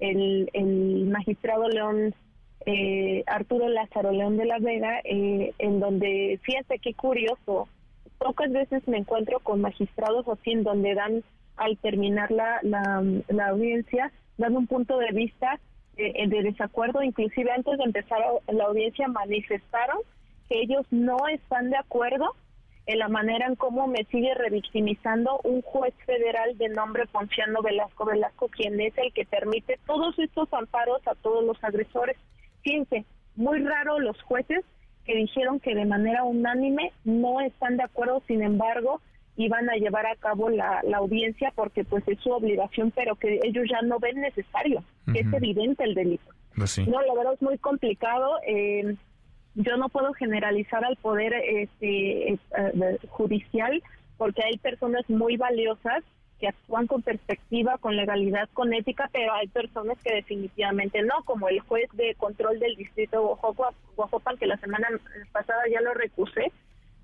[0.00, 2.14] el, magistrado León
[2.66, 7.68] eh, Arturo Lázaro León de la Vega, eh, en donde, fíjate qué curioso,
[8.18, 11.22] pocas veces me encuentro con magistrados así en donde dan,
[11.56, 15.60] al terminar la, la, audiencia, dan un punto de vista
[15.96, 18.18] eh, de desacuerdo, inclusive antes de empezar
[18.48, 19.98] la audiencia manifestaron
[20.50, 22.34] ellos no están de acuerdo
[22.86, 28.06] en la manera en cómo me sigue revictimizando un juez federal de nombre Ponciano Velasco
[28.06, 32.16] Velasco, quien es el que permite todos estos amparos a todos los agresores.
[32.62, 33.04] Fíjense,
[33.36, 34.64] muy raro los jueces
[35.04, 39.02] que dijeron que de manera unánime no están de acuerdo, sin embargo,
[39.36, 43.66] iban a llevar a cabo la, audiencia porque pues es su obligación, pero que ellos
[43.70, 46.30] ya no ven necesario, que es evidente el delito.
[46.56, 48.38] Pues no, la verdad es muy complicado.
[48.46, 48.96] Eh,
[49.58, 52.38] yo no puedo generalizar al poder este, eh,
[53.08, 53.82] judicial
[54.16, 56.04] porque hay personas muy valiosas
[56.38, 61.48] que actúan con perspectiva, con legalidad, con ética, pero hay personas que definitivamente no, como
[61.48, 63.36] el juez de control del distrito
[63.96, 64.86] Oaxaca, que la semana
[65.32, 66.52] pasada ya lo recusé,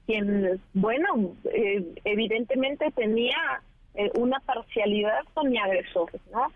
[0.07, 3.37] quien, bueno, eh, evidentemente tenía
[3.97, 6.49] eh, una parcialidad con mi agresor, ¿no?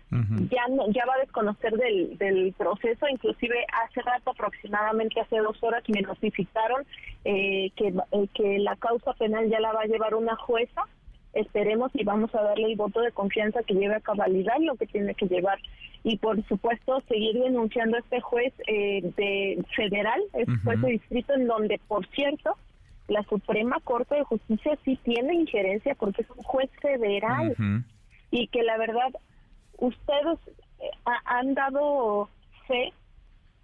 [0.51, 5.57] Ya no, ya va a desconocer del, del proceso, inclusive hace rato, aproximadamente hace dos
[5.63, 6.85] horas, me notificaron
[7.23, 7.93] eh, que,
[8.33, 10.83] que la causa penal ya la va a llevar una jueza,
[11.33, 14.87] esperemos y vamos a darle el voto de confianza que lleve a cabalidad lo que
[14.87, 15.59] tiene que llevar.
[16.03, 21.33] Y por supuesto seguir denunciando a este juez eh, de federal, este juez de distrito
[21.33, 22.57] en donde por cierto
[23.09, 27.55] la Suprema Corte de Justicia sí tiene injerencia porque es un juez federal
[28.31, 29.09] y que la verdad
[29.77, 30.39] ustedes
[30.79, 30.89] eh,
[31.25, 32.29] han dado
[32.67, 32.93] fe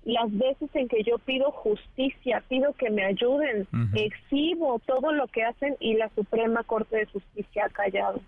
[0.03, 5.43] las veces en que yo pido justicia, pido que me ayuden, exhibo todo lo que
[5.43, 8.21] hacen y la Suprema Corte de Justicia ha callado.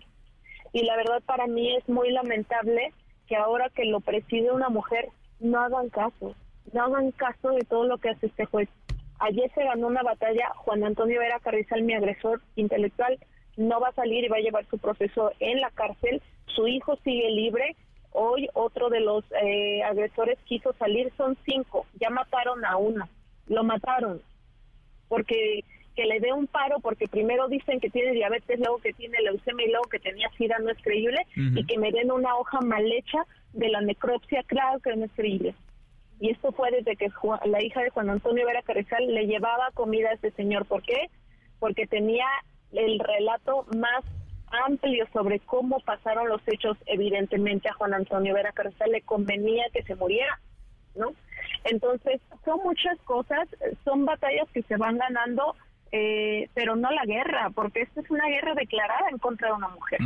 [0.72, 2.92] Y la verdad para mí es muy lamentable
[3.28, 5.08] que ahora que lo preside una mujer
[5.38, 6.34] no hagan caso,
[6.72, 8.68] no hagan caso de todo lo que hace este juez.
[9.20, 13.18] Ayer se ganó una batalla, Juan Antonio Vera Carrizal, mi agresor intelectual,
[13.56, 16.96] no va a salir y va a llevar su proceso en la cárcel, su hijo
[17.02, 17.76] sigue libre,
[18.12, 23.08] Hoy otro de los eh, agresores quiso salir, son cinco, ya mataron a uno,
[23.46, 24.22] lo mataron,
[25.08, 25.64] porque
[25.94, 29.66] que le dé un paro, porque primero dicen que tiene diabetes, luego que tiene leucemia
[29.66, 32.84] y luego que tenía sida, no es creíble, y que me den una hoja mal
[32.92, 33.18] hecha
[33.52, 35.54] de la necropsia, claro que no es creíble.
[36.20, 37.08] Y esto fue desde que
[37.44, 40.66] la hija de Juan Antonio Vera Carrizal le llevaba comida a este señor.
[40.66, 41.10] ¿Por qué?
[41.60, 42.26] Porque tenía
[42.72, 44.04] el relato más
[44.66, 49.82] amplio sobre cómo pasaron los hechos, evidentemente a Juan Antonio Vera Carrizal le convenía que
[49.82, 50.40] se muriera,
[50.94, 51.12] ¿no?
[51.64, 53.48] Entonces, son muchas cosas,
[53.84, 55.54] son batallas que se van ganando,
[55.92, 59.68] eh, pero no la guerra, porque esta es una guerra declarada en contra de una
[59.68, 60.00] mujer,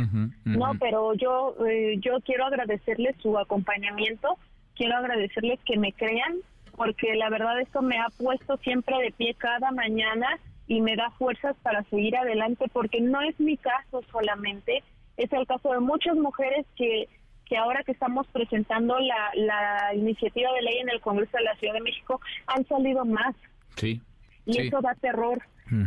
[0.45, 0.71] ¿no?
[0.79, 4.37] Pero yo, eh, yo quiero agradecerles su acompañamiento,
[4.75, 6.37] quiero agradecerles que me crean,
[6.75, 10.27] porque la verdad esto me ha puesto siempre de pie cada mañana
[10.67, 14.83] y me da fuerzas para seguir adelante porque no es mi caso solamente,
[15.17, 17.07] es el caso de muchas mujeres que,
[17.45, 21.55] que ahora que estamos presentando la, la iniciativa de ley en el Congreso de la
[21.55, 23.35] Ciudad de México han salido más.
[23.75, 24.01] Sí.
[24.45, 25.41] Y eso da terror.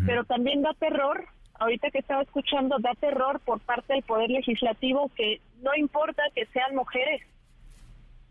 [0.04, 1.26] Pero también da terror,
[1.60, 6.46] ahorita que estaba escuchando, da terror por parte del Poder Legislativo que no importa que
[6.46, 7.22] sean mujeres,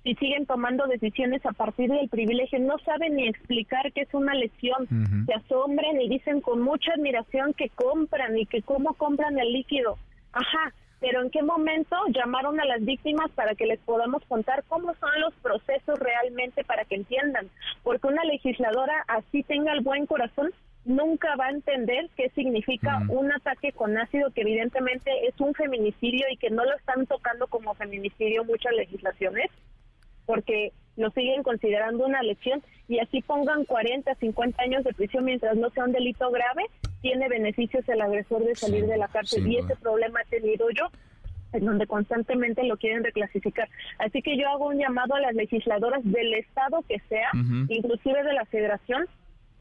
[0.06, 4.36] y siguen tomando decisiones a partir del privilegio, no saben ni explicar qué es una
[4.36, 4.88] lesión,
[5.26, 9.98] se asombran y dicen con mucha admiración que compran y que cómo compran el líquido.
[10.32, 14.94] Ajá, pero en qué momento llamaron a las víctimas para que les podamos contar cómo
[14.94, 17.50] son los procesos realmente para que entiendan,
[17.82, 20.52] porque una legisladora así tenga el buen corazón
[20.86, 26.28] nunca va a entender qué significa un ataque con ácido que evidentemente es un feminicidio
[26.32, 29.50] y que no lo están tocando como feminicidio muchas legislaciones
[30.26, 32.62] porque lo siguen considerando una lesión.
[32.88, 36.66] Y así pongan 40, 50 años de prisión mientras no sea un delito grave,
[37.02, 39.48] tiene beneficios el agresor de salir de la cárcel.
[39.48, 40.90] y ese problema he tenido yo
[41.54, 43.70] en donde constantemente lo quieren reclasificar.
[44.00, 47.30] Así que yo hago un llamado a las legisladoras del estado que sea,
[47.70, 49.06] inclusive de la federación,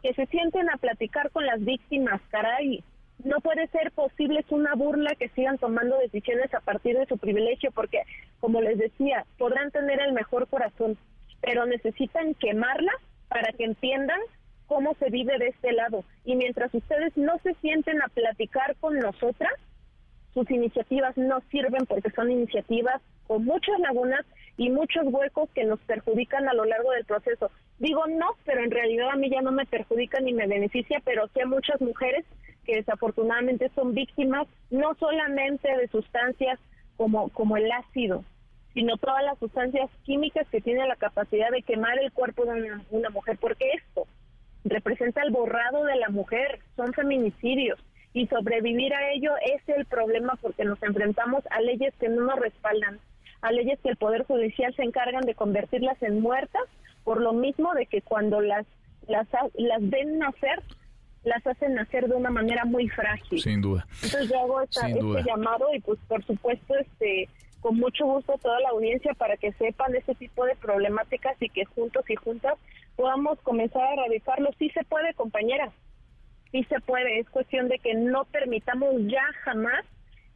[0.02, 2.82] que se sienten a platicar con las víctimas, caray,
[3.24, 7.18] no puede ser posible, es una burla que sigan tomando decisiones a partir de su
[7.18, 8.02] privilegio, porque,
[8.40, 10.98] como les decía, podrán tener el mejor corazón,
[11.40, 12.92] pero necesitan quemarla
[13.28, 14.20] para que entiendan
[14.66, 16.04] cómo se vive de este lado.
[16.24, 19.52] Y mientras ustedes no se sienten a platicar con nosotras,
[20.34, 24.26] sus iniciativas no sirven porque son iniciativas con muchas lagunas
[24.56, 27.50] y muchos huecos que nos perjudican a lo largo del proceso.
[27.78, 31.28] Digo no, pero en realidad a mí ya no me perjudica ni me beneficia, pero
[31.28, 32.24] sí a muchas mujeres
[32.64, 36.58] que desafortunadamente son víctimas no solamente de sustancias
[36.96, 38.24] como, como el ácido,
[38.72, 42.84] sino todas las sustancias químicas que tienen la capacidad de quemar el cuerpo de una,
[42.90, 44.06] una mujer, porque esto
[44.64, 47.78] representa el borrado de la mujer, son feminicidios
[48.14, 52.38] y sobrevivir a ello es el problema porque nos enfrentamos a leyes que no nos
[52.38, 52.98] respaldan,
[53.42, 56.62] a leyes que el Poder Judicial se encargan de convertirlas en muertas,
[57.04, 58.66] por lo mismo de que cuando las
[59.06, 60.62] las, las ven nacer
[61.24, 63.40] las hacen nacer de una manera muy frágil.
[63.40, 63.86] Sin duda.
[64.02, 67.28] Entonces yo hago este llamado y pues por supuesto este
[67.60, 71.48] con mucho gusto a toda la audiencia para que sepan ese tipo de problemáticas y
[71.48, 72.58] que juntos y juntas
[72.94, 74.50] podamos comenzar a erradicarlo.
[74.58, 75.72] Sí se puede, compañera.
[76.52, 77.20] Sí se puede.
[77.20, 79.82] Es cuestión de que no permitamos ya jamás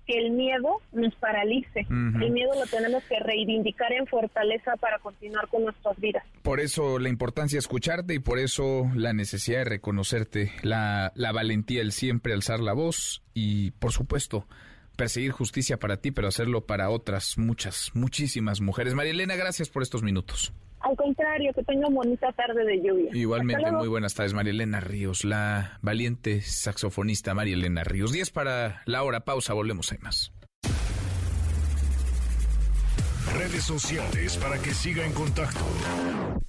[0.08, 1.80] que el miedo nos paralice.
[1.90, 6.24] El miedo lo tenemos que reivindicar en fortaleza para continuar con nuestras vidas.
[6.42, 11.32] Por eso la importancia de escucharte y por eso la necesidad de reconocerte, la, la
[11.32, 14.46] valentía, el siempre alzar la voz y, por supuesto,
[14.96, 18.94] perseguir justicia para ti, pero hacerlo para otras muchas, muchísimas mujeres.
[18.94, 20.54] María Elena, gracias por estos minutos.
[20.80, 23.10] Al contrario, que tenga bonita tarde de lluvia.
[23.12, 28.12] Igualmente, muy buenas tardes, María Elena Ríos, la valiente saxofonista María Elena Ríos.
[28.12, 30.32] 10 para la hora, pausa, volvemos, hay más.
[33.34, 35.64] Redes sociales para que siga en contacto: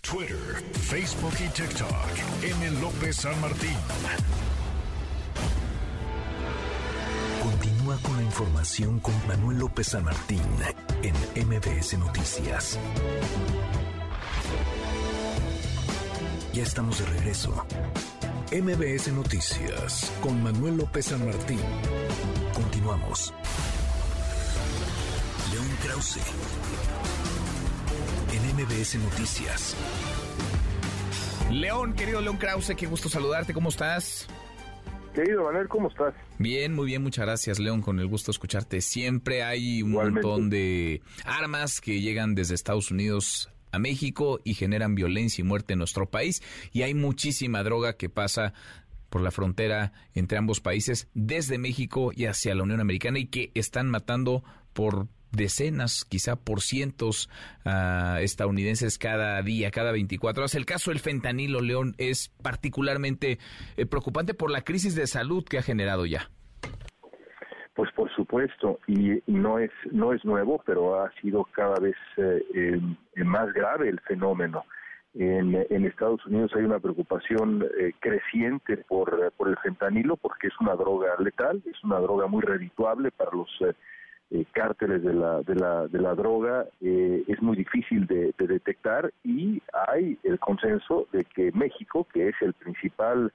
[0.02, 0.38] Twitter,
[0.74, 1.90] Facebook y TikTok.
[2.44, 2.82] M.
[2.82, 3.76] López San Martín.
[7.44, 10.42] Continúa con la información con Manuel López San Martín
[11.04, 12.80] en MBS Noticias.
[16.54, 17.66] Ya estamos de regreso.
[18.52, 21.60] MBS Noticias con Manuel López San Martín.
[22.54, 23.32] Continuamos.
[25.52, 26.20] León Krause.
[28.34, 29.76] En MBS Noticias.
[31.52, 33.54] León, querido León Krause, qué gusto saludarte.
[33.54, 34.28] ¿Cómo estás?
[35.14, 36.16] Querido Manuel, ¿cómo estás?
[36.40, 38.82] Bien, muy bien, muchas gracias, León, con el gusto de escucharte.
[38.82, 44.96] Siempre hay un montón de armas que llegan desde Estados Unidos a México y generan
[44.96, 46.41] violencia y muerte en nuestro país.
[46.72, 48.54] Y hay muchísima droga que pasa
[49.10, 53.52] por la frontera entre ambos países, desde México y hacia la Unión Americana, y que
[53.56, 54.44] están matando
[54.74, 57.30] por decenas, quizá por cientos
[58.22, 60.56] estadounidenses cada día, cada 24 horas.
[60.56, 63.40] El caso del fentanilo, León, es particularmente
[63.78, 66.32] eh, preocupante por la crisis de salud que ha generado ya.
[67.80, 72.78] Pues por supuesto, y, no es no es nuevo, pero ha sido cada vez eh,
[73.24, 74.66] más grave el fenómeno.
[75.14, 80.54] En, en, Estados Unidos hay una preocupación eh, creciente por, por el fentanilo porque es
[80.60, 83.74] una droga letal, es una droga muy redituable para los eh,
[84.32, 89.12] eh, cárteles de la, de la, de la droga eh, es muy difícil de, detectar
[89.24, 93.34] y hay el consenso de que México, que es el principal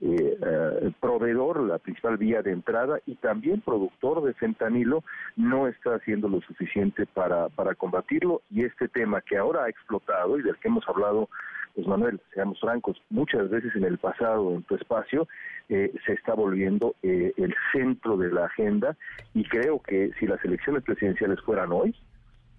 [0.00, 5.04] eh, proveedor, la principal vía de entrada y también productor de fentanilo,
[5.36, 8.42] no está haciendo lo suficiente para, para combatirlo.
[8.50, 11.28] Y este tema que ahora ha explotado y del que hemos hablado
[11.76, 15.28] pues Manuel, seamos francos, muchas veces en el pasado, en tu espacio,
[15.68, 18.96] eh, se está volviendo eh, el centro de la agenda
[19.34, 21.94] y creo que si las elecciones presidenciales fueran hoy,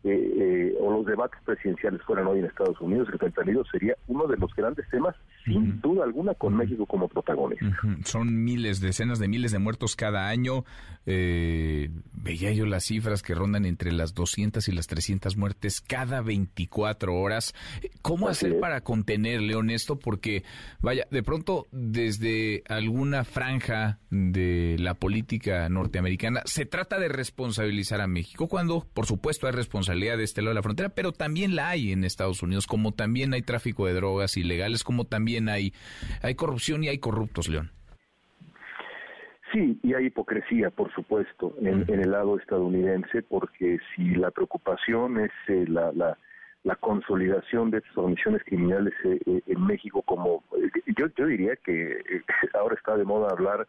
[0.03, 4.37] eh, o los debates presidenciales fueran hoy en Estados Unidos, el fentanilo sería uno de
[4.37, 5.15] los grandes temas,
[5.45, 7.65] sin duda alguna, con México como protagonista.
[8.03, 10.65] Son miles, decenas de miles de muertos cada año.
[11.05, 16.21] Eh, veía yo las cifras que rondan entre las 200 y las 300 muertes cada
[16.21, 17.55] 24 horas.
[18.01, 19.97] ¿Cómo hacer para contener, León, esto?
[19.97, 20.43] Porque,
[20.81, 28.07] vaya, de pronto, desde alguna franja de la política norteamericana, se trata de responsabilizar a
[28.07, 31.69] México, cuando, por supuesto, hay responsabilidad de este lado de la frontera, pero también la
[31.69, 35.73] hay en Estados Unidos, como también hay tráfico de drogas ilegales, como también hay,
[36.21, 37.71] hay corrupción y hay corruptos, León.
[39.51, 45.31] Sí, y hay hipocresía, por supuesto, en, el lado estadounidense, porque si la preocupación es
[45.47, 50.43] eh, la, la, consolidación de estas organizaciones criminales eh, eh, en México, como
[50.97, 52.21] yo, yo diría que
[52.59, 53.65] ahora está de moda hablar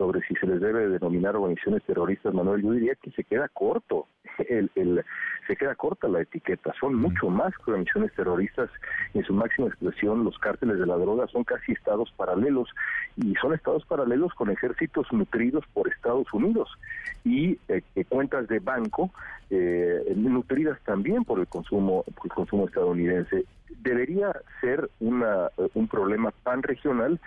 [0.00, 4.06] sobre si se les debe denominar organizaciones terroristas, Manuel, yo diría que se queda corto,
[4.48, 5.04] el, el,
[5.46, 6.72] se queda corta la etiqueta.
[6.80, 8.70] Son mucho más que organizaciones terroristas.
[9.12, 12.70] En su máxima expresión, los cárteles de la droga son casi estados paralelos
[13.18, 16.70] y son estados paralelos con ejércitos nutridos por Estados Unidos
[17.22, 19.10] y eh, cuentas de banco
[19.50, 23.44] eh, nutridas también por el consumo, por el consumo estadounidense.
[23.82, 24.32] Debería
[24.62, 27.20] ser una, un problema pan regional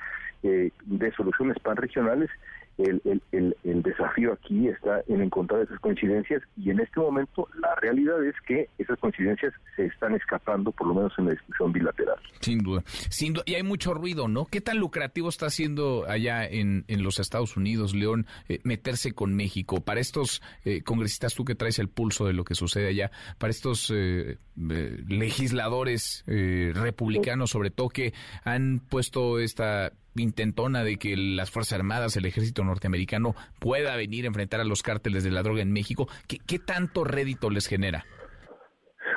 [0.43, 2.29] eh, de soluciones pan regionales
[2.77, 3.01] el,
[3.31, 8.23] el, el, desafío aquí está en encontrar esas coincidencias y en este momento la realidad
[8.23, 12.15] es que esas coincidencias se están escapando, por lo menos en la discusión bilateral.
[12.39, 13.43] Sin duda, sin duda.
[13.45, 14.45] Y hay mucho ruido, ¿no?
[14.45, 19.35] ¿Qué tan lucrativo está haciendo allá en, en los Estados Unidos, León, eh, meterse con
[19.35, 19.81] México?
[19.81, 23.51] Para estos eh, congresistas, tú que traes el pulso de lo que sucede allá, para
[23.51, 28.13] estos eh, legisladores republicanos, sobre todo, que
[28.43, 29.91] han puesto esta
[30.21, 34.83] intentona de que las Fuerzas Armadas, el ejército norteamericano pueda venir a enfrentar a los
[34.83, 36.07] cárteles de la droga en México.
[36.27, 38.05] ¿Qué, tanto rédito les genera?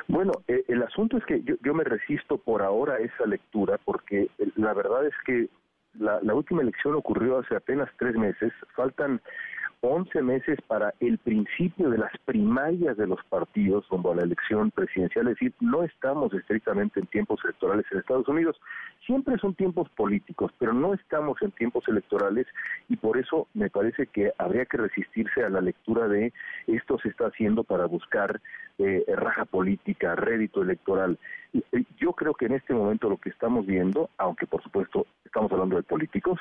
[0.07, 4.29] Bueno, eh, el asunto es que yo, me resisto por ahora a esa lectura porque
[4.37, 5.49] eh, la verdad es que
[5.99, 8.51] la, la última elección ocurrió hace apenas tres meses.
[8.75, 9.21] Faltan
[9.81, 15.27] 11 meses para el principio de las primarias de los partidos como la elección presidencial,
[15.27, 18.59] es decir, no estamos estrictamente en tiempos electorales en Estados Unidos,
[19.05, 22.47] siempre son tiempos políticos, pero no estamos en tiempos electorales
[22.89, 26.33] y por eso me parece que habría que resistirse a la lectura de
[26.65, 28.41] esto se está haciendo para buscar
[28.79, 31.17] eh, raja política, rédito electoral.
[31.99, 35.77] Yo creo que en este momento lo que estamos viendo, aunque por supuesto estamos hablando
[35.77, 36.39] de políticos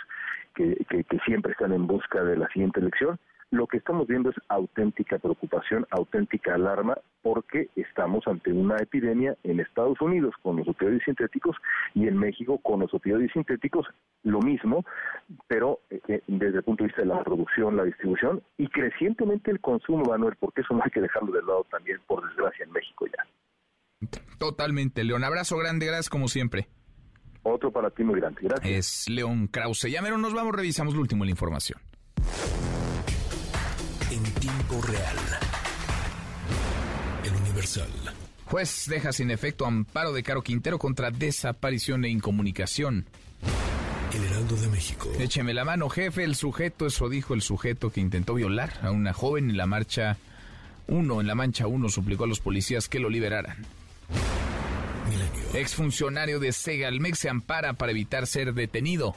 [0.57, 3.19] que, que siempre están en busca de la siguiente elección,
[3.51, 9.61] lo que estamos viendo es auténtica preocupación, auténtica alarma, porque estamos ante una epidemia en
[9.61, 11.57] Estados Unidos con los opioides sintéticos
[11.95, 13.87] y en México con los opioides sintéticos,
[14.25, 14.85] lo mismo,
[15.47, 19.51] pero eh, eh, desde el punto de vista de la producción, la distribución y crecientemente
[19.51, 22.73] el consumo, Manuel, porque eso no hay que dejarlo de lado también, por desgracia, en
[22.73, 24.09] México ya.
[24.39, 25.25] Totalmente, León.
[25.25, 26.67] Abrazo grande, gracias como siempre.
[27.49, 28.71] Otro para ti muy grande, gracias.
[28.71, 29.91] Es León Krause.
[29.91, 31.79] Ya mero nos vamos, revisamos lo último de la información
[34.11, 35.17] en tiempo real.
[37.25, 37.91] El Universal.
[38.47, 43.07] Juez deja sin efecto amparo de Caro Quintero contra desaparición e incomunicación.
[44.15, 45.11] El Heraldo de México.
[45.19, 46.25] Écheme la mano, jefe.
[46.25, 50.17] El sujeto, eso dijo el sujeto que intentó violar a una joven en la marcha
[50.87, 53.67] 1, en la mancha 1, suplicó a los policías que lo liberaran.
[55.55, 59.15] Exfuncionario de Segalmex se ampara para evitar ser detenido.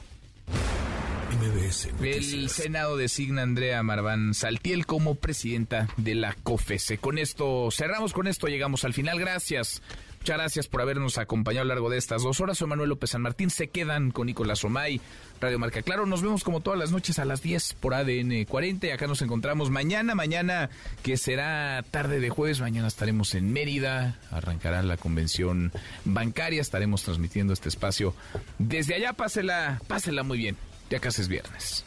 [2.02, 6.98] El Senado designa a Andrea Marván Saltiel como presidenta de la COFESE.
[6.98, 9.18] Con esto cerramos, con esto llegamos al final.
[9.18, 9.80] Gracias.
[10.20, 12.58] Muchas gracias por habernos acompañado a lo largo de estas dos horas.
[12.58, 13.48] Soy Manuel López San Martín.
[13.48, 15.00] Se quedan con Nicolás Omay,
[15.40, 16.04] Radio Marca Claro.
[16.04, 18.86] Nos vemos como todas las noches a las 10 por ADN 40.
[18.86, 20.68] Y acá nos encontramos mañana, mañana
[21.02, 22.60] que será tarde de jueves.
[22.60, 24.18] Mañana estaremos en Mérida.
[24.30, 25.72] Arrancará la convención
[26.04, 26.60] bancaria.
[26.60, 28.14] Estaremos transmitiendo este espacio
[28.58, 29.14] desde allá.
[29.14, 30.58] Pásela, pásela muy bien.
[30.90, 31.82] Ya casi es viernes.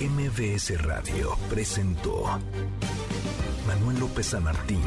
[0.00, 2.40] MBS Radio presentó
[3.66, 4.80] Manuel López San Martín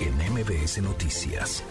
[0.00, 1.62] en MBS Noticias.